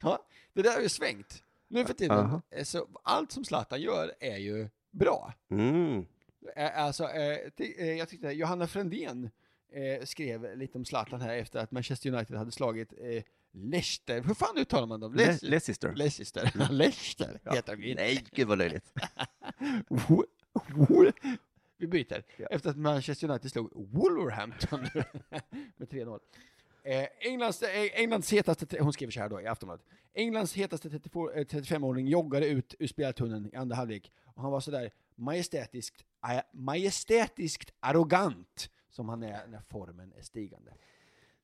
ja, 0.00 0.18
det 0.52 0.62
där 0.62 0.74
har 0.74 0.80
ju 0.80 0.88
svängt. 0.88 1.42
Nu 1.68 1.84
för 1.84 1.94
tiden, 1.94 2.18
Aha. 2.18 2.42
eh, 2.50 2.64
så 2.64 2.88
allt 3.02 3.32
som 3.32 3.44
Zlatan 3.44 3.80
gör 3.80 4.14
är 4.20 4.36
ju 4.36 4.68
bra. 4.90 5.32
Mm. 5.50 6.06
Eh, 6.56 6.84
Alltså, 6.84 7.08
jag 7.98 8.08
tyckte 8.08 8.28
Johanna 8.28 8.66
Frändén 8.66 9.30
eh, 9.72 10.04
skrev 10.04 10.58
lite 10.58 10.78
om 10.78 10.84
Zlatan 10.84 11.20
här 11.20 11.36
efter 11.36 11.58
att 11.58 11.70
Manchester 11.70 12.12
United 12.12 12.36
hade 12.36 12.50
slagit 12.52 12.92
eh, 12.92 13.22
Leicester. 13.52 14.22
Hur 14.22 14.34
fan 14.34 14.58
uttalar 14.58 14.86
man 14.86 15.00
dem? 15.00 15.14
Le- 15.14 15.38
Leicester. 15.42 15.92
Leicester. 15.94 16.42
Leicester. 16.52 16.68
Leicester 16.72 17.40
heter 17.54 17.76
de. 17.76 17.94
Nej, 17.94 18.24
gud 18.30 18.48
vad 18.48 18.58
löjligt. 18.58 18.92
Vi 21.78 21.86
byter. 21.86 22.22
Ja. 22.36 22.46
Efter 22.50 22.70
att 22.70 22.76
Manchester 22.76 23.30
United 23.30 23.50
slog 23.50 23.70
Wolverhampton 23.74 24.80
med 25.76 25.88
3-0. 25.88 26.18
Eh, 26.84 27.06
Englands, 27.20 27.62
eh, 27.62 27.90
Englands 28.00 28.32
hetaste, 28.32 28.78
hon 28.80 28.92
skriver 28.92 29.10
så 29.12 29.20
här 29.20 29.28
då 29.28 29.40
i 29.40 29.46
Aftonbladet. 29.46 29.86
Englands 30.14 30.54
hetaste 30.54 30.90
34 30.90 31.32
eh, 31.34 31.44
35-åring 31.44 32.06
joggade 32.08 32.46
ut 32.46 32.74
ur 32.78 32.86
spelartunneln 32.86 33.50
i 33.52 33.56
andra 33.56 33.76
halvlek 33.76 34.12
och 34.24 34.42
han 34.42 34.52
var 34.52 34.60
sådär 34.60 34.90
majestätiskt, 35.14 36.04
äh, 36.32 36.40
majestätiskt 36.52 37.72
arrogant 37.80 38.70
som 39.00 39.08
han 39.08 39.22
är 39.22 39.46
när 39.46 39.60
formen 39.60 40.12
är 40.18 40.22
stigande. 40.22 40.72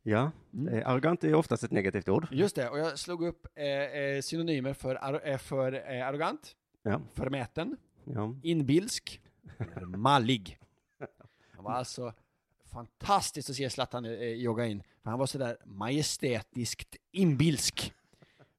Ja, 0.02 0.30
Mm. 0.54 0.74
eh, 0.74 0.88
arrogant 0.88 1.24
är 1.24 1.34
oftast 1.34 1.64
ett 1.64 1.70
negativt 1.70 2.08
ord. 2.08 2.26
Just 2.30 2.56
det, 2.56 2.68
och 2.70 2.78
jag 2.78 2.98
slog 2.98 3.24
upp 3.24 3.46
eh, 3.54 3.66
eh, 3.66 4.20
synonymer 4.20 4.72
för, 4.74 5.26
eh, 5.28 5.38
för 5.38 5.72
eh, 5.92 6.06
arrogant, 6.08 6.56
Ja, 6.82 7.00
förmäten, 7.14 7.76
ja. 8.04 8.34
inbilsk, 8.42 9.20
mallig. 9.86 10.58
Han 11.50 11.64
var 11.64 11.72
alltså 11.72 12.12
fantastiskt 12.64 13.50
att 13.50 13.56
se 13.56 13.70
Zlatan 13.70 14.04
eh, 14.04 14.12
jogga 14.28 14.66
in, 14.66 14.82
för 15.02 15.10
han 15.10 15.18
var 15.18 15.26
sådär 15.26 15.56
majestätiskt 15.64 16.96
inbilsk. 17.12 17.92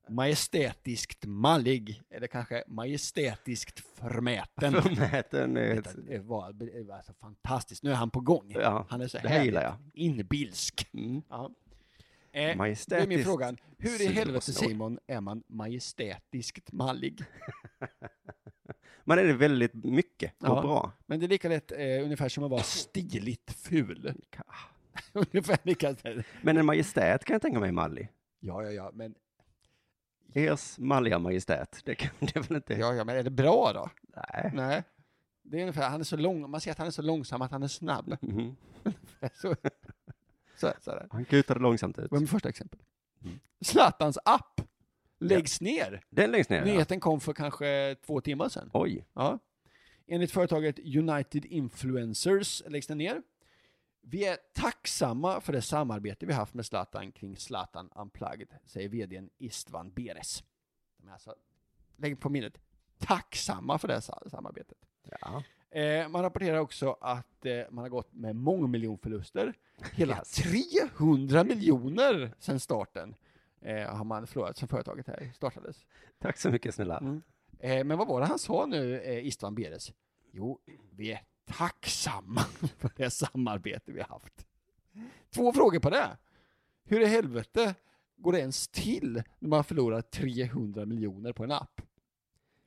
Majestätiskt 0.10 1.26
mallig, 1.26 2.02
eller 2.10 2.28
kanske 2.28 2.64
majestätiskt 2.68 3.80
förmäten. 3.96 4.82
Förmäten 4.82 5.58
är 5.58 5.76
ett... 5.80 5.96
Detta 6.08 6.24
var, 6.24 6.54
det 6.54 6.84
var 6.88 6.96
alltså 6.96 7.14
fantastiskt. 7.14 7.84
Nu 7.84 7.92
är 7.92 7.96
han 7.96 8.10
på 8.10 8.20
gång. 8.20 8.52
Ja, 8.56 8.86
han 8.90 9.02
är 9.02 9.08
så 9.08 9.18
det 9.18 9.30
här 9.30 9.44
gillar 9.44 9.64
jag. 9.64 9.76
inbilsk. 9.94 10.88
Mm. 10.94 11.22
Ja. 11.30 11.52
Eh, 12.32 12.42
då 12.42 12.42
är 12.42 12.48
min 12.48 12.58
Majestätiskt 12.58 13.24
fråga, 13.24 13.56
hur 13.78 14.02
i 14.02 14.08
helvete. 14.08 14.54
Simon 14.54 15.00
är 15.08 15.22
man 15.22 15.44
majestätiskt 15.48 16.72
mallig? 16.72 17.24
Man 19.04 19.20
är 19.20 19.24
det 19.24 19.34
väldigt 19.34 19.74
mycket 19.74 20.44
och 20.44 20.48
Ja. 20.48 20.62
bra. 20.62 20.92
Men 21.06 21.20
det 21.20 21.26
är 21.26 21.28
lika 21.28 21.50
lätt 21.50 21.72
eh, 21.72 22.04
ungefär 22.04 22.30
som 22.30 22.44
att 22.44 22.52
vara 22.52 22.64
stiligt 22.64 23.52
ful. 23.52 24.14
ungefär 25.14 25.58
lika. 25.64 25.96
Men 26.42 26.58
en 26.58 26.66
majestät 26.66 27.26
kan 27.26 27.34
jag 27.34 27.42
tänka 27.42 27.60
mig 27.60 27.72
mallig. 27.72 28.10
Ja, 28.40 28.64
ja, 28.64 28.72
ja, 28.72 28.92
men, 28.94 29.16
Ers 30.38 30.80
malliga 30.80 31.20
majestät, 31.20 31.82
det 31.86 31.96
kan 31.96 32.10
det 32.34 32.50
väl 32.50 32.56
inte... 32.56 32.74
ja, 32.74 32.94
ja, 32.94 33.04
men 33.04 33.16
är 33.16 33.24
det 33.24 33.30
bra 33.30 33.74
då? 33.74 33.90
Nej. 34.16 34.52
Nej. 34.54 34.84
Det 35.44 35.58
är 35.58 35.62
ungefär, 35.62 35.90
han 35.90 36.00
är 36.00 36.04
så 36.04 36.18
lång, 36.18 36.50
man 36.50 36.62
ser 36.62 36.72
att 36.72 36.78
han 36.78 36.88
är 36.88 36.92
så 36.92 37.02
långsam 37.02 37.42
att 37.42 37.52
han 37.52 37.64
är 37.64 37.68
snabb. 37.68 38.18
Mhm. 38.22 38.56
så, 39.34 39.56
så, 40.58 40.74
så 40.80 40.92
är 40.92 40.96
det. 40.96 41.08
Han 41.12 41.26
kutade 41.26 41.60
långsamt 41.60 42.00
ut. 42.00 42.04
Det 42.04 42.12
var 42.12 42.20
mitt 42.20 42.30
första 42.30 42.50
exempel. 42.50 42.80
Mm. 43.24 43.40
Zlatans 43.62 44.18
app 44.26 44.62
läggs 45.20 45.62
ner. 45.62 46.04
Den 46.10 46.32
längst 46.32 46.50
ner, 46.50 46.58
ja. 46.58 46.66
Nyheten 46.66 47.00
kom 47.00 47.20
för 47.20 47.34
kanske 47.34 47.96
två 48.06 48.22
timmar 48.22 48.50
sedan. 48.50 48.70
Oj. 48.74 49.06
Ja. 49.14 49.40
Enligt 50.08 50.32
företaget 50.32 50.80
United 50.80 51.46
Influencers 51.46 52.64
läggs 52.68 52.88
den 52.88 52.98
ner. 52.98 53.22
Vi 54.10 54.26
är 54.26 54.38
tacksamma 54.54 55.42
för 55.42 55.54
det 55.54 55.62
samarbete 55.62 56.26
vi 56.26 56.34
haft 56.34 56.54
med 56.54 56.66
Zlatan 56.66 57.12
kring 57.12 57.38
Zlatan 57.38 57.90
Unplugged, 57.96 58.48
säger 58.66 58.90
vdn 58.90 59.30
Istvan 59.38 59.92
Beres. 59.92 60.44
De 60.98 61.08
är 61.08 61.14
alltså, 61.14 61.36
lägg 61.96 62.20
på 62.20 62.30
minnet, 62.30 62.60
tacksamma 62.98 63.78
för 63.78 63.88
det 63.88 64.02
sa- 64.02 64.24
samarbetet. 64.30 64.78
Ja. 65.22 65.44
Eh, 65.80 66.08
man 66.10 66.22
rapporterar 66.22 66.58
också 66.58 66.98
att 67.02 67.46
eh, 67.46 67.62
man 67.70 67.82
har 67.84 67.90
gått 67.90 68.14
med 68.14 68.36
mångmiljonförluster. 68.36 69.54
Hela 69.94 70.18
Yes. 70.18 70.32
300 70.32 71.44
miljoner 71.44 72.34
sedan 72.40 72.60
starten 72.60 73.16
eh, 73.62 73.96
har 73.96 74.04
man 74.04 74.28
förlorat 74.28 74.58
sedan 74.58 74.68
företaget 74.68 75.08
här 75.08 75.32
startades. 75.36 75.86
Tack 76.20 76.38
så 76.38 76.50
mycket 76.52 76.76
snälla. 76.76 76.98
Mm. 76.98 77.22
Men 77.88 77.98
vad 77.98 78.08
var 78.08 78.20
det 78.22 78.26
han 78.28 78.40
sa 78.40 78.66
nu, 78.66 79.02
Istvan 79.24 79.56
Beres? 79.56 79.92
Jo, 80.32 80.60
vi 80.92 81.12
är 81.12 81.20
tacksamma 81.48 82.42
för 82.78 82.92
det 82.96 83.10
samarbete 83.10 83.92
vi 83.92 84.02
har 84.02 84.08
haft. 84.08 84.48
Två 85.30 85.54
frågor 85.54 85.80
på 85.80 85.90
det. 85.90 86.18
Hur 86.84 87.02
i 87.02 87.06
helvete 87.06 87.76
går 88.18 88.32
det 88.32 88.40
ens 88.40 88.68
till 88.68 89.24
när 89.40 89.50
man 89.50 89.64
förlorar 89.64 90.02
300 90.02 90.86
miljoner 90.86 91.34
på 91.34 91.44
en 91.44 91.52
app? 91.52 91.82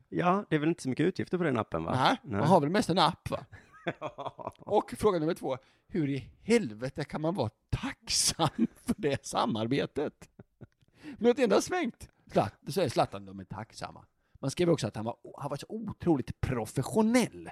Ja, 0.08 0.44
det 0.48 0.56
är 0.56 0.60
väl 0.60 0.68
inte 0.68 0.82
så 0.82 0.88
mycket 0.88 1.06
utgifter 1.06 1.38
på 1.38 1.44
den 1.44 1.58
appen 1.58 1.84
va? 1.84 1.92
Nej, 1.94 2.38
man 2.38 2.48
har 2.48 2.60
väl 2.60 2.70
mest 2.70 2.90
en 2.90 2.98
app 2.98 3.30
va? 3.30 3.46
Och 4.58 4.94
fråga 4.98 5.18
nummer 5.18 5.34
två, 5.34 5.58
hur 5.86 6.08
i 6.08 6.30
helvete 6.42 7.04
kan 7.04 7.20
man 7.20 7.34
vara 7.34 7.50
tacksam 7.70 8.48
för 8.84 8.94
det 8.98 9.26
samarbetet? 9.26 10.30
Något 11.18 11.38
enda 11.38 11.60
svängt. 11.60 12.08
Så 12.66 12.72
säger 12.72 12.88
Zlatan, 12.88 13.26
de 13.26 13.40
är 13.40 13.44
tacksamma. 13.44 14.04
Man 14.40 14.50
skrev 14.50 14.70
också 14.70 14.86
att 14.86 14.96
han 14.96 15.04
var, 15.04 15.16
han 15.38 15.50
var 15.50 15.56
så 15.56 15.66
otroligt 15.68 16.40
professionell. 16.40 17.50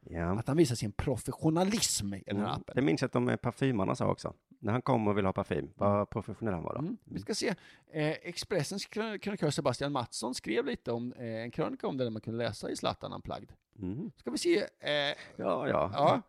Ja. 0.00 0.38
Att 0.38 0.48
han 0.48 0.56
visar 0.56 0.74
sin 0.74 0.92
professionalism 0.92 2.14
i 2.14 2.22
den 2.26 2.36
här 2.36 2.44
Mm. 2.44 2.54
appen. 2.56 2.74
Det 2.74 2.82
minns 2.82 3.00
jag 3.00 3.06
att 3.06 3.12
de 3.12 3.24
med 3.24 3.40
parfymarna 3.40 3.94
sa 3.94 4.06
också. 4.10 4.34
När 4.58 4.72
han 4.72 4.82
kom 4.82 5.08
och 5.08 5.16
ville 5.18 5.28
ha 5.28 5.32
parfym, 5.32 5.70
vad 5.76 6.10
professionell 6.10 6.54
han 6.54 6.62
var 6.62 6.74
då. 6.74 6.78
Mm. 6.80 6.96
Vi 7.04 7.20
ska 7.20 7.34
se. 7.34 7.48
Eh, 7.92 8.10
Expressens 8.10 8.86
krön- 8.86 9.18
krönikör 9.18 9.50
Sebastian 9.50 9.92
Mattsson 9.92 10.34
skrev 10.34 10.66
lite 10.66 10.92
om 10.92 11.12
eh, 11.12 11.24
en 11.26 11.50
krönika 11.50 11.86
om 11.86 11.96
det 11.96 12.04
där 12.04 12.10
man 12.10 12.20
kunde 12.22 12.38
läsa 12.44 12.70
i 12.70 12.76
Zlatan 12.76 13.12
Unplugged. 13.12 13.52
Mm. 13.78 14.10
Ska 14.16 14.30
vi 14.30 14.38
se. 14.38 14.58
Eh, 14.58 14.90
Ja, 15.36 15.68
ja. 15.68 15.90
ja. 15.94 16.22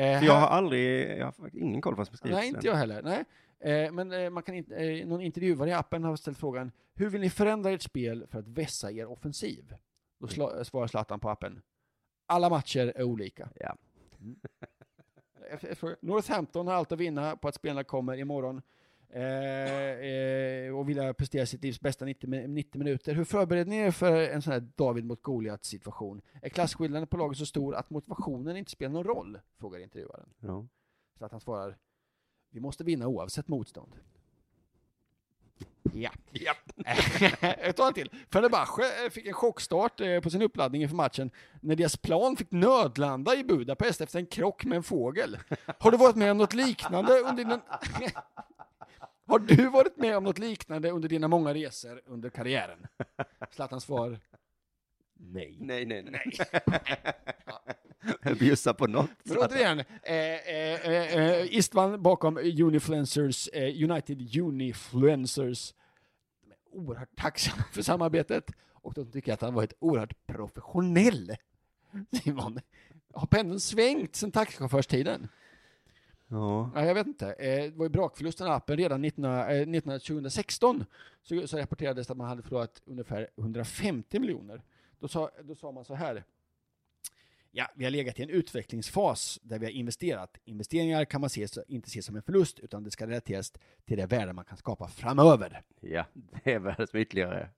Eh, 0.00 0.24
jag 0.24 0.34
har 0.34 0.46
aldrig, 0.46 1.18
jag 1.18 1.26
har 1.26 1.50
ingen 1.56 1.80
koll 1.80 1.92
på 1.94 1.98
vad 1.98 2.06
som 2.06 2.16
skrivs. 2.16 2.34
Nej, 2.34 2.48
inte 2.48 2.66
jag 2.66 2.74
heller. 2.74 3.02
Nej. 3.02 3.24
Eh, 3.86 3.92
men 3.92 4.12
eh, 4.12 4.30
man 4.30 4.42
kan 4.42 4.54
inte, 4.54 4.76
eh, 4.76 5.06
någon 5.06 5.20
intervjuare 5.20 5.70
i 5.70 5.72
appen 5.72 6.04
har 6.04 6.16
ställt 6.16 6.38
frågan 6.38 6.72
Hur 6.94 7.08
vill 7.10 7.20
ni 7.20 7.30
förändra 7.30 7.70
ert 7.70 7.82
spel 7.82 8.26
för 8.30 8.38
att 8.38 8.48
vässa 8.48 8.90
er 8.92 9.06
offensiv? 9.10 9.74
Då 10.20 10.26
svarar 10.64 10.86
Zlatan 10.86 11.20
på 11.20 11.30
appen 11.30 11.62
Alla 12.32 12.50
matcher 12.50 12.92
är 12.96 13.02
olika. 13.02 13.48
Ja. 13.60 13.76
Northampton 16.00 16.66
har 16.66 16.74
allt 16.74 16.92
att 16.92 16.98
vinna 17.00 17.36
på 17.36 17.48
att 17.48 17.54
spelarna 17.54 17.84
kommer 17.84 18.16
imorgon 18.16 18.62
eh, 19.08 19.22
eh, 19.22 20.76
och 20.78 20.88
vill 20.88 21.14
prestera 21.14 21.46
sitt 21.46 21.62
livs 21.62 21.80
bästa 21.80 22.04
90, 22.04 22.30
mi- 22.30 22.46
90 22.46 22.78
minuter. 22.78 23.14
Hur 23.14 23.24
förbereder 23.24 23.70
ni 23.70 23.76
er 23.76 23.90
för 23.90 24.20
en 24.30 24.42
sån 24.42 24.52
här 24.52 24.60
David 24.76 25.04
mot 25.04 25.22
Goliat 25.22 25.64
situation? 25.64 26.22
Är 26.42 26.48
klasskillnaden 26.48 27.06
på 27.08 27.16
laget 27.16 27.38
så 27.38 27.46
stor 27.46 27.74
att 27.74 27.90
motivationen 27.90 28.56
inte 28.56 28.70
spelar 28.70 28.92
någon 28.92 29.04
roll? 29.04 29.38
Frågar 29.58 29.78
intervjuaren. 29.80 30.28
Ja. 30.40 30.66
Så 31.18 31.24
att 31.24 31.32
han 31.32 31.40
svarar 31.40 31.78
Vi 32.50 32.60
måste 32.60 32.84
vinna 32.84 33.06
oavsett 33.08 33.48
motstånd. 33.48 33.96
Ja. 35.92 36.10
ja. 36.32 36.54
Ett 37.40 37.76
tag 37.76 37.94
till. 37.94 38.10
Fenerbahce 38.32 39.04
eh, 39.04 39.10
fick 39.10 39.26
en 39.26 39.32
chockstart 39.32 40.00
eh, 40.00 40.20
på 40.20 40.30
sin 40.30 40.42
uppladdning 40.42 40.82
inför 40.82 40.96
matchen 40.96 41.30
när 41.60 41.76
deras 41.76 41.96
plan 41.96 42.36
fick 42.36 42.50
nödlanda 42.50 43.34
i 43.34 43.44
Budapest 43.44 44.00
efter 44.00 44.18
en 44.18 44.26
krock 44.26 44.64
med 44.64 44.76
en 44.76 44.82
fågel. 44.82 45.38
Har 45.78 45.90
du 45.90 45.96
varit 45.96 46.16
med 46.16 46.30
om 46.30 46.38
något 46.38 46.54
liknande 46.54 47.12
under 47.12 47.44
din... 47.44 47.60
Har 49.26 49.38
du 49.38 49.68
varit 49.68 49.96
med 49.96 50.16
om 50.16 50.24
något 50.24 50.38
liknande 50.38 50.90
under 50.90 51.08
dina 51.08 51.28
många 51.28 51.54
resor 51.54 52.02
under 52.06 52.30
karriären? 52.30 52.86
Zlatans 53.50 53.84
svar 53.84 54.18
Nej. 55.24 55.56
Nej, 55.60 55.86
nej, 55.86 56.02
nej. 56.02 56.22
Bjussa 58.38 58.74
på 58.74 58.86
något. 58.86 59.10
Men 59.24 59.38
återigen, 59.38 59.78
eh, 59.78 60.14
eh, 60.14 60.86
eh, 60.86 61.16
eh, 61.16 61.56
Istvan 61.56 62.02
bakom 62.02 62.36
Unifluencers, 62.38 63.48
eh, 63.48 63.90
United 63.90 64.36
Unifluencers, 64.36 65.74
de 66.42 66.50
är 66.52 66.56
oerhört 66.70 67.16
tacksamma 67.16 67.64
för 67.72 67.82
samarbetet 67.82 68.50
och 68.72 68.94
de 68.94 69.10
tycker 69.10 69.32
att 69.32 69.40
han 69.40 69.54
varit 69.54 69.72
oerhört 69.78 70.26
professionell. 70.26 71.36
Simon, 72.22 72.60
har 73.14 73.26
pendeln 73.26 73.60
svängt 73.60 74.16
sedan 74.16 74.30
taxichaufförstiden? 74.30 75.28
Ja. 76.28 76.70
Ja, 76.74 76.84
jag 76.84 76.94
vet 76.94 77.06
inte. 77.06 77.32
Eh, 77.32 77.62
det 77.62 77.76
var 77.76 77.84
ju 77.84 77.88
brakförlusten 77.88 78.46
av 78.46 78.52
appen 78.52 78.76
redan 78.76 79.02
19, 79.02 79.24
eh, 79.24 79.66
19, 79.66 80.00
2016. 80.00 80.84
Så, 81.22 81.46
så 81.46 81.58
rapporterades 81.58 82.10
att 82.10 82.16
man 82.16 82.28
hade 82.28 82.42
förlorat 82.42 82.82
ungefär 82.84 83.28
150 83.36 84.18
miljoner. 84.18 84.62
Då 84.98 85.08
sa, 85.08 85.30
då 85.42 85.54
sa 85.54 85.72
man 85.72 85.84
så 85.84 85.94
här. 85.94 86.24
Ja, 87.54 87.68
vi 87.74 87.84
har 87.84 87.90
legat 87.90 88.18
i 88.18 88.22
en 88.22 88.30
utvecklingsfas 88.30 89.38
där 89.42 89.58
vi 89.58 89.66
har 89.66 89.72
investerat. 89.72 90.38
Investeringar 90.44 91.04
kan 91.04 91.20
man 91.20 91.30
se, 91.30 91.46
inte 91.68 91.90
se 91.90 92.02
som 92.02 92.16
en 92.16 92.22
förlust, 92.22 92.58
utan 92.58 92.84
det 92.84 92.90
ska 92.90 93.06
relateras 93.06 93.52
till 93.84 93.96
det 93.96 94.06
värde 94.06 94.32
man 94.32 94.44
kan 94.44 94.56
skapa 94.56 94.88
framöver. 94.88 95.62
ja, 95.80 96.04
det 96.44 96.52
är 96.52 96.58
värdet 96.58 96.92
med 96.92 97.02
ytterligare 97.02 97.48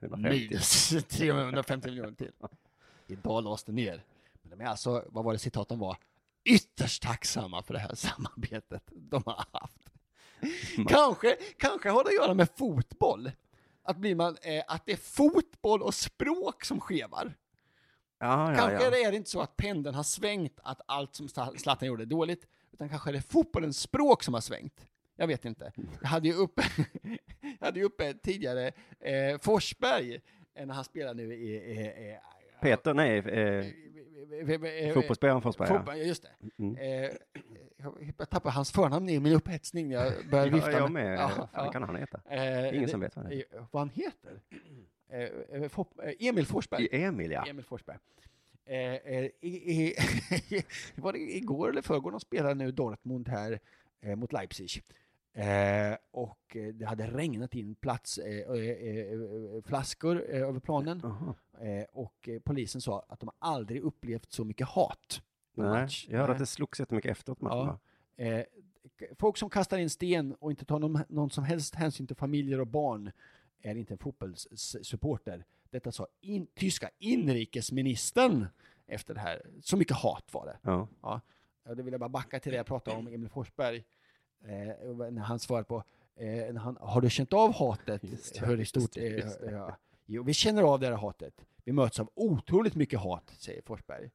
150. 0.00 0.38
Minus 0.38 0.88
350 1.08 1.88
miljoner 1.88 2.12
till. 2.12 2.32
Idag 3.06 3.44
lades 3.44 3.64
det 3.64 3.72
ner. 3.72 4.04
Men 4.42 4.58
de 4.58 4.64
är 4.64 4.68
alltså, 4.68 5.04
vad 5.08 5.24
var 5.24 5.32
det 5.32 5.38
citaten 5.38 5.78
var? 5.78 5.96
Ytterst 6.44 7.02
tacksamma 7.02 7.62
för 7.62 7.74
det 7.74 7.80
här 7.80 7.94
samarbetet 7.94 8.82
de 8.92 9.22
har 9.26 9.44
haft. 9.52 9.90
kanske, 10.88 11.36
kanske 11.58 11.90
har 11.90 12.04
det 12.04 12.08
att 12.08 12.14
göra 12.14 12.34
med 12.34 12.48
fotboll. 12.56 13.30
Att, 13.82 13.96
blir 13.96 14.14
man, 14.14 14.36
eh, 14.42 14.64
att 14.68 14.86
det 14.86 14.92
är 14.92 14.96
fotboll 14.96 15.82
och 15.82 15.94
språk 15.94 16.64
som 16.64 16.80
skevar. 16.80 17.34
Ja, 18.18 18.50
ja, 18.52 18.56
Kanske 18.58 18.84
ja. 18.98 19.06
är 19.06 19.10
det 19.10 19.16
inte 19.16 19.30
så 19.30 19.40
att 19.40 19.56
pendeln 19.56 19.94
har 19.94 20.02
svängt, 20.02 20.60
att 20.62 20.80
allt 20.86 21.14
som 21.14 21.26
Zla- 21.26 21.56
Zlatan 21.56 21.88
gjorde 21.88 22.02
är 22.04 22.06
dåligt, 22.06 22.46
utan 22.72 22.88
kanske 22.88 23.10
är 23.10 23.12
det 23.12 23.20
fotbollens 23.22 23.80
språk 23.80 24.22
som 24.22 24.34
har 24.34 24.40
svängt. 24.40 24.86
Jag 25.16 25.26
vet 25.26 25.44
inte. 25.44 25.72
Jag 26.02 26.08
hade 26.08 26.28
ju 26.28 26.34
uppe, 26.34 26.62
jag 27.60 27.66
hade 27.66 27.78
ju 27.78 27.84
uppe 27.84 28.14
tidigare 28.14 28.72
eh, 29.00 29.38
Forsberg, 29.42 30.20
eh, 30.54 30.66
när 30.66 30.74
han 30.74 30.84
spelar 30.84 31.14
nu 31.14 31.34
i... 31.34 31.54
i, 31.54 31.80
i 31.80 32.18
Peter, 32.60 32.94
nej, 32.94 33.18
eh, 33.18 34.94
fotbollsspelaren 34.94 35.42
Forsberg. 35.42 35.68
ja. 35.70 35.76
Fotboll, 35.76 35.96
just 35.98 36.22
det. 36.22 36.62
Mm. 36.62 36.76
Eh, 36.76 37.10
jag 38.18 38.30
tappade 38.30 38.50
hans 38.54 38.72
förnamn 38.72 39.08
i 39.08 39.20
min 39.20 39.32
upphetsning 39.32 39.88
när 39.88 39.94
jag 40.04 40.12
började 40.30 40.50
vifta. 40.50 40.72
Ja, 40.72 40.78
jag 40.78 40.90
med. 40.92 41.18
Ja, 41.18 41.30
Vad 41.54 41.66
ja. 41.66 41.72
kan 41.72 41.82
han 41.82 41.96
heta? 41.96 42.20
Eh, 42.30 42.68
Ingen 42.68 42.82
det- 42.82 42.88
som 42.88 43.00
vet 43.00 43.16
vad 43.16 43.28
det 43.28 43.34
eh, 43.56 43.64
Vad 43.70 43.80
han 43.80 43.90
heter? 43.90 44.40
Eh, 45.08 45.22
eh, 45.22 45.68
Fop- 45.68 46.00
eh, 46.04 46.26
Emil 46.28 46.46
Forsberg. 46.46 46.88
Emil, 46.92 47.30
ja. 47.30 47.46
Emil 47.46 47.64
Forsberg. 47.64 47.98
Eh, 48.64 48.94
eh, 48.94 49.24
i, 49.40 49.72
i, 49.72 49.94
var 50.94 51.12
det 51.12 51.18
igår 51.36 51.70
eller 51.70 51.82
förrgår 51.82 52.10
de 52.10 52.20
spelade 52.20 52.54
nu 52.54 52.70
Dortmund 52.72 53.28
här 53.28 53.60
eh, 54.00 54.16
mot 54.16 54.32
Leipzig. 54.32 54.82
Eh, 55.32 55.96
och 56.10 56.56
det 56.74 56.84
hade 56.84 57.06
regnat 57.06 57.54
in 57.54 57.74
plats, 57.74 58.20
flaskor 59.64 60.20
över 60.20 60.60
planen. 60.60 61.00
Jaha. 61.02 61.34
Eh, 61.68 61.84
och 61.92 62.28
polisen 62.44 62.80
sa 62.80 63.04
att 63.08 63.20
de 63.20 63.30
aldrig 63.38 63.80
upplevt 63.82 64.32
så 64.32 64.44
mycket 64.44 64.66
hat. 64.68 65.22
Nej, 65.54 65.66
match. 65.66 66.06
jag 66.10 66.18
hörde 66.18 66.32
att 66.32 66.38
det 66.38 66.46
slogs 66.46 66.80
jättemycket 66.80 67.10
efteråt 67.10 67.40
matchen. 67.40 67.78
Ja. 68.16 68.44
folk 69.18 69.36
som 69.36 69.50
kastar 69.50 69.78
in 69.78 69.90
sten 69.90 70.34
och 70.34 70.50
inte 70.50 70.64
tar 70.64 70.78
någon, 70.78 71.00
någon 71.08 71.30
som 71.30 71.44
helst 71.44 71.74
hänsyn 71.74 72.06
till 72.06 72.16
familjer 72.16 72.60
och 72.60 72.66
barn 72.66 73.12
är 73.62 73.74
inte 73.74 73.94
en 73.94 73.98
fotbollssupporter. 73.98 75.44
Detta 75.70 75.92
sa 75.92 76.06
in, 76.20 76.46
tyska 76.54 76.90
inrikesministern 76.98 78.46
efter 78.86 79.14
det 79.14 79.20
här. 79.20 79.42
Så 79.62 79.76
mycket 79.76 79.96
hat 79.96 80.24
var 80.32 80.46
det. 80.46 80.58
Ja. 80.62 80.88
Ja, 81.02 81.74
det 81.74 81.82
vill 81.82 81.92
jag 81.92 82.00
bara 82.00 82.08
backa 82.08 82.40
till 82.40 82.52
det 82.52 82.56
jag 82.56 82.66
pratade 82.66 82.96
om, 82.96 83.06
Emil 83.06 83.28
Forsberg. 83.28 83.84
Eh, 84.44 85.10
när 85.10 85.22
han 85.22 85.38
svarade 85.38 85.64
på, 85.64 85.84
eh, 86.16 86.26
när 86.26 86.60
han, 86.60 86.76
har 86.80 87.00
du 87.00 87.10
känt 87.10 87.32
av 87.32 87.54
hatet? 87.54 88.04
Just 88.04 88.40
det, 88.40 88.46
Hur 88.46 88.64
stort 88.64 88.92
det, 88.92 89.00
just 89.08 89.40
det. 89.40 89.50
ja. 89.50 89.76
Jo, 90.06 90.22
vi 90.22 90.34
känner 90.34 90.62
av 90.62 90.80
det 90.80 90.86
här 90.86 90.94
hatet. 90.94 91.44
Vi 91.64 91.72
möts 91.72 92.00
av 92.00 92.10
otroligt 92.14 92.74
mycket 92.74 93.00
hat, 93.00 93.34
säger 93.38 93.62
Forsberg. 93.62 94.10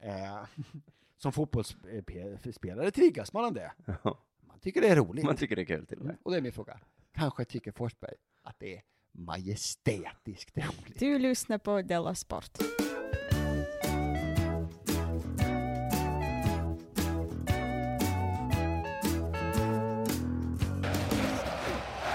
Eh, 0.00 0.44
som 1.16 1.32
fotbollsspelare 1.32 2.90
triggas 2.90 3.32
man 3.32 3.44
av 3.44 3.52
det. 3.52 3.72
Ja. 4.02 4.18
Man 4.40 4.58
tycker 4.58 4.80
det 4.80 4.88
är 4.88 4.96
roligt. 4.96 5.24
Man 5.24 5.36
tycker 5.36 5.56
det 5.56 5.62
är 5.62 5.66
kul 5.66 5.86
till 5.86 5.98
och 5.98 6.04
med. 6.04 6.16
Och 6.22 6.30
det 6.30 6.36
är 6.36 6.42
min 6.42 6.52
fråga. 6.52 6.80
Kanske 7.14 7.44
tycker 7.44 7.72
Forsberg 7.72 8.14
att 8.42 8.56
det 8.58 8.76
är 8.76 8.82
majestätiskt 9.12 10.56
roligt. 10.58 10.98
Du 10.98 11.18
lyssnar 11.18 11.58
på 11.58 11.82
Della 11.82 12.14
Sport. 12.14 12.58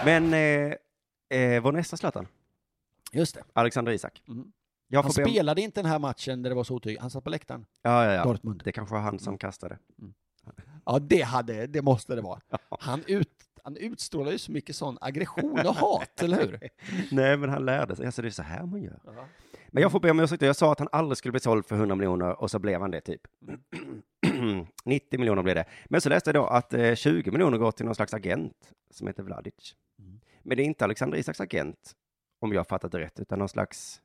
Men 0.05 0.33
eh, 0.33 1.39
eh, 1.39 1.62
vår 1.63 1.71
nästa 1.71 1.97
Zlatan, 1.97 2.27
Just 3.12 3.35
det. 3.35 3.43
Alexander 3.53 3.91
Isak. 3.91 4.21
Mm. 4.27 4.51
Jag 4.88 5.03
Han 5.03 5.12
be 5.15 5.23
om- 5.23 5.29
spelade 5.29 5.62
inte 5.62 5.81
den 5.81 5.91
här 5.91 5.99
matchen 5.99 6.41
där 6.41 6.49
det 6.49 6.55
var 6.55 6.63
så 6.63 6.75
otydligt. 6.75 7.01
Han 7.01 7.09
satt 7.09 7.23
på 7.23 7.29
läktaren. 7.29 7.65
Ja, 7.81 8.05
ja, 8.05 8.13
ja. 8.13 8.24
Dortmund. 8.24 8.61
Det 8.65 8.71
kanske 8.71 8.95
var 8.95 9.01
han 9.01 9.19
som 9.19 9.38
kastade. 9.38 9.78
Ja, 10.86 10.99
det 10.99 11.21
hade, 11.21 11.67
det 11.67 11.82
måste 11.82 12.15
det 12.15 12.21
vara. 12.21 12.39
Han, 12.80 13.03
ut, 13.07 13.30
han 13.64 13.78
utstrålar 13.78 14.32
ju 14.32 14.38
så 14.38 14.51
mycket 14.51 14.76
sån 14.76 14.97
aggression 15.01 15.60
och 15.60 15.76
hat, 15.76 16.22
eller 16.22 16.38
hur? 16.38 16.70
Nej, 17.12 17.38
men 17.38 17.49
han 17.49 17.66
lärde 17.66 17.95
sig. 17.95 18.05
Alltså, 18.05 18.22
det 18.22 18.28
är 18.28 18.32
så 18.32 18.43
här 18.43 18.66
man 18.66 18.82
gör. 18.82 18.99
Men 19.68 19.82
jag 19.84 19.91
får 19.91 19.99
be 19.99 20.12
om 20.12 20.20
ursäkt. 20.20 20.41
Jag 20.41 20.55
sa 20.55 20.72
att 20.72 20.80
han 20.80 20.88
aldrig 20.91 21.18
skulle 21.18 21.32
bli 21.32 21.39
såld 21.39 21.66
för 21.66 21.76
100 21.76 21.95
miljoner 21.95 22.41
och 22.41 22.51
så 22.51 22.60
blev 22.60 22.82
han 22.82 22.91
det 22.91 23.01
typ. 23.01 23.22
90 24.86 25.20
miljoner 25.20 25.43
blev 25.43 25.55
det. 25.55 25.66
Men 25.86 26.01
så 26.01 26.10
läste 26.10 26.30
jag 26.30 26.36
då 26.36 26.45
att 26.45 26.74
eh, 26.74 26.95
20 26.95 27.32
miljoner 27.32 27.57
går 27.57 27.72
till 27.72 27.86
någon 27.86 27.95
slags 27.95 28.14
agent 28.14 28.72
som 28.91 29.07
heter 29.07 29.24
Vladic. 29.24 29.76
Men 30.43 30.57
det 30.57 30.64
är 30.64 30.66
inte 30.66 30.84
Alexander 30.84 31.18
Isaks 31.18 31.41
agent, 31.41 31.95
om 32.39 32.53
jag 32.53 32.68
fattat 32.68 32.91
det 32.91 32.99
rätt, 32.99 33.20
utan 33.20 33.39
någon 33.39 33.49
slags 33.49 34.01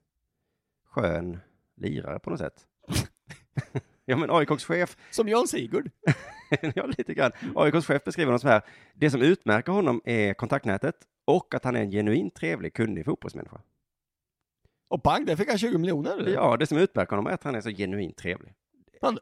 skön 0.85 1.41
lirare 1.77 2.19
på 2.19 2.31
något 2.31 2.39
sätt. 2.39 2.67
ja, 4.07 4.17
men 4.17 4.31
AIKs 4.31 4.65
chef 4.65 4.97
Som 5.11 5.29
Jan 5.29 5.49
Sigurd. 5.49 5.91
ja, 6.75 6.87
lite 6.87 7.15
grann. 7.15 7.33
AIKs 7.55 7.87
chef 7.87 8.05
beskriver 8.05 8.27
honom 8.27 8.39
så 8.39 8.49
här. 8.49 8.63
Det 8.95 9.11
som 9.11 9.23
utmärker 9.23 9.73
honom 9.73 10.01
är 10.05 10.35
kontaktnätet 10.35 10.95
och 11.25 11.55
att 11.55 11.65
han 11.65 11.77
är 11.77 11.81
en 11.81 11.91
genuint 11.91 12.35
trevlig, 12.35 12.75
kunnig 12.75 13.05
fotbollsmänniska. 13.05 13.61
Och 14.89 15.01
bang, 15.01 15.27
där 15.27 15.37
fick 15.37 15.49
han 15.49 15.59
20 15.59 15.79
miljoner. 15.79 16.19
eller? 16.19 16.33
Ja, 16.33 16.57
det 16.57 16.67
som 16.67 16.79
utmärker 16.79 17.11
honom 17.17 17.27
är 17.27 17.35
att 17.35 17.45
han 17.45 17.55
är 17.55 17.61
så 17.61 17.71
genuint 17.71 18.17
trevlig. 18.17 18.55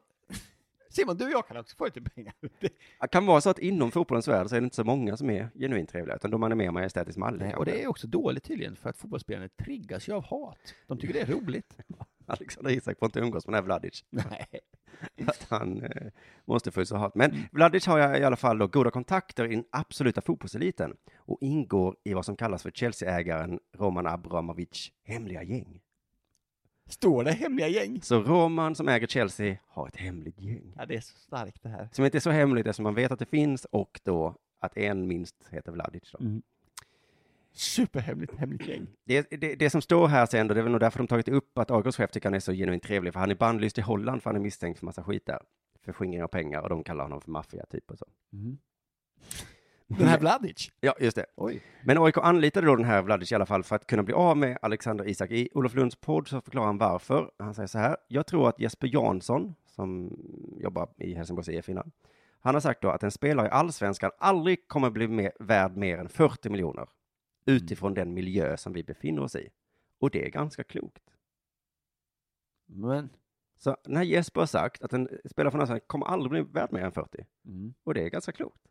Simon, 0.91 1.17
du 1.17 1.25
och 1.25 1.31
jag 1.31 1.49
kan 1.49 1.57
också 1.57 1.77
få 1.77 1.85
lite 1.85 2.01
pengar. 2.01 2.35
Det- 2.61 3.09
kan 3.11 3.27
vara 3.27 3.41
så 3.41 3.51
att 3.51 3.59
inom 3.59 3.91
fotbollens 3.91 4.29
värld 4.29 4.49
så 4.49 4.57
är 4.57 4.61
det 4.61 4.65
inte 4.65 4.77
så 4.77 4.85
många 4.85 5.17
som 5.17 5.31
är 5.31 5.49
genuint 5.55 5.91
trevliga, 5.91 6.17
utan 6.17 6.31
de 6.31 6.41
man 6.41 6.53
är 6.53 6.57
mer 6.57 6.71
majestätisk 6.71 7.19
mallig. 7.19 7.41
Nej, 7.47 7.55
och 7.55 7.65
det 7.65 7.83
är 7.83 7.89
också 7.89 8.07
dåligt 8.07 8.45
tydligen, 8.45 8.77
för 8.77 8.91
att 8.91 8.97
fotbollsspelarna 8.97 9.49
triggas 9.49 10.09
ju 10.09 10.13
av 10.13 10.25
hat. 10.25 10.75
De 10.87 10.99
tycker 10.99 11.15
det 11.15 11.21
är 11.21 11.27
roligt. 11.27 11.77
Alexander 12.27 12.71
Isak 12.71 12.99
får 12.99 13.07
inte 13.07 13.21
umgås 13.21 13.47
med 13.47 13.53
den 13.53 13.59
här 13.59 13.63
Vladic. 13.63 14.05
Nej. 14.11 14.47
han 15.49 15.83
eh, 15.83 16.07
måste 16.45 16.71
få 16.71 16.85
så 16.85 16.97
hat. 16.97 17.15
Men 17.15 17.35
Vladic 17.53 17.87
har 17.87 18.17
i 18.17 18.25
alla 18.25 18.37
fall 18.37 18.59
då 18.59 18.67
goda 18.67 18.91
kontakter 18.91 19.45
i 19.45 19.55
den 19.55 19.65
absoluta 19.71 20.21
fotbollseliten 20.21 20.97
och 21.17 21.39
ingår 21.41 21.97
i 22.05 22.15
vad 22.15 22.25
som 22.25 22.37
kallas 22.37 22.63
för 22.63 22.71
Chelsea-ägaren 22.71 23.59
Roman 23.79 24.07
Abramovic 24.07 24.93
hemliga 25.05 25.43
gäng. 25.43 25.81
Står 26.87 27.25
det 27.25 27.33
hemliga 27.33 27.69
gäng? 27.69 28.03
Så 28.03 28.23
Roman 28.23 28.75
som 28.75 28.89
äger 28.89 29.07
Chelsea 29.07 29.57
har 29.67 29.89
ett 29.89 29.97
hemligt 29.97 30.41
gäng. 30.41 30.75
Ja, 30.77 30.87
det 30.87 30.97
är 30.97 31.01
så 31.01 31.19
starkt 31.19 31.63
det 31.63 31.69
här. 31.69 31.89
Som 31.93 32.05
inte 32.05 32.19
är 32.19 32.21
så 32.21 32.31
hemligt 32.31 32.67
eftersom 32.67 32.83
man 32.83 32.95
vet 32.95 33.13
att 33.13 33.19
det 33.19 33.27
finns 33.27 33.65
och 33.65 34.01
då 34.05 34.37
att 34.61 34.77
en 34.77 35.09
minst 35.09 35.49
heter 35.51 35.73
Vladic. 35.73 36.13
Då. 36.13 36.19
Superhemligt 37.53 38.35
hemligt 38.35 38.69
gäng. 38.69 38.87
Det, 39.05 39.31
det, 39.31 39.55
det 39.55 39.71
som 39.71 39.83
står 39.83 40.09
här 40.09 40.27
sen 40.27 40.49
då, 40.49 40.55
det 40.55 40.61
är 40.61 40.63
väl 40.63 40.73
nog 40.73 40.81
därför 40.81 40.99
de 40.99 41.07
tagit 41.07 41.29
upp 41.29 41.59
att 41.59 41.71
AIKs 41.71 41.97
chef 41.97 42.11
tycker 42.11 42.29
han 42.29 42.35
är 42.35 42.41
så 42.41 42.53
genuint 42.53 42.83
trevlig, 42.83 43.13
för 43.13 43.21
han 43.21 43.31
är 43.31 43.35
bannlyst 43.35 43.79
i 43.79 43.81
Holland 43.81 44.23
för 44.23 44.31
han 44.31 44.37
är 44.37 44.41
misstänkt 44.41 44.79
för 44.79 44.87
massa 44.87 45.03
skit 45.03 45.27
där. 45.27 45.41
För 45.85 45.93
skingring 45.93 46.23
av 46.23 46.29
pengar 46.29 46.61
och 46.61 46.69
de 46.69 46.85
kallar 46.85 47.05
honom 47.05 47.21
för 47.21 47.31
maffia 47.31 47.67
typ 47.67 47.91
och 47.91 47.99
så. 47.99 48.07
Den 49.99 50.09
här 50.09 50.19
Vladic? 50.19 50.71
Ja, 50.81 50.95
just 51.01 51.17
det. 51.17 51.27
Oj. 51.37 51.63
Men 51.85 51.99
AIK 51.99 52.19
anlitade 52.19 52.67
då 52.67 52.77
den 52.77 52.85
här 52.85 53.03
Vladic 53.03 53.33
i 53.33 53.35
alla 53.35 53.47
fall 53.47 53.63
för 53.63 53.77
att 53.77 53.87
kunna 53.87 54.03
bli 54.03 54.15
av 54.15 54.37
med 54.37 54.59
Alexander 54.63 55.09
Isak. 55.09 55.31
I 55.31 55.49
Olof 55.55 55.75
Lunds 55.75 55.97
podd 55.97 56.29
så 56.29 56.41
förklarar 56.41 56.67
han 56.67 56.79
varför. 56.79 57.31
Han 57.39 57.55
säger 57.55 57.67
så 57.67 57.79
här. 57.79 57.97
Jag 58.09 58.27
tror 58.27 58.49
att 58.49 58.61
Jesper 58.61 58.89
Jansson, 58.93 59.55
som 59.67 60.19
jobbar 60.61 60.89
i 60.99 61.15
Helsingborgs 61.15 61.49
IF 61.49 61.69
innan, 61.69 61.91
han 62.41 62.55
har 62.55 62.61
sagt 62.61 62.83
då 62.83 62.91
att 62.91 63.03
en 63.03 63.11
spelare 63.11 63.47
i 63.47 63.51
allsvenskan 63.51 64.11
aldrig 64.19 64.69
kommer 64.69 64.91
bli 64.91 65.09
mer, 65.09 65.33
värd 65.41 65.77
mer 65.77 65.99
än 65.99 66.09
40 66.09 66.51
miljoner 66.51 66.87
utifrån 67.45 67.95
den 67.95 68.15
miljö 68.15 68.57
som 68.57 68.73
vi 68.73 68.83
befinner 68.83 69.23
oss 69.23 69.37
i. 69.37 69.49
Och 69.99 70.11
det 70.11 70.27
är 70.27 70.31
ganska 70.31 70.65
klokt. 70.65 71.03
Men... 72.67 73.11
Så 73.59 73.77
när 73.85 74.03
Jesper 74.03 74.41
har 74.41 74.47
sagt 74.47 74.83
att 74.83 74.93
en 74.93 75.09
spelare 75.31 75.51
från 75.51 75.61
allsvenskan 75.61 75.87
kommer 75.87 76.07
aldrig 76.07 76.31
bli 76.31 76.53
värd 76.61 76.73
mer 76.73 76.81
än 76.85 76.93
40, 76.93 77.27
Mm. 77.45 77.75
och 77.85 77.95
det 77.95 78.05
är 78.05 78.09
ganska 78.11 78.33
klokt. 78.33 78.63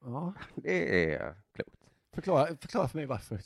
Ja. 0.00 0.34
Det 0.54 1.12
är 1.14 1.34
klokt. 1.52 1.76
Förklara, 2.14 2.46
förklara 2.60 2.88
för 2.88 2.98
mig 2.98 3.06
varför. 3.06 3.40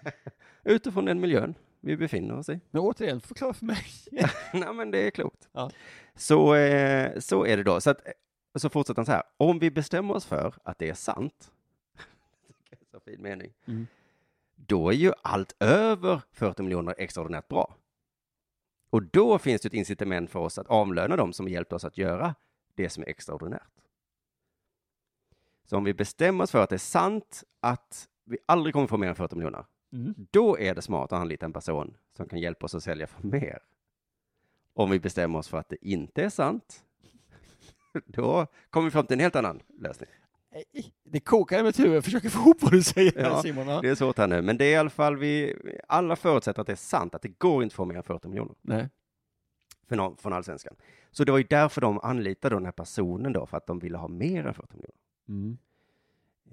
Utifrån 0.64 1.04
den 1.04 1.20
miljön 1.20 1.54
vi 1.80 1.96
befinner 1.96 2.38
oss 2.38 2.48
i. 2.48 2.60
Men 2.70 2.82
återigen, 2.82 3.20
förklara 3.20 3.54
för 3.54 3.66
mig. 3.66 3.84
Nej, 4.52 4.74
men 4.74 4.90
det 4.90 4.98
är 4.98 5.10
klokt. 5.10 5.48
Ja. 5.52 5.70
Så, 6.14 6.54
eh, 6.54 7.18
så 7.18 7.46
är 7.46 7.56
det 7.56 7.62
då. 7.62 7.80
Så, 7.80 7.90
att, 7.90 8.02
så 8.58 8.68
fortsätter 8.70 8.98
han 8.98 9.06
så 9.06 9.12
här. 9.12 9.22
Om 9.36 9.58
vi 9.58 9.70
bestämmer 9.70 10.14
oss 10.14 10.26
för 10.26 10.54
att 10.64 10.78
det 10.78 10.88
är 10.88 10.94
sant, 10.94 11.52
så 12.90 13.00
fin 13.00 13.22
mening, 13.22 13.52
Mm. 13.66 13.86
då 14.56 14.88
är 14.88 14.94
ju 14.94 15.12
allt 15.22 15.56
över 15.60 16.20
40 16.32 16.62
miljoner 16.62 16.94
extraordinärt 16.98 17.48
bra. 17.48 17.74
Och 18.90 19.02
då 19.02 19.38
finns 19.38 19.62
det 19.62 19.66
ett 19.68 19.74
incitament 19.74 20.30
för 20.30 20.38
oss 20.38 20.58
att 20.58 20.66
avlöna 20.66 21.16
dem 21.16 21.32
som 21.32 21.48
hjälpt 21.48 21.72
oss 21.72 21.84
att 21.84 21.98
göra 21.98 22.34
det 22.74 22.88
som 22.90 23.02
är 23.02 23.08
extraordinärt. 23.08 23.70
Så 25.64 25.76
om 25.76 25.84
vi 25.84 25.94
bestämmer 25.94 26.44
oss 26.44 26.50
för 26.50 26.62
att 26.62 26.70
det 26.70 26.76
är 26.76 26.78
sant 26.78 27.44
att 27.60 28.08
vi 28.24 28.38
aldrig 28.46 28.72
kommer 28.72 28.86
få 28.86 28.96
mer 28.96 29.08
än 29.08 29.14
40 29.14 29.36
miljoner, 29.36 29.64
Mm. 29.92 30.14
då 30.30 30.58
är 30.58 30.74
det 30.74 30.82
smart 30.82 31.12
att 31.12 31.20
anlita 31.20 31.46
en 31.46 31.52
person 31.52 31.96
som 32.16 32.28
kan 32.28 32.38
hjälpa 32.38 32.66
oss 32.66 32.74
att 32.74 32.82
sälja 32.82 33.06
för 33.06 33.22
mer. 33.26 33.58
Om 34.74 34.90
vi 34.90 35.00
bestämmer 35.00 35.38
oss 35.38 35.48
för 35.48 35.58
att 35.58 35.68
det 35.68 35.76
inte 35.88 36.22
är 36.24 36.28
sant, 36.28 36.84
då 38.06 38.46
kommer 38.70 38.84
vi 38.84 38.90
fram 38.90 39.06
till 39.06 39.14
en 39.14 39.20
helt 39.20 39.36
annan 39.36 39.62
lösning. 39.78 40.10
Nej, 40.52 40.64
Det 41.04 41.20
kokar 41.20 41.58
i 41.60 41.62
mitt 41.62 41.78
huvud, 41.78 41.96
jag 41.96 42.04
försöker 42.04 42.28
få 42.28 42.38
ihop 42.40 42.62
vad 42.62 42.72
du 42.72 42.82
säger 42.82 43.12
Ja, 43.22 43.42
Simon. 43.42 43.68
Ja. 43.68 43.80
Det 43.80 43.88
är 43.88 43.94
svårt 43.94 44.18
här 44.18 44.26
nu, 44.26 44.42
men 44.42 44.56
det 44.58 44.64
är 44.64 44.72
i 44.72 44.76
alla 44.76 44.90
fall 44.90 45.16
vi, 45.16 45.56
alla 45.88 46.16
förutsätter 46.16 46.60
att 46.60 46.66
det 46.66 46.72
är 46.72 46.76
sant, 46.76 47.14
att 47.14 47.22
det 47.22 47.38
går 47.38 47.62
inte 47.62 47.72
att 47.72 47.76
få 47.76 47.84
mer 47.84 47.96
än 47.96 48.02
40 48.02 48.28
miljoner 48.28 48.54
Nej. 48.62 48.88
för 49.88 49.96
någon, 49.96 50.16
från 50.16 50.32
allsvenskan. 50.32 50.74
Så 51.10 51.24
det 51.24 51.32
var 51.32 51.38
ju 51.38 51.44
därför 51.50 51.80
de 51.80 51.98
anlitade 52.00 52.56
den 52.56 52.64
här 52.64 52.72
personen 52.72 53.32
då, 53.32 53.46
för 53.46 53.56
att 53.56 53.66
de 53.66 53.78
ville 53.78 53.98
ha 53.98 54.08
mer 54.08 54.46
än 54.46 54.54
40 54.54 54.76
miljoner. 54.76 54.96
Mm. 55.28 55.58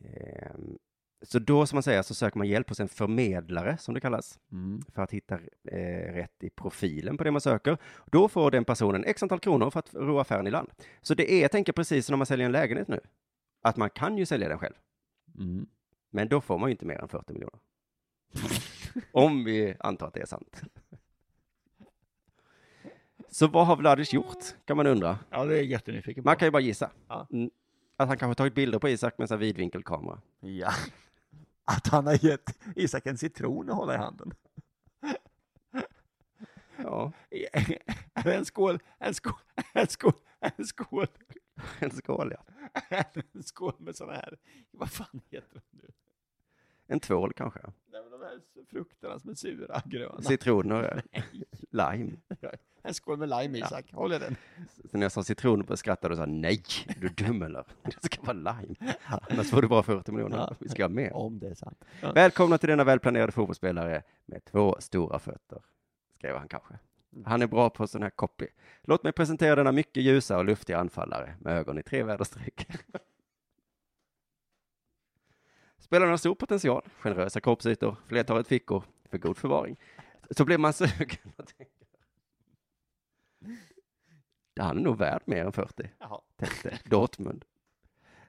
Ehm, 0.03 0.77
Så 1.21 1.39
då, 1.39 1.65
som 1.65 1.75
man 1.75 1.83
säger, 1.83 2.01
så 2.01 2.13
söker 2.13 2.37
man 2.37 2.47
hjälp 2.47 2.69
hos 2.69 2.79
en 2.79 2.87
förmedlare, 2.87 3.77
som 3.77 3.93
det 3.93 3.99
kallas, 4.01 4.39
Mm. 4.51 4.81
för 4.93 5.01
att 5.01 5.11
hitta 5.11 5.35
eh, 5.71 6.13
rätt 6.13 6.43
i 6.43 6.49
profilen 6.49 7.17
på 7.17 7.23
det 7.23 7.31
man 7.31 7.41
söker. 7.41 7.77
Då 8.05 8.27
får 8.27 8.51
den 8.51 8.65
personen 8.65 9.03
x 9.03 9.23
antal 9.23 9.39
kronor 9.39 9.69
för 9.69 9.79
att 9.79 9.93
ro 9.93 10.19
affären 10.19 10.47
i 10.47 10.51
land. 10.51 10.69
Så 11.01 11.13
det 11.13 11.31
är, 11.33 11.41
jag 11.41 11.51
tänker 11.51 11.73
precis 11.73 12.05
som 12.05 12.13
när 12.13 12.17
man 12.17 12.25
säljer 12.25 12.45
en 12.45 12.51
lägenhet 12.51 12.87
nu, 12.87 12.99
att 13.67 13.77
man 13.77 13.89
kan 13.89 14.17
ju 14.17 14.25
sälja 14.25 14.49
den 14.49 14.59
själv, 14.59 14.73
Mm. 15.39 15.67
men 16.09 16.27
då 16.27 16.41
får 16.41 16.57
man 16.57 16.69
ju 16.69 16.71
inte 16.71 16.85
mer 16.85 17.01
än 17.01 17.07
40 17.07 17.33
miljoner. 17.33 17.59
Om 19.11 19.43
vi 19.43 19.75
antar 19.79 20.07
att 20.07 20.13
det 20.13 20.21
är 20.21 20.25
sant. 20.25 20.61
Så 23.29 23.47
vad 23.47 23.67
har 23.67 23.75
Vladic 23.75 24.13
gjort, 24.13 24.43
kan 24.65 24.77
man 24.77 24.87
undra. 24.87 25.19
Ja, 25.29 25.45
det 25.45 25.57
är 25.59 25.63
jättenyfiken 25.63 26.23
på. 26.23 26.27
Man 26.29 26.35
kan 26.35 26.47
ju 26.47 26.51
bara 26.51 26.61
gissa. 26.61 26.91
Ja. 27.07 27.27
Mm. 27.31 27.49
Att 27.95 28.07
han 28.07 28.17
kanske 28.17 28.29
har 28.29 28.35
tagit 28.35 28.53
bilder 28.55 28.79
på 28.79 28.89
Isak 28.89 29.17
med 29.17 29.31
en 29.31 29.39
vidvinkelkamera. 29.39 30.21
Ja. 30.39 30.71
Att 31.65 31.87
han 31.87 32.05
har 32.07 32.25
gett 32.25 32.59
Isak 32.75 33.05
en 33.05 33.17
citron 33.17 33.69
att 33.69 33.75
hålla 33.75 33.93
i 33.93 33.97
handen. 33.97 34.33
Ja, 36.83 37.11
en 38.25 38.45
skål, 38.45 38.79
en 38.99 39.13
skål, 39.13 39.33
en 39.73 39.87
skål, 39.87 40.13
en 40.39 40.65
skål, 40.65 41.07
en 41.79 41.91
skål 41.91 42.33
ja. 42.37 42.53
En 43.33 43.43
skål 43.43 43.73
med 43.77 43.95
sådana 43.95 44.13
här, 44.13 44.37
vad 44.71 44.89
fan 44.91 45.21
heter 45.29 45.53
de 45.53 45.61
nu? 45.71 45.91
En 46.87 46.99
tvål 46.99 47.33
kanske. 47.33 47.59
Nej, 47.91 48.01
men 48.01 48.11
de 48.11 48.21
här 48.25 48.39
frukterna 48.69 49.19
som 49.19 49.29
är 49.29 49.33
sura, 49.33 49.81
gröna. 49.85 50.21
Citroner, 50.21 51.01
lime. 51.71 52.17
En 52.81 52.93
skål 52.93 53.17
med 53.17 53.29
lime, 53.29 53.57
Isak. 53.57 53.93
Håll 53.93 54.13
i 54.13 54.19
den. 54.19 54.35
Så 54.91 54.97
när 54.97 55.05
jag 55.05 55.11
sa 55.11 55.23
citron 55.23 55.77
skrattade 55.77 56.15
du 56.15 56.21
och 56.21 56.25
sa 56.27 56.31
nej, 56.31 56.63
är 56.87 56.99
du 57.01 57.09
dum 57.09 57.41
eller? 57.41 57.65
Det 57.83 58.03
ska 58.03 58.21
vara 58.21 58.33
lime. 58.33 58.75
Annars 59.05 59.49
får 59.49 59.61
du 59.61 59.67
bara 59.67 59.83
40 59.83 60.11
miljoner. 60.11 60.37
Ja. 60.37 60.55
Vi 60.59 60.69
ska 60.69 60.83
ha 60.83 60.89
mer. 60.89 61.13
Om 61.13 61.39
det 61.39 61.47
är 61.47 61.55
sant. 61.55 61.85
Välkomna 62.15 62.57
till 62.57 62.69
denna 62.69 62.83
välplanerade 62.83 63.31
fotbollsspelare 63.31 64.03
med 64.25 64.45
två 64.45 64.75
stora 64.79 65.19
fötter, 65.19 65.61
skrev 66.17 66.35
han 66.35 66.47
kanske. 66.47 66.79
Han 67.25 67.41
är 67.41 67.47
bra 67.47 67.69
på 67.69 67.87
sån 67.87 68.03
här 68.03 68.09
copy. 68.09 68.47
Låt 68.81 69.03
mig 69.03 69.13
presentera 69.13 69.55
denna 69.55 69.71
mycket 69.71 70.03
ljusa 70.03 70.37
och 70.37 70.45
luftiga 70.45 70.77
anfallare 70.77 71.35
med 71.39 71.57
ögon 71.57 71.77
i 71.77 71.83
tre 71.83 72.03
väderstreck. 72.03 72.67
Spelaren 75.77 76.09
har 76.09 76.17
stor 76.17 76.35
potential, 76.35 76.83
generösa 76.99 77.39
kroppsytor, 77.39 77.95
flertalet 78.05 78.47
fickor 78.47 78.83
för 79.09 79.17
god 79.17 79.37
förvaring. 79.37 79.77
Så 80.31 80.45
blir 80.45 80.57
man 80.57 80.73
sugen 80.73 81.33
och 81.37 81.47
tänker. 81.47 81.87
Han 84.59 84.77
är 84.77 84.81
nog 84.81 84.97
värd 84.97 85.21
mer 85.25 85.45
än 85.45 85.51
40 85.51 85.89
Jaha. 85.99 86.21
tänkte 86.35 86.79
Dortmund. 86.85 87.45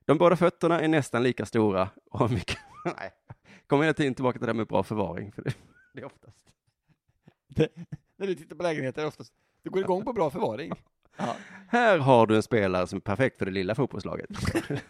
De 0.04 0.18
båda 0.18 0.36
fötterna 0.36 0.80
är 0.80 0.88
nästan 0.88 1.22
lika 1.22 1.46
stora 1.46 1.90
och 2.10 2.18
har 2.18 2.28
mycket... 2.28 2.58
Nej, 2.84 3.12
kommer 3.66 3.84
hela 3.84 3.94
tiden 3.94 4.14
tillbaka 4.14 4.38
till 4.38 4.46
det 4.46 4.52
där 4.52 4.56
med 4.56 4.66
bra 4.66 4.82
förvaring, 4.82 5.32
för 5.32 5.42
det, 5.42 5.54
det 5.94 6.00
är 6.00 6.04
oftast. 6.04 6.38
Det, 7.46 7.68
när 8.18 8.26
du 8.26 8.34
tittar 8.34 8.56
på 8.56 8.62
lägenheter 8.62 9.06
oftast, 9.06 9.32
du 9.62 9.70
går 9.70 9.82
igång 9.82 10.04
på 10.04 10.12
bra 10.12 10.30
förvaring. 10.30 10.72
Ja. 11.20 11.36
Här 11.68 11.98
har 11.98 12.26
du 12.26 12.36
en 12.36 12.42
spelare 12.42 12.86
som 12.86 12.96
är 12.96 13.00
perfekt 13.00 13.38
för 13.38 13.46
det 13.46 13.52
lilla 13.52 13.74
fotbollslaget. 13.74 14.30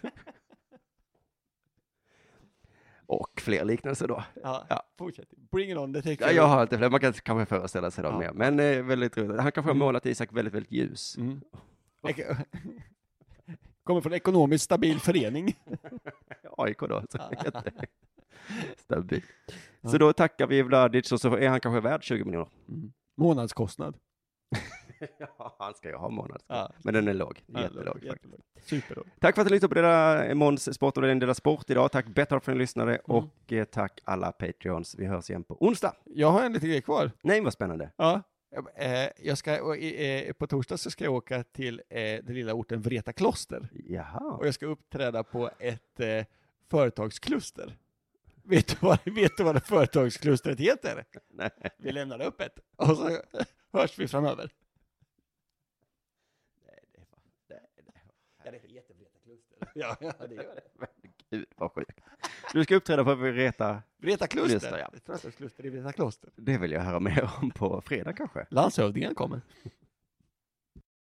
och 3.07 3.41
fler 3.41 3.65
liknelser 3.65 4.09
då. 4.09 4.25
Ja. 4.43 4.67
Ja. 4.69 4.83
Fortsätt. 4.99 5.29
Bring 5.51 5.71
it 5.71 5.77
on, 5.79 5.93
det 5.93 6.03
tycker 6.03 6.25
Ja, 6.27 6.33
jag 6.33 6.47
har 6.47 6.61
alltid 6.61 6.79
fler, 6.79 6.91
man 6.91 7.01
kan 7.01 7.13
kanske 7.13 7.47
föreställa 7.47 7.91
sig 7.91 8.05
dem 8.05 8.13
Ja. 8.13 8.19
mer. 8.19 8.33
Men 8.33 8.61
eh, 8.79 8.83
väldigt 8.85 9.17
roligt. 9.19 9.41
Han 9.41 9.53
kanske 9.53 9.71
har 9.71 9.75
målat 9.77 10.07
Isak 10.07 10.33
väldigt, 10.33 10.55
väldigt 10.55 10.73
ljus. 10.73 11.17
Mm. 11.19 11.41
Ek- 12.03 12.37
Kommer 13.85 14.01
från 14.01 14.13
ekonomiskt 14.13 14.65
stabil 14.65 15.01
förening. 15.01 15.57
AIK 16.57 16.79
då, 16.79 17.03
så. 17.11 17.19
Stabil. 18.77 19.23
Så 19.83 19.99
då 19.99 20.13
tackar 20.13 20.47
vi 20.47 20.63
Vladic 20.63 21.13
och 21.13 21.21
så 21.21 21.37
är 21.37 21.49
han 21.49 21.61
kanske 21.61 21.81
värd 21.81 22.03
20 22.03 22.25
miljoner. 22.25 22.49
Månadskostnad. 23.19 23.97
Ja, 25.19 25.57
han 25.59 25.75
ska 25.75 25.89
ju 25.89 25.95
ha 25.95 26.09
månad. 26.11 26.43
Ja. 26.47 26.73
Men 26.85 26.95
den 26.95 27.09
är 27.09 27.15
låg, 27.15 27.43
jättelåg. 27.47 28.01
Superlåg. 28.63 29.07
Tack 29.21 29.35
för 29.35 29.43
att 29.43 29.49
du 29.49 29.55
lyssnade 29.55 29.75
på 29.75 29.81
Dela 29.81 30.35
Måns 30.35 30.75
Sport 30.75 30.97
och 30.97 31.03
den 31.03 31.19
Dela 31.19 31.35
Sport 31.35 31.71
idag. 31.71 31.93
Tack 31.93 32.07
Betthard 32.07 32.43
för 32.45 32.53
att 32.53 32.57
ni 32.57 32.63
lyssnade 32.63 32.91
Mm. 32.97 33.01
och 33.17 33.53
eh, 33.53 33.65
tack 33.65 34.01
alla 34.05 34.33
Patreons. 34.33 34.95
Vi 34.99 35.07
hörs 35.07 35.31
igen 35.31 35.45
på 35.45 35.57
onsdag. 35.67 35.93
Jag 36.05 36.31
har 36.31 36.43
en 36.45 36.53
liten 36.53 36.69
grej 36.69 36.83
kvar. 36.83 37.11
Nej, 37.23 37.41
vad 37.41 37.53
spännande. 37.53 37.91
Ja. 37.97 38.23
Eh, 38.77 39.09
Jag 39.23 39.39
ska, 39.39 39.77
eh, 39.77 40.33
på 40.33 40.47
torsdag 40.47 40.77
så 40.77 40.91
ska 40.91 41.05
jag 41.05 41.15
åka 41.15 41.43
till 41.43 41.83
eh, 41.89 42.01
den 42.01 42.35
lilla 42.35 42.55
orten 42.55 42.81
Vreta 42.83 43.13
kloster. 43.13 43.69
Jaha. 43.73 44.37
Och 44.39 44.47
jag 44.47 44.55
ska 44.55 44.67
uppträda 44.67 45.23
på 45.25 45.51
ett 45.59 46.01
eh, 46.01 46.25
företagskluster. 46.71 47.77
Vet 48.49 48.69
du 48.69 48.77
vad, 48.81 48.99
vet 49.05 49.37
du 49.37 49.43
vad 49.43 49.55
det 49.55 49.61
företagsklustret 49.61 50.61
heter? 50.61 51.05
Nej. 51.29 51.51
Vi 51.79 51.93
lämnar 51.93 52.21
öppet 52.21 52.59
och 52.77 52.97
så 52.97 53.21
hörs 53.73 53.99
vi 53.99 54.09
framöver. 54.09 54.53
Ja, 58.45 58.51
det 58.51 58.57
är 58.57 58.71
jättevreta 58.71 59.19
kluster. 59.25 59.59
Ja, 59.75 59.97
ja, 60.01 60.27
det 60.29 60.35
gör 60.35 60.55
det. 60.55 60.87
Gud 61.31 61.47
vad 61.57 61.73
sjukt. 61.73 62.01
Du 62.53 62.65
ska 62.65 62.75
uppträda 62.77 63.05
på 63.05 63.15
Vreta. 63.15 63.83
Vreta 63.97 64.27
kluster. 64.27 64.59
Kluster, 64.59 64.79
ja. 64.79 64.91
Företagskluster 65.05 65.67
i 65.67 65.71
Vreta 65.71 65.93
kloster. 65.93 66.31
Det 66.37 66.59
vill 66.59 66.73
jag 66.73 66.81
höra 66.81 67.01
mer 67.01 67.31
om 67.43 67.51
på 67.51 67.81
fredag 67.81 68.13
kanske. 68.13 68.47
Landshövdingen 68.51 69.15
kommer. 69.15 69.41